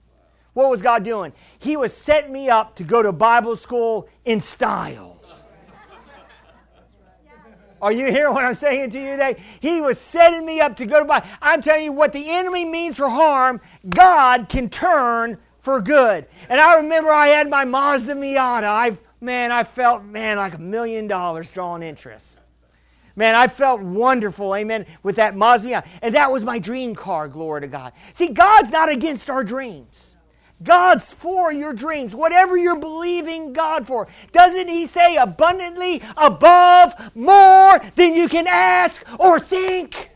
What 0.53 0.69
was 0.69 0.81
God 0.81 1.03
doing? 1.03 1.33
He 1.59 1.75
was 1.75 1.93
setting 1.93 2.31
me 2.31 2.49
up 2.49 2.75
to 2.75 2.83
go 2.83 3.03
to 3.03 3.11
Bible 3.11 3.57
school 3.57 4.07
in 4.23 4.39
style. 4.39 5.14
Are 7.81 7.91
you 7.91 8.05
hearing 8.11 8.33
what 8.33 8.45
I'm 8.45 8.55
saying 8.55 8.91
to 8.91 8.99
you 8.99 9.11
today? 9.11 9.37
He 9.59 9.81
was 9.81 9.99
setting 9.99 10.45
me 10.45 10.59
up 10.59 10.77
to 10.77 10.85
go 10.85 10.99
to 10.99 11.05
Bible. 11.05 11.27
I'm 11.41 11.61
telling 11.61 11.85
you 11.85 11.91
what 11.91 12.13
the 12.13 12.29
enemy 12.29 12.65
means 12.65 12.97
for 12.97 13.09
harm, 13.09 13.61
God 13.87 14.49
can 14.49 14.69
turn 14.69 15.37
for 15.59 15.81
good. 15.81 16.25
And 16.47 16.61
I 16.61 16.77
remember 16.77 17.09
I 17.11 17.27
had 17.27 17.49
my 17.49 17.65
Mazda 17.65 18.13
Miata. 18.13 18.63
I 18.63 18.97
man, 19.19 19.51
I 19.51 19.63
felt 19.63 20.03
man 20.03 20.37
like 20.37 20.53
a 20.53 20.59
million 20.59 21.07
dollars 21.07 21.51
drawing 21.51 21.83
interest. 21.83 22.39
Man, 23.17 23.33
I 23.33 23.47
felt 23.47 23.81
wonderful, 23.81 24.53
amen, 24.55 24.85
with 25.01 25.15
that 25.15 25.35
Mazda 25.35 25.69
Miata. 25.69 25.87
And 26.01 26.15
that 26.15 26.31
was 26.31 26.43
my 26.43 26.59
dream 26.59 26.93
car, 26.93 27.27
glory 27.27 27.61
to 27.61 27.67
God. 27.67 27.93
See, 28.13 28.27
God's 28.27 28.71
not 28.71 28.89
against 28.89 29.29
our 29.29 29.43
dreams. 29.43 30.04
God's 30.63 31.05
for 31.05 31.51
your 31.51 31.73
dreams, 31.73 32.15
whatever 32.15 32.55
you're 32.55 32.79
believing 32.79 33.53
God 33.53 33.85
for. 33.85 34.07
Doesn't 34.31 34.67
He 34.67 34.85
say 34.85 35.17
abundantly 35.17 36.01
above 36.17 37.15
more 37.15 37.79
than 37.95 38.13
you 38.13 38.29
can 38.29 38.47
ask 38.47 39.03
or 39.19 39.39
think? 39.39 40.11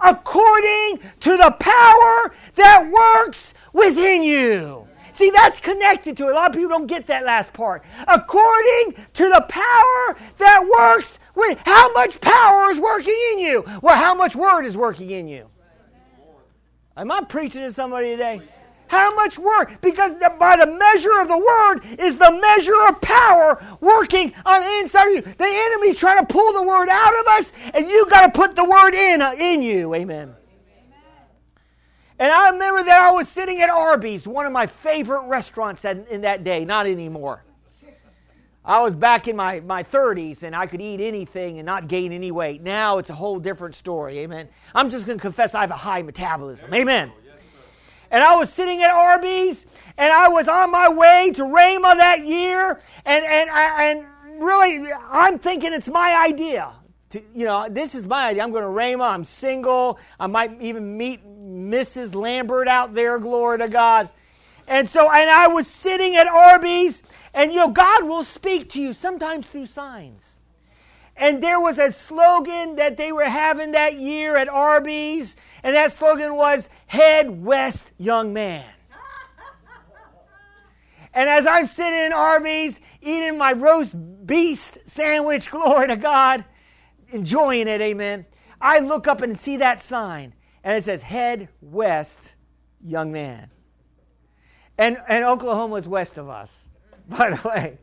According 0.00 1.00
to 1.20 1.36
the 1.36 1.54
power 1.58 2.34
that 2.54 2.90
works 2.90 3.52
within 3.72 4.22
you. 4.22 4.86
See, 5.12 5.30
that's 5.30 5.58
connected 5.58 6.16
to 6.18 6.28
it. 6.28 6.30
A 6.30 6.34
lot 6.34 6.50
of 6.50 6.54
people 6.54 6.70
don't 6.70 6.86
get 6.86 7.08
that 7.08 7.24
last 7.24 7.52
part. 7.52 7.82
According 8.06 8.94
to 9.14 9.28
the 9.28 9.44
power 9.48 10.16
that 10.38 10.64
works 10.64 11.18
with 11.34 11.58
how 11.64 11.92
much 11.92 12.20
power 12.20 12.70
is 12.70 12.78
working 12.78 13.16
in 13.32 13.40
you? 13.40 13.64
Well, 13.82 13.96
how 13.96 14.14
much 14.14 14.36
word 14.36 14.64
is 14.64 14.76
working 14.76 15.10
in 15.10 15.26
you? 15.28 15.48
Am 16.96 17.10
I 17.10 17.22
preaching 17.22 17.62
to 17.62 17.72
somebody 17.72 18.10
today? 18.10 18.42
How 18.88 19.14
much 19.14 19.38
word? 19.38 19.78
Because 19.80 20.14
by 20.38 20.56
the 20.56 20.66
measure 20.66 21.20
of 21.20 21.28
the 21.28 21.38
word 21.38 21.80
is 21.98 22.16
the 22.18 22.30
measure 22.30 22.86
of 22.88 23.00
power 23.00 23.62
working 23.80 24.32
on 24.44 24.62
the 24.62 24.78
inside 24.80 25.08
of 25.08 25.14
you. 25.14 25.22
The 25.22 25.46
enemy's 25.46 25.96
trying 25.96 26.24
to 26.24 26.26
pull 26.26 26.52
the 26.52 26.62
word 26.62 26.88
out 26.88 27.20
of 27.20 27.26
us, 27.28 27.52
and 27.74 27.88
you 27.88 28.06
got 28.06 28.22
to 28.22 28.38
put 28.38 28.56
the 28.56 28.64
word 28.64 28.94
in 28.94 29.22
uh, 29.22 29.34
in 29.38 29.62
you. 29.62 29.94
Amen. 29.94 30.34
And 32.18 32.32
I 32.32 32.50
remember 32.50 32.82
that 32.82 33.00
I 33.00 33.12
was 33.12 33.28
sitting 33.28 33.60
at 33.60 33.70
Arby's, 33.70 34.26
one 34.26 34.44
of 34.44 34.52
my 34.52 34.66
favorite 34.66 35.28
restaurants 35.28 35.84
in 35.84 36.22
that 36.22 36.42
day, 36.42 36.64
not 36.64 36.86
anymore. 36.86 37.44
I 38.64 38.82
was 38.82 38.92
back 38.92 39.28
in 39.28 39.36
my, 39.36 39.60
my 39.60 39.82
30s 39.82 40.42
and 40.42 40.54
I 40.54 40.66
could 40.66 40.82
eat 40.82 41.00
anything 41.00 41.58
and 41.58 41.64
not 41.64 41.88
gain 41.88 42.12
any 42.12 42.30
weight. 42.30 42.60
Now 42.60 42.98
it's 42.98 43.08
a 43.08 43.14
whole 43.14 43.38
different 43.38 43.74
story. 43.76 44.18
Amen. 44.18 44.46
I'm 44.74 44.90
just 44.90 45.06
going 45.06 45.16
to 45.16 45.22
confess 45.22 45.54
I 45.54 45.62
have 45.62 45.70
a 45.70 45.74
high 45.74 46.02
metabolism. 46.02 46.74
Amen. 46.74 47.10
And 48.10 48.22
I 48.22 48.36
was 48.36 48.52
sitting 48.52 48.82
at 48.82 48.90
Arby's 48.90 49.66
and 49.96 50.12
I 50.12 50.28
was 50.28 50.48
on 50.48 50.70
my 50.70 50.88
way 50.88 51.32
to 51.34 51.42
Rhema 51.42 51.96
that 51.96 52.24
year. 52.24 52.80
And, 53.04 53.24
and, 53.24 53.50
and 53.50 54.06
really, 54.42 54.92
I'm 55.10 55.38
thinking 55.38 55.72
it's 55.72 55.88
my 55.88 56.24
idea. 56.26 56.72
To, 57.10 57.22
you 57.34 57.44
know, 57.44 57.68
this 57.68 57.94
is 57.94 58.06
my 58.06 58.28
idea. 58.28 58.42
I'm 58.42 58.52
going 58.52 58.62
to 58.62 58.68
Rhema. 58.68 59.10
I'm 59.10 59.24
single. 59.24 59.98
I 60.20 60.26
might 60.26 60.60
even 60.60 60.96
meet 60.96 61.20
Mrs. 61.26 62.14
Lambert 62.14 62.68
out 62.68 62.94
there. 62.94 63.18
Glory 63.18 63.58
to 63.58 63.68
God. 63.68 64.08
And 64.66 64.88
so, 64.88 65.10
and 65.10 65.30
I 65.30 65.48
was 65.48 65.66
sitting 65.66 66.14
at 66.16 66.26
Arby's, 66.26 67.02
and 67.32 67.50
you 67.50 67.58
know, 67.58 67.70
God 67.70 68.04
will 68.04 68.22
speak 68.22 68.70
to 68.70 68.80
you 68.80 68.92
sometimes 68.92 69.46
through 69.46 69.66
signs. 69.66 70.37
And 71.18 71.42
there 71.42 71.60
was 71.60 71.78
a 71.78 71.90
slogan 71.90 72.76
that 72.76 72.96
they 72.96 73.10
were 73.10 73.24
having 73.24 73.72
that 73.72 73.94
year 73.94 74.36
at 74.36 74.48
Arby's, 74.48 75.34
and 75.64 75.74
that 75.74 75.90
slogan 75.90 76.36
was 76.36 76.68
Head 76.86 77.44
West, 77.44 77.90
Young 77.98 78.32
Man. 78.32 78.64
And 81.12 81.28
as 81.28 81.46
I'm 81.46 81.66
sitting 81.66 81.98
in 81.98 82.12
Arby's 82.12 82.80
eating 83.00 83.36
my 83.36 83.52
roast 83.52 83.96
beast 84.24 84.78
sandwich, 84.86 85.50
glory 85.50 85.88
to 85.88 85.96
God, 85.96 86.44
enjoying 87.08 87.66
it, 87.66 87.80
amen, 87.80 88.24
I 88.60 88.78
look 88.78 89.08
up 89.08 89.20
and 89.20 89.36
see 89.36 89.56
that 89.56 89.80
sign, 89.80 90.34
and 90.62 90.78
it 90.78 90.84
says, 90.84 91.02
Head 91.02 91.48
West, 91.60 92.32
Young 92.84 93.10
Man. 93.10 93.50
And, 94.76 94.98
and 95.08 95.24
Oklahoma 95.24 95.74
is 95.76 95.88
west 95.88 96.18
of 96.18 96.28
us, 96.28 96.52
by 97.08 97.30
the 97.30 97.48
way. 97.48 97.78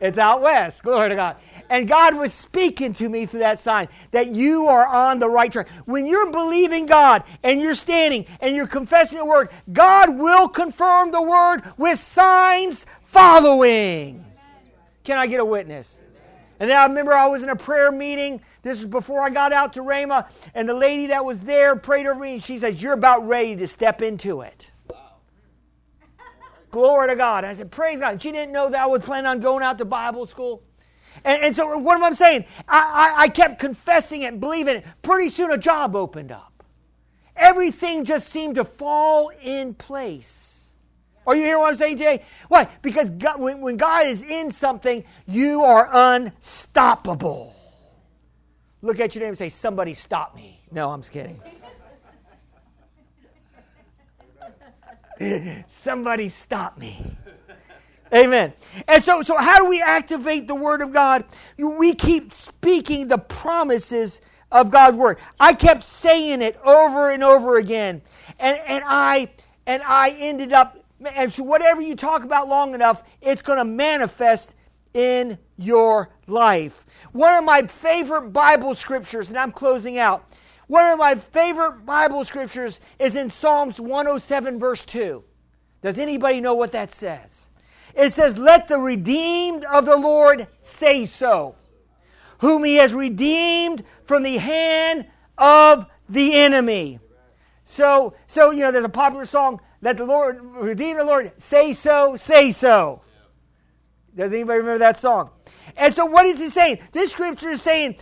It's 0.00 0.18
out 0.18 0.42
west. 0.42 0.84
Glory 0.84 1.08
to 1.08 1.16
God. 1.16 1.36
And 1.68 1.88
God 1.88 2.14
was 2.14 2.32
speaking 2.32 2.94
to 2.94 3.08
me 3.08 3.26
through 3.26 3.40
that 3.40 3.58
sign 3.58 3.88
that 4.12 4.28
you 4.28 4.68
are 4.68 4.86
on 4.86 5.18
the 5.18 5.28
right 5.28 5.50
track. 5.50 5.68
When 5.86 6.06
you're 6.06 6.30
believing 6.30 6.86
God 6.86 7.24
and 7.42 7.60
you're 7.60 7.74
standing 7.74 8.26
and 8.40 8.54
you're 8.54 8.68
confessing 8.68 9.18
the 9.18 9.24
word, 9.24 9.50
God 9.72 10.16
will 10.16 10.48
confirm 10.48 11.10
the 11.10 11.22
word 11.22 11.62
with 11.76 11.98
signs 11.98 12.86
following. 13.06 14.24
Can 15.02 15.18
I 15.18 15.26
get 15.26 15.40
a 15.40 15.44
witness? 15.44 16.00
And 16.60 16.70
then 16.70 16.78
I 16.78 16.86
remember 16.86 17.12
I 17.12 17.26
was 17.26 17.42
in 17.42 17.48
a 17.48 17.56
prayer 17.56 17.90
meeting. 17.90 18.40
This 18.62 18.78
was 18.78 18.86
before 18.86 19.22
I 19.22 19.30
got 19.30 19.52
out 19.52 19.74
to 19.74 19.80
Rhema. 19.80 20.28
And 20.54 20.68
the 20.68 20.74
lady 20.74 21.08
that 21.08 21.24
was 21.24 21.40
there 21.40 21.74
prayed 21.76 22.06
over 22.06 22.20
me 22.20 22.34
and 22.34 22.44
she 22.44 22.58
says, 22.58 22.80
You're 22.82 22.94
about 22.94 23.26
ready 23.26 23.56
to 23.56 23.66
step 23.66 24.02
into 24.02 24.42
it. 24.42 24.70
Glory 26.70 27.08
to 27.08 27.16
God. 27.16 27.44
I 27.44 27.52
said, 27.52 27.70
Praise 27.70 28.00
God. 28.00 28.22
She 28.22 28.32
didn't 28.32 28.52
know 28.52 28.68
that 28.70 28.80
I 28.80 28.86
was 28.86 29.02
planning 29.02 29.26
on 29.26 29.40
going 29.40 29.62
out 29.62 29.78
to 29.78 29.84
Bible 29.84 30.26
school. 30.26 30.62
And, 31.24 31.42
and 31.42 31.56
so, 31.56 31.78
what 31.78 31.96
am 31.96 32.04
I 32.04 32.12
saying? 32.12 32.44
I, 32.68 33.14
I, 33.18 33.22
I 33.22 33.28
kept 33.28 33.58
confessing 33.58 34.22
it, 34.22 34.38
believing 34.38 34.76
it. 34.76 34.84
Pretty 35.02 35.30
soon, 35.30 35.50
a 35.50 35.58
job 35.58 35.96
opened 35.96 36.32
up. 36.32 36.62
Everything 37.36 38.04
just 38.04 38.28
seemed 38.28 38.56
to 38.56 38.64
fall 38.64 39.30
in 39.42 39.74
place. 39.74 40.48
Are 41.26 41.36
you 41.36 41.42
hearing 41.42 41.60
what 41.60 41.68
I'm 41.68 41.74
saying 41.74 41.98
Jay? 41.98 42.22
Why? 42.48 42.68
Because 42.82 43.10
God, 43.10 43.38
when, 43.38 43.60
when 43.60 43.76
God 43.76 44.06
is 44.06 44.22
in 44.22 44.50
something, 44.50 45.04
you 45.26 45.62
are 45.62 45.88
unstoppable. 45.92 47.54
Look 48.80 49.00
at 49.00 49.14
your 49.14 49.22
name 49.22 49.28
and 49.28 49.38
say, 49.38 49.48
Somebody 49.48 49.94
stop 49.94 50.34
me. 50.34 50.60
No, 50.70 50.90
I'm 50.90 51.00
just 51.00 51.12
kidding. 51.12 51.40
Somebody 55.68 56.28
stop 56.28 56.78
me. 56.78 57.16
Amen. 58.12 58.52
And 58.86 59.04
so, 59.04 59.22
so 59.22 59.36
how 59.36 59.58
do 59.58 59.66
we 59.66 59.82
activate 59.82 60.48
the 60.48 60.54
Word 60.54 60.80
of 60.80 60.92
God? 60.92 61.24
We 61.58 61.94
keep 61.94 62.32
speaking 62.32 63.08
the 63.08 63.18
promises 63.18 64.20
of 64.50 64.70
God's 64.70 64.96
Word. 64.96 65.18
I 65.38 65.52
kept 65.52 65.84
saying 65.84 66.40
it 66.42 66.58
over 66.64 67.10
and 67.10 67.22
over 67.22 67.58
again. 67.58 68.00
And, 68.38 68.58
and 68.66 68.82
I 68.86 69.30
and 69.66 69.82
I 69.82 70.10
ended 70.10 70.54
up 70.54 70.78
and 71.04 71.32
so 71.32 71.42
whatever 71.42 71.80
you 71.80 71.94
talk 71.94 72.24
about 72.24 72.48
long 72.48 72.74
enough, 72.74 73.02
it's 73.20 73.42
going 73.42 73.58
to 73.58 73.64
manifest 73.64 74.54
in 74.94 75.38
your 75.56 76.10
life. 76.26 76.84
One 77.12 77.34
of 77.34 77.44
my 77.44 77.66
favorite 77.66 78.32
Bible 78.32 78.74
scriptures, 78.74 79.28
and 79.28 79.38
I'm 79.38 79.52
closing 79.52 79.98
out, 79.98 80.24
one 80.68 80.84
of 80.84 80.98
my 80.98 81.14
favorite 81.14 81.84
Bible 81.84 82.24
scriptures 82.24 82.78
is 82.98 83.16
in 83.16 83.30
Psalms 83.30 83.80
107, 83.80 84.60
verse 84.60 84.84
2. 84.84 85.24
Does 85.80 85.98
anybody 85.98 86.40
know 86.40 86.54
what 86.54 86.72
that 86.72 86.92
says? 86.92 87.48
It 87.94 88.10
says, 88.10 88.36
Let 88.36 88.68
the 88.68 88.78
redeemed 88.78 89.64
of 89.64 89.86
the 89.86 89.96
Lord 89.96 90.46
say 90.60 91.06
so, 91.06 91.56
whom 92.38 92.64
he 92.64 92.76
has 92.76 92.94
redeemed 92.94 93.82
from 94.04 94.22
the 94.22 94.36
hand 94.36 95.06
of 95.38 95.86
the 96.08 96.34
enemy. 96.34 97.00
So, 97.64 98.14
so 98.26 98.50
you 98.50 98.60
know, 98.60 98.70
there's 98.70 98.84
a 98.84 98.90
popular 98.90 99.24
song, 99.24 99.60
Let 99.80 99.96
the 99.96 100.04
Lord 100.04 100.40
redeem 100.42 100.98
the 100.98 101.04
Lord, 101.04 101.32
say 101.38 101.72
so, 101.72 102.14
say 102.16 102.50
so. 102.50 103.02
Does 104.14 104.32
anybody 104.32 104.58
remember 104.58 104.80
that 104.80 104.98
song? 104.98 105.30
And 105.78 105.94
so, 105.94 106.04
what 106.04 106.26
is 106.26 106.40
he 106.40 106.48
saying? 106.48 106.80
This 106.90 107.12
scripture 107.12 107.50
is 107.50 107.62
saying, 107.62 107.96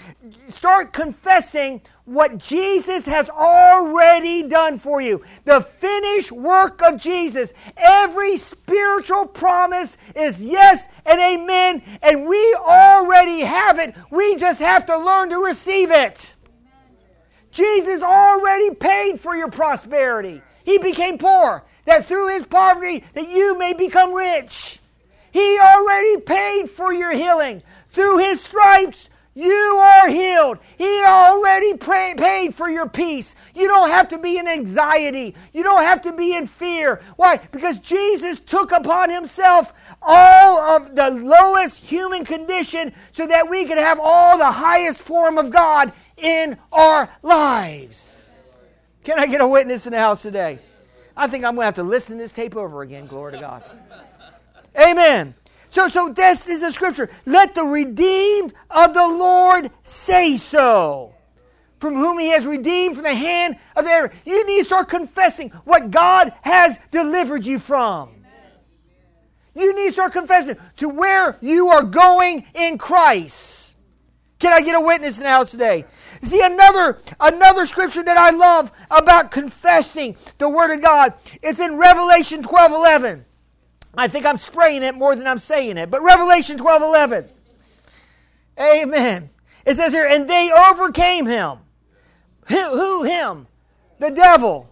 start 0.49 0.95
confessing 0.95 1.83
what 2.07 2.39
Jesus 2.39 3.05
has 3.05 3.29
already 3.29 4.45
done 4.45 4.79
for 4.79 5.03
you. 5.03 5.23
The 5.45 5.61
finished 5.61 6.33
work 6.33 6.81
of 6.83 6.99
Jesus. 6.99 7.53
Every 7.77 8.39
spiritual 8.39 9.27
promise 9.27 9.97
is 10.15 10.41
yes 10.41 10.87
and 11.05 11.21
amen, 11.21 11.83
and 12.03 12.27
we 12.27 12.55
already 12.55 13.41
have 13.41 13.79
it. 13.79 13.95
We 14.11 14.37
just 14.37 14.61
have 14.61 14.87
to 14.87 14.97
learn 14.97 15.29
to 15.31 15.39
receive 15.45 15.91
it. 15.91 16.35
Jesus 17.51 18.03
already 18.03 18.75
paid 18.75 19.21
for 19.21 19.37
your 19.37 19.51
prosperity. 19.51 20.41
He 20.65 20.79
became 20.79 21.19
poor, 21.19 21.65
that 21.85 22.07
through 22.07 22.29
his 22.29 22.45
poverty 22.45 23.05
that 23.13 23.29
you 23.29 23.59
may 23.59 23.75
become 23.75 24.15
rich. 24.15 24.79
He 25.37 25.59
already 25.59 26.23
paid 26.23 26.71
for 26.71 26.95
your 26.95 27.13
healing. 27.13 27.63
Through 27.91 28.21
his 28.21 28.41
stripes 28.41 29.11
you 29.35 29.53
are 29.53 30.09
healed. 30.09 30.57
He 30.79 31.03
already 31.05 31.75
paid 31.75 32.55
for 32.55 32.71
your 32.71 32.89
peace. 32.89 33.35
You 33.55 33.69
don't 33.69 33.91
have 33.91 34.09
to 34.09 34.19
be 34.19 34.39
in 34.39 34.49
anxiety. 34.49 35.35
You 35.53 35.63
don't 35.63 35.83
have 35.83 36.01
to 36.03 36.13
be 36.13 36.35
in 36.35 36.47
fear. 36.47 37.03
Why? 37.17 37.37
Because 37.37 37.79
Jesus 37.81 38.41
took 38.41 38.73
upon 38.73 39.11
himself 39.11 39.75
all 40.01 40.59
of 40.75 40.97
the 40.97 41.11
lowest 41.11 41.81
human 41.81 42.25
condition 42.25 42.95
so 43.13 43.27
that 43.27 43.51
we 43.51 43.67
could 43.67 43.77
have 43.77 44.01
all 44.03 44.39
the 44.39 44.51
highest 44.51 45.03
form 45.03 45.37
of 45.37 45.51
God 45.51 45.93
in 46.17 46.57
our 46.73 47.11
lives. 47.23 48.33
Can 49.05 49.19
I 49.19 49.27
get 49.27 49.43
a 49.43 49.47
witness 49.47 49.87
in 49.87 49.93
the 49.93 49.99
house 49.99 50.23
today? 50.23 50.61
I 51.15 51.27
think 51.27 51.45
I'm 51.45 51.57
going 51.57 51.65
to 51.65 51.67
have 51.67 51.75
to 51.75 51.83
listen 51.83 52.17
to 52.17 52.23
this 52.23 52.33
tape 52.33 52.57
over 52.57 52.81
again. 52.81 53.07
Glory 53.07 53.33
to 53.33 53.39
God. 53.39 53.63
Amen. 54.79 55.35
So, 55.69 55.89
so 55.89 56.09
this 56.09 56.47
is 56.47 56.61
the 56.61 56.71
scripture. 56.71 57.11
Let 57.25 57.55
the 57.55 57.65
redeemed 57.65 58.55
of 58.71 58.95
the 58.95 59.07
Lord 59.07 59.71
say 59.85 60.37
so. 60.37 61.15
From 61.81 61.95
whom 61.97 62.19
he 62.19 62.29
has 62.29 62.47
redeemed 62.47 62.95
from 62.95 63.05
the 63.05 63.15
hand 63.15 63.57
of 63.75 63.85
the 63.85 63.93
enemy. 63.93 64.15
You 64.25 64.47
need 64.47 64.61
to 64.61 64.65
start 64.65 64.89
confessing 64.89 65.51
what 65.65 65.91
God 65.91 66.33
has 66.43 66.79
delivered 66.91 67.45
you 67.45 67.59
from. 67.59 68.11
You 69.55 69.75
need 69.75 69.87
to 69.87 69.93
start 69.93 70.13
confessing 70.13 70.57
to 70.79 70.89
where 70.89 71.37
you 71.41 71.69
are 71.69 71.83
going 71.83 72.47
in 72.55 72.79
Christ. 72.79 73.77
Can 74.39 74.53
I 74.53 74.61
get 74.61 74.77
a 74.77 74.81
witness 74.81 75.17
in 75.17 75.25
the 75.25 75.31
house 75.31 75.51
today? 75.51 75.87
See 76.23 76.43
another 76.43 76.99
another 77.19 77.65
scripture 77.65 78.03
that 78.03 78.19
I 78.19 78.31
love 78.31 78.71
about 78.91 79.31
confessing 79.31 80.17
the 80.37 80.49
word 80.49 80.73
of 80.73 80.83
God. 80.83 81.15
It's 81.43 81.59
in 81.59 81.77
Revelation 81.77 82.43
12 82.43 82.73
11. 82.73 83.25
I 83.97 84.09
think 84.09 84.27
I'm 84.27 84.39
spraying 84.39 84.83
it 84.83 84.95
more 84.95 85.17
than 85.17 85.27
I'm 85.27 85.39
saying 85.39 85.79
it. 85.79 85.91
But 85.91 86.03
Revelation 86.03 86.59
12 86.59 86.83
11. 86.83 87.29
Amen. 88.59 89.31
It 89.65 89.75
says 89.75 89.93
here, 89.93 90.07
and 90.07 90.29
they 90.29 90.51
overcame 90.53 91.27
him. 91.27 91.59
Who, 92.49 93.03
him? 93.03 93.47
The 93.99 94.11
devil. 94.11 94.69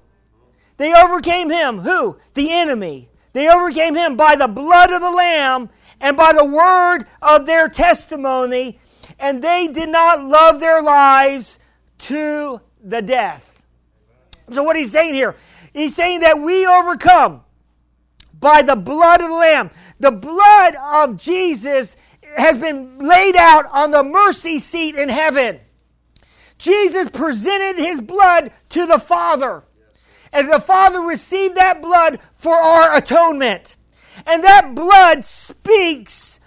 They 0.76 0.94
overcame 0.94 1.50
him. 1.50 1.80
Who? 1.80 2.16
The 2.34 2.52
enemy. 2.52 3.08
They 3.32 3.48
overcame 3.48 3.94
him 3.94 4.16
by 4.16 4.36
the 4.36 4.46
blood 4.46 4.92
of 4.92 5.00
the 5.00 5.10
Lamb 5.10 5.68
and 6.00 6.16
by 6.16 6.32
the 6.32 6.44
word 6.44 7.06
of 7.20 7.46
their 7.46 7.68
testimony, 7.68 8.78
and 9.18 9.42
they 9.42 9.68
did 9.68 9.88
not 9.88 10.24
love 10.24 10.60
their 10.60 10.82
lives 10.82 11.58
to 11.98 12.60
the 12.82 13.02
death. 13.02 13.50
So, 14.52 14.62
what 14.62 14.76
he's 14.76 14.92
saying 14.92 15.14
here, 15.14 15.34
he's 15.72 15.94
saying 15.94 16.20
that 16.20 16.40
we 16.40 16.66
overcome 16.66 17.42
by 18.44 18.60
the 18.60 18.76
blood 18.76 19.22
of 19.22 19.30
the 19.30 19.36
Lamb. 19.36 19.70
The 20.00 20.10
blood 20.10 20.76
of 20.76 21.16
Jesus 21.16 21.96
has 22.36 22.58
been 22.58 22.98
laid 22.98 23.36
out 23.36 23.64
on 23.72 23.90
the 23.90 24.04
mercy 24.04 24.58
seat 24.58 24.96
in 24.96 25.08
heaven. 25.08 25.60
Jesus 26.58 27.08
presented 27.08 27.82
his 27.82 28.02
blood 28.02 28.52
to 28.68 28.84
the 28.84 28.98
Father. 28.98 29.64
And 30.30 30.52
the 30.52 30.60
Father 30.60 31.00
received 31.00 31.54
that 31.54 31.80
blood 31.80 32.18
for 32.36 32.54
our 32.54 32.94
atonement. 32.94 33.76
And 34.26 34.44
that 34.44 34.74
blood 34.74 35.24
speaks 35.24 36.38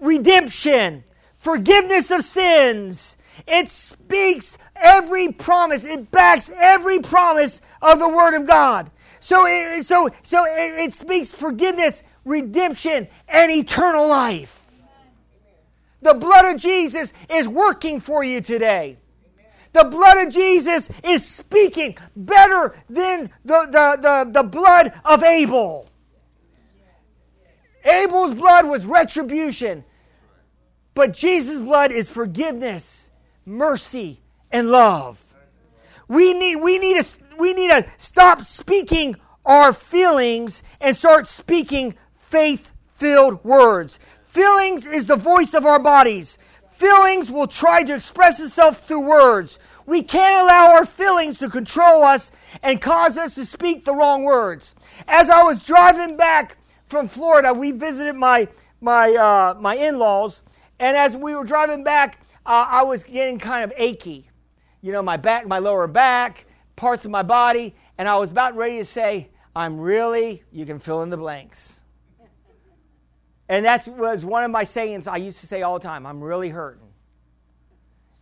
redemption, 0.00 1.04
forgiveness 1.38 2.10
of 2.10 2.24
sins. 2.24 3.16
It 3.46 3.70
speaks 3.70 4.58
every 4.74 5.30
promise. 5.30 5.84
It 5.84 6.10
backs 6.10 6.50
every 6.56 6.98
promise 6.98 7.60
of 7.80 8.00
the 8.00 8.08
Word 8.08 8.34
of 8.34 8.44
God. 8.44 8.90
So, 9.24 9.46
it, 9.46 9.86
so, 9.86 10.10
so 10.22 10.44
it, 10.44 10.74
it 10.78 10.92
speaks 10.92 11.32
forgiveness, 11.32 12.02
redemption, 12.26 13.08
and 13.26 13.50
eternal 13.50 14.06
life. 14.06 14.60
The 16.02 16.12
blood 16.12 16.54
of 16.54 16.60
Jesus 16.60 17.14
is 17.30 17.48
working 17.48 18.02
for 18.02 18.22
you 18.22 18.42
today. 18.42 18.98
The 19.72 19.84
blood 19.84 20.26
of 20.26 20.30
Jesus 20.30 20.90
is 21.02 21.26
speaking 21.26 21.96
better 22.14 22.76
than 22.90 23.30
the, 23.46 23.62
the, 23.64 23.98
the, 24.02 24.30
the 24.30 24.42
blood 24.42 24.92
of 25.06 25.22
Abel. 25.22 25.88
Abel's 27.82 28.34
blood 28.34 28.66
was 28.66 28.84
retribution, 28.84 29.84
but 30.94 31.14
Jesus' 31.14 31.60
blood 31.60 31.92
is 31.92 32.10
forgiveness, 32.10 33.08
mercy, 33.46 34.20
and 34.52 34.68
love. 34.68 35.18
We 36.08 36.34
need, 36.34 36.56
we 36.56 36.78
need, 36.78 37.02
to, 37.02 37.23
we 37.38 37.52
need 37.52 37.68
to 37.68 37.86
stop 37.98 38.44
speaking 38.44 39.16
our 39.44 39.72
feelings 39.72 40.62
and 40.80 40.96
start 40.96 41.26
speaking 41.26 41.94
faith 42.16 42.72
filled 42.94 43.44
words. 43.44 43.98
Feelings 44.26 44.86
is 44.86 45.06
the 45.06 45.16
voice 45.16 45.54
of 45.54 45.64
our 45.64 45.78
bodies. 45.78 46.38
Feelings 46.72 47.30
will 47.30 47.46
try 47.46 47.82
to 47.82 47.94
express 47.94 48.40
itself 48.40 48.86
through 48.86 49.06
words. 49.06 49.58
We 49.86 50.02
can't 50.02 50.42
allow 50.42 50.72
our 50.72 50.86
feelings 50.86 51.38
to 51.38 51.48
control 51.48 52.02
us 52.02 52.32
and 52.62 52.80
cause 52.80 53.18
us 53.18 53.34
to 53.34 53.44
speak 53.44 53.84
the 53.84 53.94
wrong 53.94 54.24
words. 54.24 54.74
As 55.06 55.28
I 55.30 55.42
was 55.42 55.62
driving 55.62 56.16
back 56.16 56.56
from 56.86 57.06
Florida, 57.06 57.52
we 57.52 57.70
visited 57.70 58.16
my 58.16 58.48
my 58.80 59.12
uh, 59.14 59.58
my 59.60 59.76
in-laws, 59.76 60.42
and 60.78 60.96
as 60.96 61.16
we 61.16 61.34
were 61.34 61.44
driving 61.44 61.84
back, 61.84 62.18
uh, 62.44 62.66
I 62.68 62.82
was 62.82 63.04
getting 63.04 63.38
kind 63.38 63.64
of 63.64 63.72
achy. 63.76 64.28
You 64.82 64.92
know, 64.92 65.02
my 65.02 65.16
back, 65.16 65.46
my 65.46 65.58
lower 65.58 65.86
back, 65.86 66.46
parts 66.76 67.04
of 67.04 67.10
my 67.10 67.22
body, 67.22 67.74
and 67.98 68.08
I 68.08 68.16
was 68.16 68.30
about 68.30 68.56
ready 68.56 68.78
to 68.78 68.84
say, 68.84 69.30
"I'm 69.54 69.78
really." 69.78 70.42
You 70.50 70.66
can 70.66 70.78
fill 70.78 71.02
in 71.02 71.10
the 71.10 71.16
blanks. 71.16 71.80
And 73.48 73.66
that 73.66 73.86
was 73.86 74.24
one 74.24 74.42
of 74.42 74.50
my 74.50 74.64
sayings 74.64 75.06
I 75.06 75.18
used 75.18 75.40
to 75.40 75.46
say 75.46 75.62
all 75.62 75.78
the 75.78 75.84
time. 75.84 76.06
I'm 76.06 76.22
really 76.22 76.48
hurting. 76.48 76.88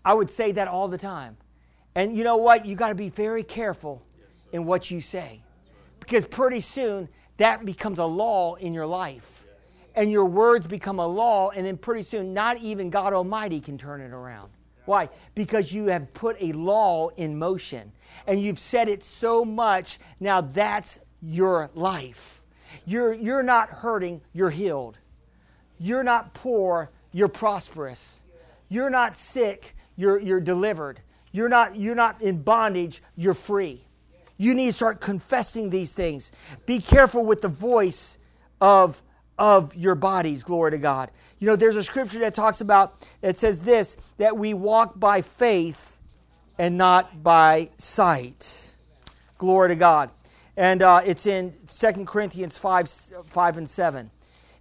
I 0.05 0.15
would 0.15 0.31
say 0.31 0.53
that 0.53 0.67
all 0.67 0.89
the 0.89 0.99
time. 0.99 1.37
And 1.95 2.17
you 2.17 2.25
know 2.25 2.39
what? 2.39 2.67
You 2.67 2.75
got 2.75 2.89
to 2.89 2.95
be 2.95 3.09
very 3.09 3.45
careful 3.45 4.03
in 4.53 4.65
what 4.65 4.91
you 4.91 5.01
say. 5.01 5.41
Because 6.01 6.27
pretty 6.27 6.61
soon 6.61 7.09
that 7.37 7.65
becomes 7.65 7.99
a 8.01 8.05
law 8.05 8.57
in 8.57 8.75
your 8.75 8.87
life. 8.87 9.45
And 9.95 10.11
your 10.11 10.25
words 10.25 10.67
become 10.67 10.99
a 10.99 11.07
law, 11.07 11.51
and 11.51 11.67
then 11.67 11.77
pretty 11.77 12.03
soon 12.03 12.33
not 12.35 12.57
even 12.59 12.91
God 12.91 13.13
Almighty 13.13 13.61
can 13.61 13.79
turn 13.79 14.01
it 14.01 14.11
around. 14.11 14.51
Why? 14.85 15.09
Because 15.35 15.73
you 15.73 15.87
have 15.87 16.13
put 16.13 16.37
a 16.41 16.53
law 16.53 17.09
in 17.11 17.39
motion 17.39 17.93
and 18.27 18.43
you've 18.43 18.59
said 18.59 18.89
it 18.89 19.05
so 19.05 19.45
much, 19.45 19.99
now 20.21 20.41
that's 20.41 20.99
your 21.23 21.71
life. 21.75 22.43
You're, 22.85 23.13
you're 23.13 23.43
not 23.43 23.69
hurting, 23.69 24.21
you're 24.33 24.51
healed. 24.51 24.99
You're 25.79 26.03
not 26.03 26.35
poor, 26.35 26.91
you're 27.13 27.29
prosperous. 27.29 28.21
You're 28.69 28.91
not 28.91 29.17
sick, 29.17 29.77
you're, 29.97 30.19
you're 30.19 30.41
delivered. 30.41 31.01
You're 31.31 31.49
not, 31.49 31.77
you're 31.77 31.95
not 31.95 32.21
in 32.23 32.43
bondage, 32.43 33.03
you're 33.17 33.35
free. 33.35 33.85
You 34.37 34.55
need 34.55 34.67
to 34.67 34.73
start 34.73 35.01
confessing 35.01 35.71
these 35.71 35.95
things. 35.95 36.33
Be 36.67 36.81
careful 36.81 37.25
with 37.25 37.43
the 37.43 37.49
voice 37.49 38.19
of, 38.61 39.01
of 39.39 39.75
your 39.75 39.95
bodies, 39.95 40.43
glory 40.43 40.73
to 40.73 40.79
God. 40.79 41.11
You 41.43 41.49
know, 41.49 41.57
there's 41.57 41.75
a 41.75 41.83
scripture 41.83 42.21
that 42.21 42.35
talks 42.35 42.61
about, 42.61 43.05
that 43.21 43.37
says 43.37 43.63
this, 43.63 43.97
that 44.19 44.39
we 44.39 44.55
walk 44.55 45.01
by 45.01 45.23
faith 45.23 45.99
and 46.57 46.79
not 46.79 47.25
by 47.25 47.71
sight. 47.79 48.71
Glory 49.39 49.71
to 49.71 49.75
God. 49.75 50.11
And 50.57 50.83
uh, 50.83 51.03
it's 51.05 51.27
in 51.27 51.53
2 51.67 52.05
Corinthians 52.05 52.57
5, 52.57 52.89
5 52.89 53.59
and 53.59 53.69
7. 53.69 54.09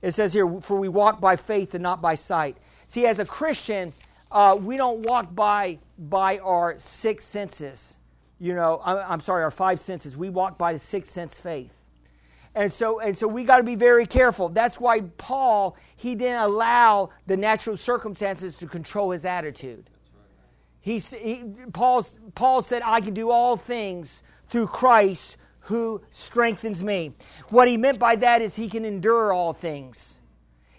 It 0.02 0.16
says 0.16 0.34
here, 0.34 0.60
For 0.62 0.76
we 0.80 0.88
walk 0.88 1.22
by 1.22 1.36
faith 1.36 1.76
and 1.76 1.84
not 1.84 2.02
by 2.02 2.16
sight. 2.16 2.58
See, 2.88 3.06
as 3.06 3.20
a 3.20 3.26
Christian, 3.26 3.94
uh, 4.32 4.58
we 4.60 4.76
don't 4.76 5.04
walk 5.04 5.36
by 5.36 5.78
by 6.00 6.40
our 6.40 6.80
six 6.80 7.26
senses. 7.26 8.00
You 8.40 8.56
know, 8.56 8.82
I'm, 8.84 8.98
I'm 9.08 9.22
sorry, 9.22 9.44
our 9.44 9.52
five 9.52 9.80
senses. 9.80 10.18
We 10.18 10.30
walk 10.30 10.58
by 10.58 10.74
the 10.74 10.80
sixth 10.80 11.14
sense 11.14 11.40
faith. 11.40 11.76
And 12.54 12.72
so, 12.72 13.00
and 13.00 13.18
so 13.18 13.28
we 13.28 13.44
got 13.44 13.58
to 13.58 13.64
be 13.64 13.76
very 13.76 14.06
careful. 14.06 14.50
That's 14.50 14.80
why 14.80 15.02
Paul, 15.18 15.78
he 15.96 16.16
didn't 16.16 16.42
allow 16.42 17.12
the 17.26 17.38
natural 17.38 17.78
circumstances 17.78 18.58
to 18.58 18.68
control 18.68 19.12
his 19.12 19.24
attitude. 19.24 19.90
He, 20.82 21.00
he, 21.00 21.46
Paul, 21.72 22.06
Paul 22.36 22.62
said, 22.62 22.82
I 22.84 23.00
can 23.02 23.14
do 23.14 23.30
all 23.30 23.56
things 23.56 24.24
through 24.50 24.68
Christ 24.68 25.38
who 25.62 26.02
strengthens 26.10 26.84
me. 26.84 27.14
What 27.50 27.68
he 27.68 27.78
meant 27.78 28.00
by 28.00 28.16
that 28.18 28.42
is 28.42 28.56
he 28.56 28.68
can 28.68 28.84
endure 28.84 29.32
all 29.32 29.54
things. 29.54 30.20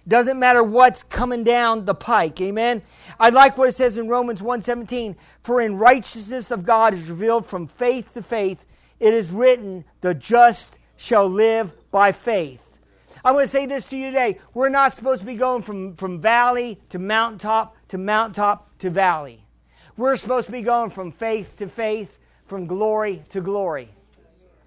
Doesn't 0.06 0.38
matter 0.38 0.64
what's 0.64 1.04
coming 1.04 1.44
down 1.44 1.84
the 1.84 1.94
pike. 1.94 2.40
Amen. 2.40 2.82
I 3.20 3.30
like 3.30 3.56
what 3.56 3.68
it 3.68 3.76
says 3.76 3.98
in 3.98 4.08
Romans 4.08 4.42
1:17, 4.42 5.14
for 5.44 5.60
in 5.60 5.76
righteousness 5.76 6.50
of 6.50 6.66
God 6.66 6.92
is 6.92 7.08
revealed 7.08 7.46
from 7.46 7.68
faith 7.68 8.12
to 8.14 8.22
faith. 8.22 8.66
It 8.98 9.14
is 9.14 9.30
written, 9.30 9.84
the 10.00 10.14
just 10.14 10.80
shall 11.02 11.28
live 11.28 11.74
by 11.90 12.12
faith. 12.12 12.62
I'm 13.24 13.34
going 13.34 13.44
to 13.44 13.50
say 13.50 13.66
this 13.66 13.88
to 13.88 13.96
you 13.96 14.06
today. 14.06 14.38
We're 14.54 14.68
not 14.68 14.94
supposed 14.94 15.20
to 15.20 15.26
be 15.26 15.34
going 15.34 15.62
from, 15.62 15.96
from 15.96 16.20
valley 16.20 16.80
to 16.90 17.00
mountaintop 17.00 17.76
to 17.88 17.98
mountaintop 17.98 18.78
to 18.78 18.88
valley. 18.88 19.44
We're 19.96 20.14
supposed 20.14 20.46
to 20.46 20.52
be 20.52 20.62
going 20.62 20.90
from 20.90 21.10
faith 21.10 21.56
to 21.56 21.66
faith, 21.66 22.18
from 22.46 22.66
glory 22.66 23.24
to 23.30 23.40
glory. 23.40 23.88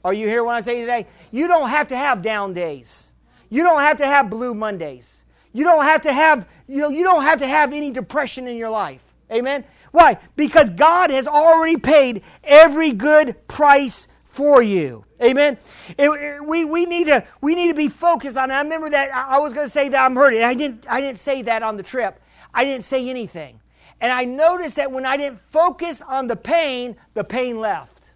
Are 0.04 0.14
you 0.14 0.28
here 0.28 0.44
when 0.44 0.56
I 0.56 0.60
say 0.60 0.82
today? 0.82 1.08
You 1.32 1.48
don't 1.48 1.70
have 1.70 1.88
to 1.88 1.98
have 1.98 2.22
down 2.22 2.54
days. 2.54 3.08
You 3.50 3.64
don't 3.64 3.80
have 3.80 3.98
to 3.98 4.06
have 4.06 4.30
blue 4.30 4.54
Mondays. 4.54 5.24
You 5.54 5.64
don't 5.64 5.86
have 5.86 6.02
to 6.02 6.12
have, 6.12 6.50
you 6.68 6.80
know, 6.82 6.90
you 6.90 7.04
don't 7.04 7.24
have 7.24 7.40
to 7.40 7.48
have 7.48 7.72
any 7.72 7.92
depression 7.92 8.46
in 8.46 8.58
your 8.58 8.70
life. 8.70 9.02
Amen. 9.32 9.64
Why? 9.92 10.18
Because 10.36 10.70
God 10.70 11.12
has 11.12 11.28
already 11.28 11.78
paid 11.78 12.24
every 12.44 12.92
good 12.92 13.48
price 13.48 14.10
for 14.36 14.62
you. 14.62 15.06
Amen. 15.22 15.58
It, 15.98 16.10
it, 16.10 16.46
we, 16.46 16.66
we 16.66 16.86
need 16.86 17.08
to 17.08 17.26
we 17.42 17.56
need 17.56 17.70
to 17.70 17.74
be 17.74 17.90
focused 17.90 18.38
on. 18.38 18.52
It. 18.52 18.54
I 18.54 18.62
remember 18.62 18.90
that 18.90 19.14
I 19.14 19.40
was 19.40 19.54
going 19.54 19.68
to 19.68 19.72
say 19.72 19.90
that 19.90 20.06
I'm 20.06 20.16
hurting. 20.16 20.44
I 20.44 20.54
didn't 20.54 20.86
I 20.88 21.02
didn't 21.02 21.20
say 21.20 21.42
that 21.44 21.64
on 21.64 21.78
the 21.78 21.84
trip. 21.84 22.22
I 22.54 22.64
didn't 22.64 22.86
say 22.86 23.10
anything, 23.10 23.60
and 24.00 24.12
I 24.12 24.26
noticed 24.26 24.76
that 24.76 24.92
when 24.92 25.06
I 25.06 25.18
didn't 25.18 25.42
focus 25.50 26.02
on 26.02 26.28
the 26.28 26.36
pain, 26.36 26.96
the 27.14 27.24
pain 27.24 27.60
left. 27.60 28.12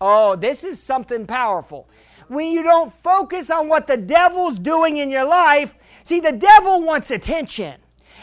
Oh, 0.00 0.36
this 0.36 0.62
is 0.62 0.80
something 0.80 1.26
powerful. 1.26 1.88
When 2.28 2.50
you 2.50 2.62
don't 2.62 2.92
focus 3.02 3.50
on 3.50 3.68
what 3.68 3.86
the 3.86 3.96
devil's 3.96 4.58
doing 4.58 4.98
in 4.98 5.10
your 5.10 5.24
life, 5.24 5.74
See, 6.06 6.20
the 6.20 6.30
devil 6.30 6.82
wants 6.82 7.10
attention. 7.10 7.80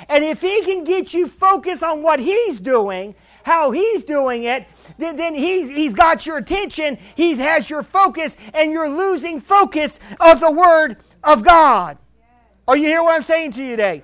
And 0.07 0.24
if 0.24 0.39
he 0.39 0.61
can 0.61 0.86
get 0.86 1.13
you 1.13 1.28
focused 1.28 1.84
on 1.84 2.01
what 2.01 2.17
he's 2.17 2.57
doing, 2.61 3.13
how 3.43 3.71
he's 3.71 4.03
doing 4.03 4.43
it, 4.43 4.65
then, 4.97 5.15
then 5.15 5.36
he's, 5.36 5.69
he's 5.69 5.93
got 5.93 6.25
your 6.25 6.38
attention, 6.38 6.97
he 7.15 7.36
has 7.36 7.69
your 7.69 7.84
focus, 7.84 8.38
and 8.53 8.71
you're 8.71 8.89
losing 8.89 9.41
focus 9.41 9.99
of 10.19 10.39
the 10.39 10.51
Word 10.51 10.97
of 11.23 11.43
God. 11.43 11.97
Are 12.67 12.77
you 12.77 12.88
hear 12.88 13.03
what 13.03 13.15
I'm 13.15 13.23
saying 13.23 13.51
to 13.53 13.63
you 13.63 13.71
today? 13.71 14.03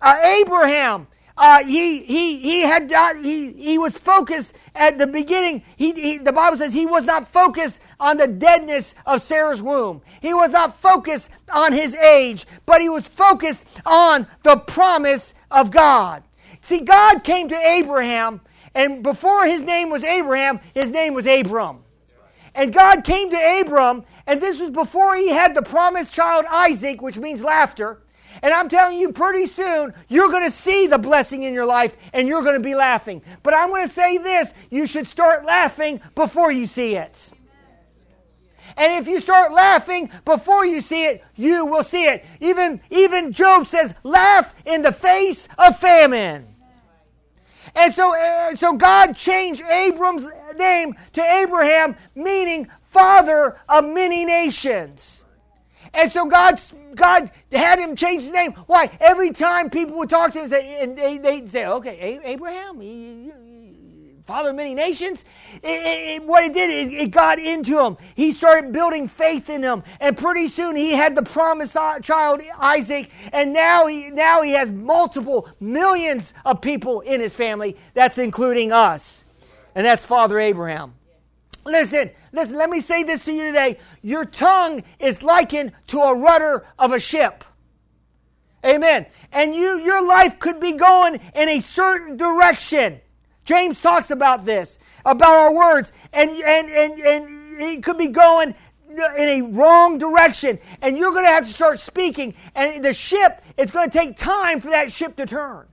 Uh, 0.00 0.18
Abraham, 0.22 1.06
uh, 1.36 1.64
he, 1.64 2.04
he, 2.04 2.38
he, 2.38 2.60
had, 2.60 2.92
he, 3.22 3.52
he 3.52 3.78
was 3.78 3.98
focused 3.98 4.56
at 4.74 4.98
the 4.98 5.06
beginning. 5.06 5.62
He, 5.76 5.92
he, 5.92 6.18
the 6.18 6.32
Bible 6.32 6.56
says 6.56 6.72
he 6.72 6.86
was 6.86 7.06
not 7.06 7.26
focused 7.26 7.80
on 7.98 8.18
the 8.18 8.28
deadness 8.28 8.94
of 9.06 9.20
Sarah's 9.20 9.62
womb. 9.62 10.02
He 10.20 10.32
was 10.32 10.52
not 10.52 10.78
focused 10.78 11.30
on 11.52 11.72
his 11.72 11.94
age, 11.96 12.46
but 12.66 12.80
he 12.80 12.88
was 12.88 13.08
focused 13.08 13.64
on 13.84 14.26
the 14.42 14.58
promise 14.58 15.34
of 15.50 15.70
God. 15.70 16.22
See, 16.60 16.80
God 16.80 17.24
came 17.24 17.48
to 17.48 17.56
Abraham, 17.56 18.40
and 18.74 19.02
before 19.02 19.46
his 19.46 19.62
name 19.62 19.90
was 19.90 20.04
Abraham, 20.04 20.60
his 20.74 20.90
name 20.90 21.14
was 21.14 21.26
Abram. 21.26 21.82
And 22.54 22.72
God 22.72 23.04
came 23.04 23.30
to 23.30 23.60
Abram, 23.60 24.04
and 24.26 24.40
this 24.40 24.60
was 24.60 24.70
before 24.70 25.16
he 25.16 25.28
had 25.28 25.54
the 25.54 25.62
promised 25.62 26.14
child 26.14 26.44
Isaac, 26.48 27.02
which 27.02 27.18
means 27.18 27.42
laughter. 27.42 28.00
And 28.42 28.52
I'm 28.52 28.68
telling 28.68 28.98
you, 28.98 29.12
pretty 29.12 29.46
soon, 29.46 29.94
you're 30.08 30.28
going 30.28 30.44
to 30.44 30.50
see 30.50 30.86
the 30.86 30.98
blessing 30.98 31.44
in 31.44 31.54
your 31.54 31.66
life 31.66 31.96
and 32.12 32.26
you're 32.26 32.42
going 32.42 32.56
to 32.56 32.62
be 32.62 32.74
laughing. 32.74 33.22
But 33.42 33.54
I'm 33.54 33.68
going 33.68 33.86
to 33.86 33.94
say 33.94 34.18
this 34.18 34.52
you 34.70 34.86
should 34.86 35.06
start 35.06 35.44
laughing 35.44 36.00
before 36.14 36.50
you 36.50 36.66
see 36.66 36.96
it. 36.96 37.30
And 38.76 39.00
if 39.00 39.06
you 39.06 39.20
start 39.20 39.52
laughing 39.52 40.10
before 40.24 40.66
you 40.66 40.80
see 40.80 41.04
it, 41.04 41.24
you 41.36 41.64
will 41.66 41.84
see 41.84 42.06
it. 42.06 42.24
Even, 42.40 42.80
even 42.90 43.32
Job 43.32 43.66
says, 43.66 43.94
laugh 44.02 44.52
in 44.64 44.82
the 44.82 44.92
face 44.92 45.48
of 45.56 45.78
famine. 45.78 46.53
And 47.74 47.92
so, 47.92 48.14
uh, 48.14 48.54
so 48.54 48.74
God 48.74 49.16
changed 49.16 49.62
Abram's 49.62 50.28
name 50.56 50.94
to 51.14 51.22
Abraham, 51.22 51.96
meaning 52.14 52.68
father 52.90 53.58
of 53.68 53.84
many 53.84 54.24
nations. 54.24 55.24
And 55.92 56.10
so 56.10 56.26
God, 56.26 56.60
God 56.94 57.30
had 57.52 57.78
him 57.78 57.96
change 57.96 58.22
his 58.22 58.32
name. 58.32 58.52
Why? 58.66 58.90
Every 59.00 59.30
time 59.30 59.70
people 59.70 59.96
would 59.98 60.10
talk 60.10 60.32
to 60.32 60.46
him, 60.46 60.52
and 60.52 60.96
they, 60.96 61.18
they'd 61.18 61.48
say, 61.48 61.66
okay, 61.66 62.20
Abraham, 62.24 62.80
father 64.26 64.50
of 64.50 64.56
many 64.56 64.74
nations. 64.74 65.24
It, 65.62 66.22
it, 66.22 66.24
what 66.24 66.44
it 66.44 66.54
did, 66.54 66.70
it, 66.70 66.92
it, 66.94 67.10
got 67.10 67.38
into 67.38 67.80
him. 67.80 67.96
He 68.14 68.32
started 68.32 68.72
building 68.72 69.08
faith 69.08 69.50
in 69.50 69.62
him, 69.62 69.82
and 70.00 70.16
pretty 70.16 70.48
soon 70.48 70.76
he 70.76 70.92
had 70.92 71.14
the 71.14 71.22
promised 71.22 71.76
child 72.02 72.40
Isaac, 72.58 73.10
and 73.32 73.52
now 73.52 73.86
he 73.86 74.10
now 74.10 74.42
he 74.42 74.52
has 74.52 74.70
multiple 74.70 75.48
millions 75.60 76.32
of 76.44 76.60
people 76.60 77.00
in 77.00 77.20
his 77.20 77.34
family. 77.34 77.76
That's 77.92 78.18
including 78.18 78.72
us, 78.72 79.24
and 79.74 79.86
that's 79.86 80.04
Father 80.04 80.38
Abraham. 80.38 80.94
Listen, 81.66 82.10
listen. 82.32 82.56
Let 82.56 82.70
me 82.70 82.80
say 82.80 83.04
this 83.04 83.24
to 83.24 83.32
you 83.32 83.44
today. 83.44 83.78
Your 84.02 84.24
tongue 84.24 84.82
is 84.98 85.22
likened 85.22 85.72
to 85.88 86.00
a 86.00 86.14
rudder 86.14 86.66
of 86.78 86.92
a 86.92 86.98
ship. 86.98 87.44
Amen. 88.64 89.04
And 89.30 89.54
you, 89.54 89.78
your 89.78 90.02
life 90.02 90.38
could 90.38 90.58
be 90.58 90.72
going 90.72 91.20
in 91.34 91.48
a 91.50 91.60
certain 91.60 92.16
direction. 92.16 93.00
James 93.44 93.80
talks 93.80 94.10
about 94.10 94.44
this, 94.44 94.78
about 95.04 95.36
our 95.36 95.52
words, 95.52 95.92
and, 96.12 96.30
and, 96.30 96.70
and, 96.70 97.00
and 97.00 97.60
it 97.60 97.82
could 97.82 97.98
be 97.98 98.08
going 98.08 98.54
in 98.88 99.28
a 99.28 99.42
wrong 99.42 99.98
direction, 99.98 100.58
and 100.80 100.96
you're 100.96 101.10
going 101.10 101.24
to 101.24 101.30
have 101.30 101.46
to 101.46 101.52
start 101.52 101.80
speaking, 101.80 102.34
and 102.54 102.84
the 102.84 102.92
ship, 102.92 103.42
it's 103.56 103.70
going 103.70 103.90
to 103.90 103.98
take 103.98 104.16
time 104.16 104.60
for 104.60 104.70
that 104.70 104.90
ship 104.90 105.16
to 105.16 105.26
turn. 105.26 105.66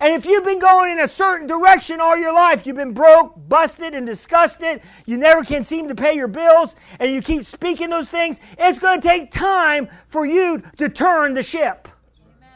And 0.00 0.12
if 0.14 0.26
you've 0.26 0.44
been 0.44 0.58
going 0.58 0.92
in 0.92 1.00
a 1.00 1.08
certain 1.08 1.46
direction 1.46 2.00
all 2.00 2.16
your 2.16 2.34
life, 2.34 2.66
you've 2.66 2.76
been 2.76 2.94
broke, 2.94 3.34
busted, 3.48 3.94
and 3.94 4.06
disgusted, 4.06 4.82
you 5.06 5.16
never 5.16 5.44
can 5.44 5.62
seem 5.62 5.88
to 5.88 5.94
pay 5.94 6.14
your 6.14 6.28
bills, 6.28 6.74
and 6.98 7.12
you 7.12 7.22
keep 7.22 7.44
speaking 7.44 7.90
those 7.90 8.08
things, 8.08 8.40
it's 8.58 8.78
going 8.78 9.00
to 9.00 9.06
take 9.06 9.30
time 9.30 9.88
for 10.08 10.26
you 10.26 10.62
to 10.78 10.88
turn 10.88 11.34
the 11.34 11.42
ship. 11.42 11.88
Amen. 12.26 12.50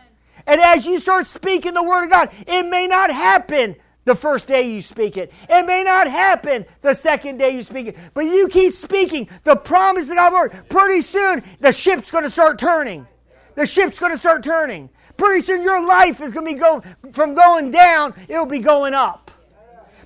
And 0.46 0.60
as 0.60 0.84
you 0.84 0.98
start 0.98 1.26
speaking 1.26 1.74
the 1.74 1.82
Word 1.82 2.04
of 2.04 2.10
God, 2.10 2.30
it 2.46 2.64
may 2.64 2.86
not 2.86 3.10
happen 3.10 3.76
the 4.08 4.14
first 4.14 4.48
day 4.48 4.62
you 4.62 4.80
speak 4.80 5.16
it. 5.16 5.32
It 5.48 5.66
may 5.66 5.84
not 5.84 6.08
happen 6.08 6.64
the 6.80 6.94
second 6.94 7.36
day 7.38 7.50
you 7.50 7.62
speak 7.62 7.88
it, 7.88 7.96
but 8.14 8.24
you 8.24 8.48
keep 8.48 8.72
speaking 8.72 9.28
the 9.44 9.54
promise 9.54 10.08
of 10.08 10.16
God's 10.16 10.34
word. 10.34 10.68
Pretty 10.68 11.02
soon, 11.02 11.44
the 11.60 11.70
ship's 11.70 12.10
going 12.10 12.24
to 12.24 12.30
start 12.30 12.58
turning. 12.58 13.06
The 13.54 13.66
ship's 13.66 13.98
going 13.98 14.12
to 14.12 14.18
start 14.18 14.42
turning. 14.42 14.88
Pretty 15.16 15.44
soon, 15.44 15.62
your 15.62 15.84
life 15.84 16.20
is 16.20 16.32
going 16.32 16.46
to 16.46 16.52
be 16.54 16.58
going 16.58 16.82
from 17.12 17.34
going 17.34 17.70
down, 17.70 18.14
it'll 18.28 18.46
be 18.46 18.60
going 18.60 18.94
up. 18.94 19.30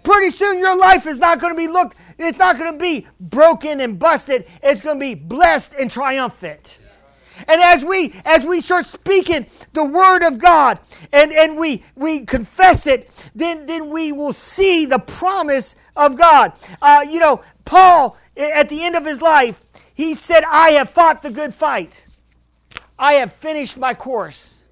Pretty 0.03 0.31
soon, 0.31 0.59
your 0.59 0.77
life 0.77 1.07
is 1.07 1.21
not 1.21 1.39
going 1.39 1.53
to 1.53 1.57
be 1.57 1.69
looked, 1.69 1.97
it's 2.19 2.39
not 2.39 2.59
going 2.59 2.73
to 2.73 2.79
be 2.79 3.07
broken 3.21 3.81
and 3.81 3.99
busted. 3.99 4.47
It's 4.63 4.81
going 4.81 4.99
to 4.99 5.01
be 5.01 5.15
blessed 5.15 5.75
and 5.79 5.91
triumphant. 5.91 6.79
And 7.49 7.61
as 7.61 7.85
we 7.85 8.15
as 8.25 8.47
we 8.47 8.61
start 8.61 8.87
speaking 8.87 9.47
the 9.73 9.85
word 9.85 10.23
of 10.23 10.39
God 10.39 10.79
and, 11.13 11.33
and 11.33 11.57
we 11.57 11.85
we 11.97 12.21
confess 12.21 12.87
it, 12.87 13.11
then 13.35 13.67
then 13.67 13.91
we 13.91 14.13
will 14.13 14.33
see 14.33 14.87
the 14.87 14.99
promise 14.99 15.77
of 15.97 16.17
God. 16.17 16.53
Uh, 16.81 17.05
you 17.09 17.21
know, 17.21 17.43
Paul 17.65 18.17
at 18.37 18.69
the 18.69 18.83
end 18.83 18.97
of 18.97 19.05
his 19.05 19.21
life, 19.21 19.61
he 19.95 20.15
said, 20.15 20.45
"I 20.45 20.73
have 20.73 20.91
fought 20.91 21.23
the 21.23 21.31
good 21.31 21.55
fight. 21.55 22.05
I 22.99 23.15
have 23.15 23.33
finished 23.33 23.77
my 23.77 23.95
course. 23.95 24.65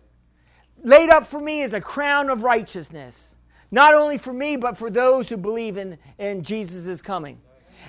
Laid 0.82 1.10
up 1.10 1.26
for 1.26 1.40
me 1.40 1.62
is 1.62 1.72
a 1.72 1.80
crown 1.80 2.30
of 2.30 2.42
righteousness, 2.42 3.34
not 3.70 3.94
only 3.94 4.18
for 4.18 4.32
me 4.32 4.56
but 4.56 4.78
for 4.78 4.90
those 4.90 5.28
who 5.28 5.36
believe 5.36 5.76
in 5.76 5.98
in 6.18 6.42
Jesus' 6.42 7.02
coming." 7.02 7.40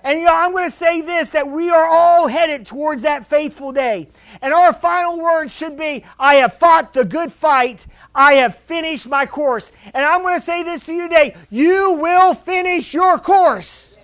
And 0.04 0.20
you 0.20 0.26
know, 0.26 0.36
I'm 0.36 0.52
going 0.52 0.70
to 0.70 0.76
say 0.76 1.02
this 1.02 1.30
that 1.30 1.48
we 1.48 1.70
are 1.70 1.88
all 1.88 2.28
headed 2.28 2.66
towards 2.66 3.04
that 3.04 3.28
faithful 3.28 3.72
day. 3.72 4.08
And 4.42 4.54
our 4.54 4.74
final 4.74 5.20
words 5.20 5.52
should 5.52 5.78
be 5.78 6.04
I 6.20 6.36
have 6.36 6.56
fought 6.56 6.94
the 6.94 7.06
good 7.06 7.32
fight, 7.32 7.86
I 8.16 8.34
have 8.36 8.56
finished 8.56 9.08
my 9.08 9.26
course. 9.26 9.72
And 9.94 10.04
I'm 10.04 10.22
going 10.22 10.40
to 10.40 10.46
say 10.46 10.64
this 10.64 10.86
to 10.86 10.94
you 10.94 11.04
today 11.04 11.36
you 11.50 11.94
will 11.94 12.34
finish 12.34 12.94
your 12.94 13.20
course 13.20 13.96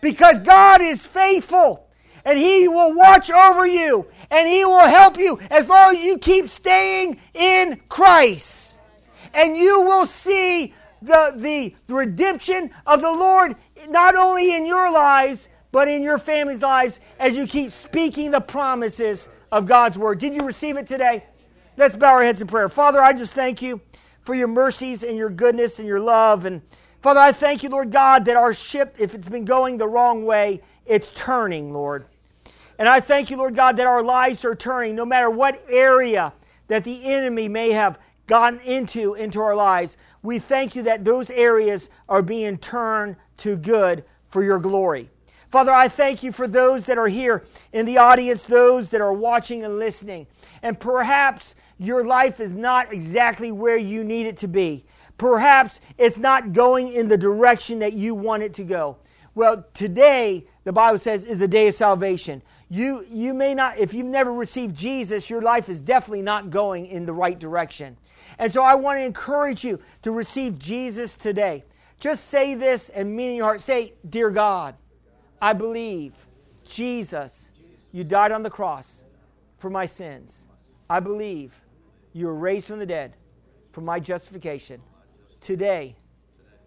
because 0.00 0.38
God 0.38 0.80
is 0.80 1.04
faithful 1.04 1.86
and 2.24 2.38
He 2.38 2.68
will 2.68 2.94
watch 2.94 3.30
over 3.30 3.66
you 3.66 4.06
and 4.30 4.48
He 4.48 4.64
will 4.64 4.86
help 4.86 5.18
you 5.18 5.38
as 5.50 5.68
long 5.68 5.96
as 5.96 6.02
you 6.02 6.18
keep 6.18 6.48
staying 6.48 7.18
in 7.34 7.80
Christ. 7.88 8.80
And 9.34 9.56
you 9.56 9.80
will 9.80 10.06
see 10.06 10.74
the, 11.02 11.32
the 11.36 11.74
redemption 11.88 12.70
of 12.86 13.00
the 13.00 13.10
Lord 13.10 13.56
not 13.88 14.14
only 14.16 14.54
in 14.54 14.66
your 14.66 14.90
lives, 14.90 15.48
but 15.72 15.88
in 15.88 16.02
your 16.02 16.18
family's 16.18 16.62
lives 16.62 17.00
as 17.18 17.36
you 17.36 17.46
keep 17.46 17.70
speaking 17.70 18.30
the 18.30 18.40
promises 18.40 19.28
of 19.52 19.66
God's 19.66 19.98
word. 19.98 20.18
Did 20.18 20.34
you 20.34 20.46
receive 20.46 20.76
it 20.76 20.86
today? 20.86 21.24
Let's 21.76 21.96
bow 21.96 22.14
our 22.14 22.22
heads 22.22 22.40
in 22.40 22.48
prayer. 22.48 22.68
Father, 22.68 23.00
I 23.00 23.12
just 23.12 23.34
thank 23.34 23.62
you 23.62 23.80
for 24.22 24.34
your 24.34 24.48
mercies 24.48 25.02
and 25.02 25.16
your 25.16 25.30
goodness 25.30 25.78
and 25.78 25.88
your 25.88 26.00
love. 26.00 26.44
And 26.44 26.62
Father, 27.00 27.20
I 27.20 27.32
thank 27.32 27.62
you, 27.62 27.68
Lord 27.68 27.90
God, 27.90 28.24
that 28.26 28.36
our 28.36 28.52
ship, 28.52 28.96
if 28.98 29.14
it's 29.14 29.28
been 29.28 29.44
going 29.44 29.78
the 29.78 29.88
wrong 29.88 30.24
way, 30.24 30.60
it's 30.84 31.10
turning, 31.12 31.72
Lord. 31.72 32.06
And 32.78 32.88
I 32.88 33.00
thank 33.00 33.30
you, 33.30 33.36
Lord 33.36 33.54
God, 33.54 33.76
that 33.76 33.86
our 33.86 34.02
lives 34.02 34.44
are 34.44 34.54
turning 34.54 34.94
no 34.94 35.04
matter 35.04 35.30
what 35.30 35.64
area 35.68 36.32
that 36.68 36.84
the 36.84 37.04
enemy 37.04 37.48
may 37.48 37.70
have 37.70 37.98
gotten 38.26 38.60
into 38.60 39.14
into 39.14 39.40
our 39.40 39.54
lives. 39.54 39.96
We 40.22 40.38
thank 40.38 40.76
you 40.76 40.82
that 40.84 41.04
those 41.04 41.30
areas 41.30 41.88
are 42.08 42.22
being 42.22 42.58
turned 42.58 43.16
to 43.40 43.56
good 43.56 44.04
for 44.28 44.42
your 44.42 44.58
glory. 44.58 45.10
Father, 45.50 45.72
I 45.72 45.88
thank 45.88 46.22
you 46.22 46.30
for 46.30 46.46
those 46.46 46.86
that 46.86 46.96
are 46.96 47.08
here 47.08 47.42
in 47.72 47.84
the 47.84 47.98
audience, 47.98 48.44
those 48.44 48.90
that 48.90 49.00
are 49.00 49.12
watching 49.12 49.64
and 49.64 49.78
listening. 49.78 50.28
And 50.62 50.78
perhaps 50.78 51.56
your 51.78 52.04
life 52.04 52.38
is 52.38 52.52
not 52.52 52.92
exactly 52.92 53.50
where 53.50 53.76
you 53.76 54.04
need 54.04 54.26
it 54.26 54.36
to 54.38 54.48
be. 54.48 54.84
Perhaps 55.18 55.80
it's 55.98 56.16
not 56.16 56.52
going 56.52 56.92
in 56.92 57.08
the 57.08 57.18
direction 57.18 57.80
that 57.80 57.94
you 57.94 58.14
want 58.14 58.44
it 58.44 58.54
to 58.54 58.64
go. 58.64 58.98
Well, 59.34 59.66
today, 59.74 60.46
the 60.64 60.72
Bible 60.72 60.98
says, 60.98 61.24
is 61.24 61.40
the 61.40 61.48
day 61.48 61.68
of 61.68 61.74
salvation. 61.74 62.42
You, 62.68 63.04
you 63.08 63.34
may 63.34 63.54
not, 63.54 63.78
if 63.78 63.92
you've 63.92 64.06
never 64.06 64.32
received 64.32 64.76
Jesus, 64.76 65.28
your 65.28 65.42
life 65.42 65.68
is 65.68 65.80
definitely 65.80 66.22
not 66.22 66.50
going 66.50 66.86
in 66.86 67.06
the 67.06 67.12
right 67.12 67.38
direction. 67.38 67.96
And 68.38 68.52
so 68.52 68.62
I 68.62 68.76
want 68.76 68.98
to 68.98 69.04
encourage 69.04 69.64
you 69.64 69.80
to 70.02 70.12
receive 70.12 70.58
Jesus 70.58 71.16
today. 71.16 71.64
Just 72.00 72.28
say 72.28 72.54
this 72.54 72.88
and 72.88 73.14
mean 73.14 73.30
in 73.30 73.36
your 73.36 73.44
heart. 73.44 73.60
Say, 73.60 73.92
Dear 74.08 74.30
God, 74.30 74.74
I 75.40 75.52
believe, 75.52 76.26
Jesus, 76.66 77.50
you 77.92 78.04
died 78.04 78.32
on 78.32 78.42
the 78.42 78.50
cross 78.50 79.04
for 79.58 79.70
my 79.70 79.84
sins. 79.86 80.46
I 80.88 81.00
believe 81.00 81.54
you 82.12 82.26
were 82.26 82.34
raised 82.34 82.66
from 82.66 82.78
the 82.78 82.86
dead 82.86 83.14
for 83.72 83.82
my 83.82 84.00
justification. 84.00 84.80
Today, 85.40 85.94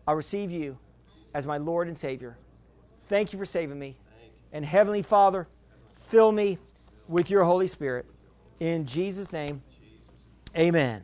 I 0.08 0.12
receive 0.14 0.52
you 0.52 0.78
as 1.34 1.46
my 1.46 1.58
Lord 1.58 1.88
and 1.88 1.98
Savior. 1.98 2.38
Thank 3.10 3.34
you 3.34 3.40
for 3.40 3.46
saving 3.46 3.80
me. 3.80 3.96
And 4.52 4.64
Heavenly 4.64 5.02
Father, 5.02 5.48
fill 6.08 6.32
me 6.32 6.60
with 7.08 7.30
your 7.30 7.44
Holy 7.44 7.68
Spirit. 7.68 8.06
In 8.60 8.86
Jesus' 8.86 9.32
name, 9.32 9.62
amen. 10.56 11.04